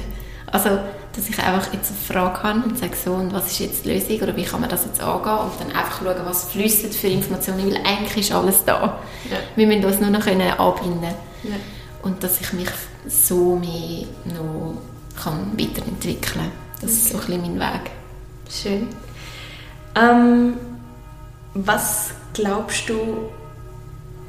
Also, 0.53 0.69
dass 1.15 1.29
ich 1.29 1.39
einfach 1.39 1.73
jetzt 1.73 1.91
eine 1.91 1.99
Frage 1.99 2.43
habe 2.43 2.59
und 2.59 2.77
sage 2.77 2.93
so, 2.95 3.13
und 3.13 3.33
was 3.33 3.47
ist 3.47 3.59
jetzt 3.59 3.85
die 3.85 3.91
Lösung 3.91 4.21
oder 4.21 4.35
wie 4.35 4.43
kann 4.43 4.61
man 4.61 4.69
das 4.69 4.85
jetzt 4.85 5.01
angehen 5.01 5.37
und 5.39 5.51
dann 5.59 5.75
einfach 5.75 5.99
schauen, 5.99 6.15
was 6.25 6.51
fließt 6.51 6.93
für 6.93 7.07
Informationen, 7.07 7.71
weil 7.71 7.81
eigentlich 7.83 8.29
ist 8.29 8.35
alles 8.35 8.63
da. 8.63 8.99
Ja. 9.31 9.37
Wir 9.55 9.65
müssen 9.65 9.83
uns 9.83 9.99
nur 9.99 10.11
noch 10.11 10.23
können 10.23 10.51
anbinden 10.51 11.15
ja. 11.43 11.55
Und 12.03 12.23
dass 12.23 12.39
ich 12.39 12.53
mich 12.53 12.69
so 13.07 13.55
mehr 13.55 14.05
noch 14.25 14.77
kann 15.21 15.51
weiterentwickeln 15.57 16.21
kann. 16.21 16.51
Das 16.81 16.91
okay. 16.91 16.91
ist 16.91 17.09
so 17.09 17.17
ein 17.17 17.25
bisschen 17.25 17.41
mein 17.41 17.59
Weg. 17.59 17.91
Schön. 18.49 18.87
Ähm, 19.95 20.53
was 21.55 22.11
glaubst 22.33 22.89
du, 22.89 23.31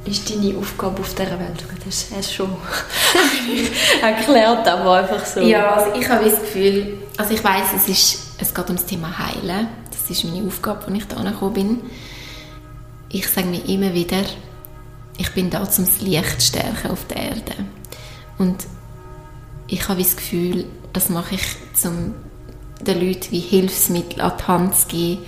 ist 0.05 0.29
deine 0.29 0.57
Aufgabe 0.57 1.01
auf 1.01 1.13
dieser 1.13 1.39
Welt? 1.39 1.65
Das 1.85 2.07
hast 2.15 2.29
du 2.29 2.33
schon 2.33 2.49
erklärt, 4.01 4.67
aber 4.67 4.93
einfach 4.93 5.25
so. 5.25 5.41
Ja, 5.41 5.73
also 5.73 5.99
ich 5.99 6.07
habe 6.07 6.29
das 6.29 6.39
Gefühl, 6.39 6.97
also 7.17 7.33
ich 7.33 7.43
weiß, 7.43 7.67
es, 7.87 8.33
es 8.37 8.53
geht 8.53 8.69
um 8.69 8.75
das 8.75 8.85
Thema 8.85 9.17
Heilen. 9.17 9.67
Das 9.89 10.09
ist 10.09 10.23
meine 10.23 10.45
Aufgabe, 10.45 10.85
als 10.85 10.95
ich 10.95 11.07
da 11.07 11.21
gekommen 11.21 11.53
bin. 11.53 11.81
Ich 13.09 13.27
sage 13.27 13.47
mir 13.47 13.63
immer 13.67 13.93
wieder, 13.93 14.23
ich 15.17 15.31
bin 15.31 15.49
da, 15.49 15.59
um 15.59 15.65
das 15.65 16.01
Licht 16.01 16.41
zu 16.41 16.47
stärken 16.47 16.91
auf 16.91 17.05
der 17.07 17.17
Erde. 17.17 17.53
Und 18.37 18.65
ich 19.67 19.87
habe 19.87 20.01
das 20.01 20.15
Gefühl, 20.15 20.65
das 20.93 21.09
mache 21.09 21.35
ich, 21.35 21.85
um 21.85 22.13
den 22.81 23.07
Leuten 23.07 23.31
wie 23.31 23.39
Hilfsmittel 23.39 24.21
an 24.21 24.33
die 24.37 24.43
Hand 24.43 24.75
zu 24.75 24.87
geben, 24.87 25.25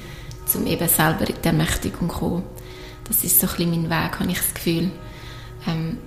um 0.53 0.67
eben 0.67 0.87
selber 0.87 1.27
in 1.27 1.35
die 1.41 1.47
Ermächtigung 1.47 2.09
zu 2.09 2.15
kommen. 2.15 2.43
Das 3.07 3.23
ist 3.23 3.39
so 3.39 3.47
ein 3.47 3.55
bisschen 3.55 3.89
mein 3.89 3.89
Weg, 3.89 4.19
habe 4.19 4.31
ich 4.31 4.37
das 4.37 4.53
Gefühl. 4.53 4.91
Ähm, 5.67 5.97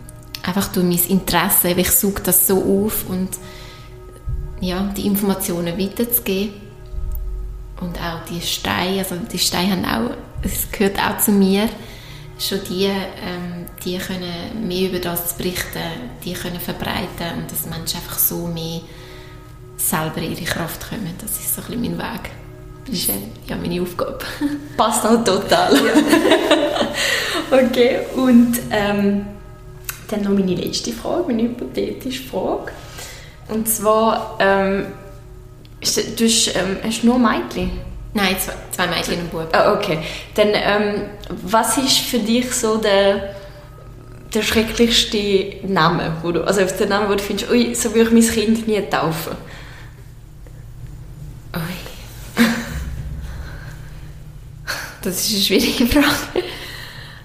einfach 0.42 0.68
durch 0.72 0.86
mein 0.86 1.08
Interesse, 1.08 1.70
ich 1.70 1.90
suche 1.90 2.22
das 2.22 2.46
so 2.46 2.86
auf 2.86 3.08
und 3.08 3.30
ja, 4.60 4.82
die 4.96 5.06
Informationen 5.06 5.78
weiterzugeben. 5.78 6.54
Und 7.80 7.98
auch 7.98 8.24
die 8.28 8.42
Steine, 8.42 8.98
also 8.98 9.16
die 9.16 9.38
Steine 9.38 9.72
haben 9.72 9.84
auch, 9.84 10.16
es 10.42 10.70
gehört 10.70 10.98
auch 10.98 11.16
zu 11.16 11.32
mir, 11.32 11.68
schon 12.38 12.60
die, 12.68 12.84
ähm, 12.84 13.66
die 13.84 13.96
können 13.98 14.66
mehr 14.66 14.90
über 14.90 14.98
das 14.98 15.36
berichten, 15.36 15.78
die 16.24 16.34
können 16.34 16.60
verbreiten 16.60 17.38
und 17.38 17.50
dass 17.50 17.66
Menschen 17.66 17.96
einfach 17.96 18.18
so 18.18 18.46
mehr 18.46 18.82
selber 19.76 20.18
in 20.18 20.32
ihre 20.32 20.44
Kraft 20.44 20.88
kommen. 20.88 21.14
Das 21.20 21.32
ist 21.32 21.54
so 21.54 21.62
ein 21.62 21.80
bisschen 21.80 21.96
mein 21.96 21.98
Weg. 21.98 22.30
Das 22.86 22.94
ist 22.94 23.08
ja 23.46 23.56
meine 23.56 23.82
Aufgabe. 23.82 24.18
Passt 24.76 25.04
auch 25.06 25.22
total. 25.22 25.74
Ja. 25.74 25.92
okay, 27.58 28.00
und 28.16 28.58
ähm, 28.70 29.26
dann 30.08 30.22
noch 30.22 30.30
meine 30.30 30.54
letzte 30.54 30.92
Frage, 30.92 31.24
meine 31.28 31.42
hypothetische 31.42 32.24
Frage. 32.24 32.72
Und 33.48 33.68
zwar, 33.68 34.36
ähm, 34.40 34.86
du 35.80 36.24
hast, 36.24 36.56
ähm, 36.56 36.76
hast 36.82 37.04
nur 37.04 37.18
Mädchen? 37.18 37.70
Nein, 38.12 38.36
zwei, 38.38 38.54
zwei 38.72 38.86
Mädchen 38.88 39.14
und 39.14 39.20
ein 39.20 39.28
Bub. 39.28 39.48
Ah, 39.52 39.72
okay. 39.72 39.98
Dann, 40.34 40.48
ähm, 40.52 41.02
was 41.42 41.78
ist 41.78 41.98
für 41.98 42.18
dich 42.18 42.52
so 42.52 42.76
der, 42.78 43.34
der 44.34 44.42
schrecklichste 44.42 45.66
Name? 45.66 46.16
Wo 46.22 46.32
du, 46.32 46.42
also 46.44 46.60
der 46.64 46.86
Name, 46.88 47.08
wo 47.08 47.14
du 47.14 47.22
findest, 47.22 47.50
ui, 47.50 47.74
so 47.74 47.94
würde 47.94 48.08
ich 48.08 48.26
mein 48.26 48.34
Kind 48.34 48.68
nie 48.68 48.80
taufen? 48.82 49.36
Ui. 51.54 51.89
Das 55.02 55.20
ist 55.20 55.34
eine 55.34 55.42
schwierige 55.42 55.86
Frage. 55.92 56.44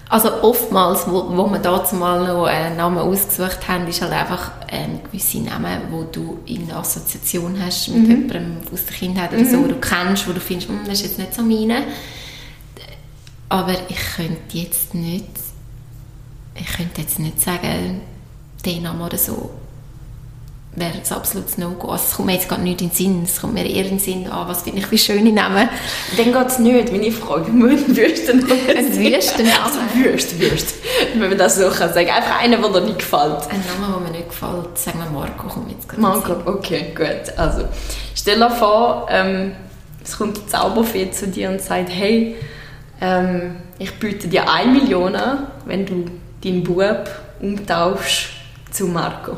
Also 0.08 0.42
oftmals, 0.42 1.08
wo, 1.08 1.36
wo 1.36 1.50
wir 1.50 1.58
da 1.58 1.84
mal 1.94 2.26
noch 2.26 2.44
einen 2.44 2.76
Namen 2.76 2.98
ausgesucht 2.98 3.66
haben, 3.66 3.88
ist 3.88 4.00
halt 4.02 4.12
einfach 4.12 4.52
ähm, 4.68 5.00
gewisse 5.02 5.38
Namen, 5.38 5.80
wo 5.90 6.04
du 6.04 6.38
in 6.46 6.70
Assoziation 6.70 7.60
hast 7.60 7.88
mit 7.88 8.02
mhm. 8.02 8.10
jemandem 8.10 8.58
aus 8.72 8.84
der 8.84 8.96
Kindheit 8.96 9.32
oder 9.32 9.42
mhm. 9.42 9.50
so, 9.50 9.64
wo 9.64 9.66
du 9.66 9.80
kennst, 9.80 10.28
wo 10.28 10.32
du 10.32 10.38
findest, 10.38 10.68
hm, 10.68 10.80
das 10.86 11.00
ist 11.00 11.06
jetzt 11.06 11.18
nicht 11.18 11.34
so 11.34 11.42
meine. 11.42 11.82
Aber 13.48 13.72
ich 13.88 13.98
könnte 14.16 14.58
jetzt 14.58 14.94
nicht, 14.94 15.26
ich 16.54 16.66
könnte 16.66 17.00
jetzt 17.00 17.18
nicht 17.18 17.40
sagen, 17.40 18.00
den 18.64 18.82
Namen 18.82 19.00
oder 19.00 19.18
so 19.18 19.50
wäre 20.76 20.98
es 21.02 21.10
absolut 21.10 21.56
No-Go. 21.58 21.88
Also 21.88 22.04
es 22.08 22.14
kommt 22.14 22.26
mir 22.26 22.34
jetzt 22.34 22.48
gerade 22.48 22.62
nicht 22.62 22.80
in 22.82 22.88
den 22.88 22.94
Sinn. 22.94 23.22
Es 23.24 23.40
kommt 23.40 23.54
mir 23.54 23.64
eher 23.64 23.84
in 23.84 23.92
den 23.92 23.98
Sinn 23.98 24.30
an, 24.30 24.46
was 24.46 24.62
finde 24.62 24.80
ich 24.80 24.90
wie 24.90 24.98
schöne 24.98 25.32
Namen. 25.32 25.68
Dann 26.16 26.32
geht 26.32 26.46
es 26.46 26.58
nicht, 26.58 26.92
wenn 26.92 27.02
ich 27.02 27.14
frage, 27.14 27.46
Würsten 27.52 28.44
Ein 28.44 28.96
Würstenname? 28.96 29.64
Also 29.64 29.78
Würst, 29.94 30.38
Würst. 30.38 30.74
Wenn 31.14 31.28
man 31.28 31.38
das 31.38 31.56
so 31.56 31.68
kann 31.70 31.92
sagen. 31.92 32.10
Einfach 32.10 32.40
einer, 32.40 32.58
der 32.58 32.68
dir 32.68 32.80
nicht 32.82 32.98
gefällt. 32.98 33.48
Ein 33.50 33.62
Name, 33.80 33.92
der 33.92 34.00
mir 34.00 34.18
nicht 34.18 34.28
gefällt. 34.28 34.78
Sagen 34.78 34.98
wir 34.98 35.10
Marco, 35.10 35.48
kommt 35.48 35.70
jetzt 35.70 35.88
gerade 35.88 36.02
Marco, 36.02 36.34
okay, 36.44 36.92
gut. 36.94 37.36
Also, 37.36 37.62
stell 38.14 38.38
dir 38.38 38.50
vor, 38.50 39.06
ähm, 39.10 39.52
es 40.04 40.16
kommt 40.16 40.38
eine 40.38 40.46
Zauberfee 40.46 41.10
zu 41.10 41.28
dir 41.28 41.50
und 41.50 41.60
sagt, 41.60 41.88
hey, 41.88 42.36
ähm, 43.00 43.56
ich 43.78 43.92
biete 43.98 44.28
dir 44.28 44.50
eine 44.50 44.72
Million 44.72 45.16
an, 45.16 45.48
wenn 45.64 45.86
du 45.86 46.04
deinen 46.42 46.62
Bub 46.62 47.08
umtauschst 47.40 48.28
zu 48.70 48.86
Marco. 48.86 49.36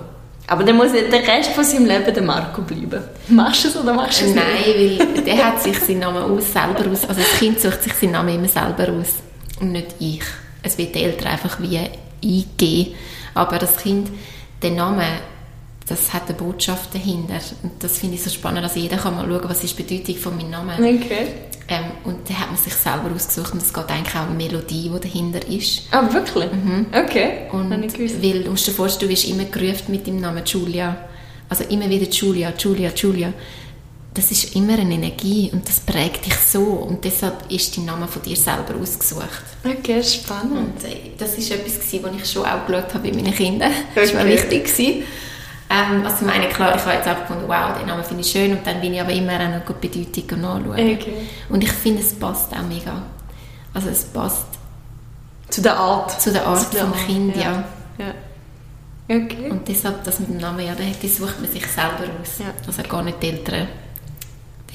Aber 0.49 0.64
dann 0.64 0.76
muss 0.76 0.92
der 0.92 1.28
Rest 1.28 1.51
von 1.51 1.62
seinem 1.62 1.84
Leben 1.84 2.12
der 2.12 2.22
Marco 2.22 2.62
bleiben. 2.62 3.05
Machst 3.28 3.64
du 3.64 3.68
es 3.68 3.76
oder 3.76 3.92
machst 3.92 4.22
du 4.22 4.24
es 4.24 4.34
nicht? 4.34 4.46
Nein, 4.46 5.09
weil 5.14 5.22
der 5.22 5.46
hat 5.46 5.62
sich 5.62 5.78
seinen 5.78 5.99
Namen 5.99 6.22
aus, 6.22 6.53
selber 6.53 6.90
aus. 6.90 7.07
Also 7.07 7.20
das 7.20 7.38
Kind 7.38 7.61
sucht 7.61 7.82
sich 7.82 7.92
seinen 7.92 8.12
Namen 8.12 8.34
immer 8.34 8.49
selber 8.49 8.90
aus. 8.94 9.16
Und 9.61 9.72
nicht 9.72 9.94
ich. 9.99 10.22
Es 10.62 10.78
wird 10.78 10.94
die 10.94 11.03
Eltern 11.03 11.28
einfach 11.28 11.61
wie 11.61 11.78
eingeben. 11.78 12.94
Aber 13.34 13.59
das 13.59 13.76
Kind, 13.76 14.09
den 14.62 14.76
Namen, 14.76 15.05
das 15.89 16.12
hat 16.12 16.28
eine 16.28 16.34
Botschaft 16.34 16.95
dahinter. 16.95 17.41
Und 17.62 17.82
das 17.82 17.99
finde 17.99 18.16
ich 18.16 18.22
so 18.22 18.30
spannend, 18.30 18.64
dass 18.64 18.76
jeder 18.76 18.97
kann 18.97 19.16
mal 19.16 19.26
schauen, 19.26 19.49
was 19.49 19.64
ist 19.64 19.78
die 19.78 19.82
Bedeutung 19.82 20.16
von 20.16 20.36
meinem 20.36 20.51
Namen. 20.51 20.78
Okay. 20.78 21.26
Ähm, 21.70 21.84
und 22.05 22.28
da 22.28 22.34
hat 22.34 22.49
man 22.49 22.57
sich 22.57 22.72
selber 22.72 23.11
ausgesucht 23.14 23.53
und 23.53 23.61
es 23.62 23.72
geht 23.72 23.89
eigentlich 23.91 24.14
auch 24.14 24.26
eine 24.26 24.34
Melodie, 24.34 24.91
die 24.91 25.01
dahinter 25.01 25.47
ist. 25.49 25.82
Ah, 25.91 26.11
wirklich? 26.11 26.51
Mhm. 26.51 26.86
Okay. 26.93 27.49
Und 27.53 27.70
weil, 27.70 28.43
du 28.43 28.51
musst 28.51 28.66
dir 28.66 28.72
vorstellen, 28.72 29.09
du 29.09 29.14
wirst 29.14 29.28
immer 29.28 29.45
gerufen 29.45 29.91
mit 29.91 30.07
dem 30.07 30.20
Namen 30.20 30.43
Julia. 30.47 30.97
Also 31.49 31.64
immer 31.64 31.89
wieder 31.89 32.09
Julia, 32.11 32.53
Julia, 32.59 32.91
Julia. 32.95 33.32
Das 34.14 34.30
ist 34.30 34.57
immer 34.57 34.78
eine 34.78 34.95
Energie 34.95 35.51
und 35.53 35.68
das 35.68 35.80
prägt 35.80 36.26
dich 36.26 36.34
so 36.34 36.61
und 36.61 37.05
deshalb 37.05 37.51
ist 37.53 37.76
dein 37.76 37.84
Name 37.84 38.09
von 38.09 38.22
dir 38.22 38.36
selber 38.36 38.74
ausgesucht. 38.80 39.43
Okay, 39.62 40.03
spannend. 40.03 40.57
Und 40.57 40.84
äh, 40.84 41.12
das 41.16 41.36
ist 41.36 41.51
etwas, 41.51 41.78
was 41.78 41.93
ich 41.93 42.30
schon 42.30 42.45
auch 42.45 42.66
geschaut 42.66 42.95
habe 42.95 43.09
bei 43.09 43.14
meinen 43.14 43.34
Kindern. 43.34 43.72
Das 43.95 44.14
war 44.14 44.24
mir 44.24 44.32
wichtig. 44.32 44.64
Gewesen. 44.64 45.05
Ähm, 45.71 46.05
also 46.05 46.25
ich 46.25 46.33
meine, 46.33 46.49
klar, 46.49 46.75
ich 46.75 46.83
habe 46.83 46.93
jetzt 46.95 47.09
auch 47.09 47.21
gefunden, 47.21 47.45
wow, 47.47 47.77
den 47.79 47.87
Namen 47.87 48.03
finde 48.03 48.23
ich 48.23 48.31
schön 48.31 48.53
und 48.53 48.66
dann 48.66 48.81
bin 48.81 48.95
ich 48.95 49.01
aber 49.01 49.12
immer 49.12 49.35
auch 49.35 49.66
noch 49.69 49.79
die 49.81 49.89
Bedeutung 49.89 50.41
nachschauen. 50.41 50.73
Okay. 50.73 51.12
Und 51.51 51.62
ich 51.62 51.73
finde, 51.73 52.01
es 52.01 52.14
passt 52.14 52.53
auch 52.53 52.62
mega. 52.66 53.03
Also 53.75 53.91
es 53.91 54.05
passt 54.05 54.47
zu 55.51 55.61
der 55.61 55.77
Art. 55.77 56.21
Zu 56.21 56.33
der 56.33 56.47
Art 56.47 56.72
zu 56.72 56.79
vom 56.79 56.92
Art, 56.92 57.07
Kind, 57.07 57.37
ja. 57.37 57.64
ja. 57.99 58.14
Okay. 59.09 59.51
Und 59.51 59.67
deshalb, 59.68 60.05
das 60.05 60.21
mit 60.21 60.30
dem 60.30 60.38
Namen, 60.38 60.67
ja, 60.67 60.75
das 60.75 61.17
sucht 61.17 61.41
man 61.41 61.51
sich 61.51 61.67
selber 61.67 62.05
aus. 62.21 62.38
Ja. 62.38 62.47
Also 62.67 62.83
gar 62.83 63.03
nicht 63.03 63.22
die 63.22 63.29
Eltern. 63.29 63.68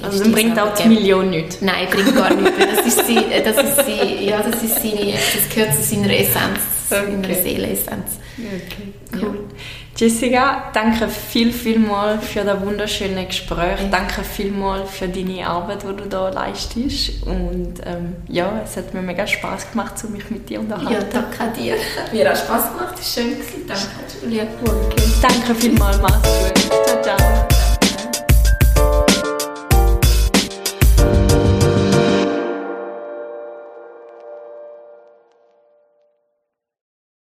Also 0.01 0.23
dann 0.23 0.31
bringt 0.31 0.59
auch 0.59 0.73
die 0.73 0.88
Million 0.88 1.30
nichts? 1.30 1.61
Nein, 1.61 1.88
bringt 1.89 2.15
gar 2.15 2.34
nichts. 2.35 2.57
Das 2.57 2.85
ist, 2.85 3.05
sie, 3.05 3.15
das 3.15 3.57
ist, 3.57 3.85
sie, 3.85 4.26
ja, 4.26 4.41
das 4.41 4.63
ist 4.63 4.81
seine, 4.81 5.13
das 5.13 5.49
gehört 5.53 5.76
zu 5.76 5.84
seiner 5.84 6.11
Essenz, 6.11 6.59
okay. 6.89 7.11
seiner 7.11 7.34
Seeleessenz. 7.35 8.19
Okay, 8.38 8.93
cool. 9.13 9.22
Ja. 9.22 9.55
Jessica, 9.95 10.71
danke 10.73 11.07
viel, 11.07 11.53
viel 11.53 11.77
mal 11.77 12.19
für 12.19 12.43
das 12.43 12.59
wunderschöne 12.61 13.27
Gespräch. 13.27 13.79
Danke 13.91 14.23
viel 14.23 14.51
mal 14.51 14.85
für 14.87 15.07
deine 15.07 15.47
Arbeit, 15.47 15.83
die 15.83 15.95
du 15.95 16.09
da 16.09 16.29
leistest. 16.29 17.23
Und 17.25 17.75
ähm, 17.85 18.15
ja, 18.27 18.61
es 18.63 18.75
hat 18.75 18.93
mir 18.93 19.01
mega 19.01 19.27
Spaß 19.27 19.71
gemacht, 19.71 19.93
mich 20.09 20.29
mit 20.31 20.49
dir 20.49 20.61
unterhalten. 20.61 20.93
Ja, 20.93 20.99
danke 21.37 21.61
dir. 21.61 21.75
Mir 22.11 22.29
hat 22.29 22.39
Spaß 22.39 22.73
gemacht. 22.73 22.95
Es 22.99 23.17
war 23.17 23.23
schön. 23.23 23.37
Danke, 23.67 23.83
Julia. 24.23 24.43
Okay. 24.65 25.03
Danke 25.21 25.55
vielmals. 25.55 26.01
Mach's 26.01 26.15
gut. 26.15 26.87
Ciao, 26.87 27.01
ciao. 27.01 27.52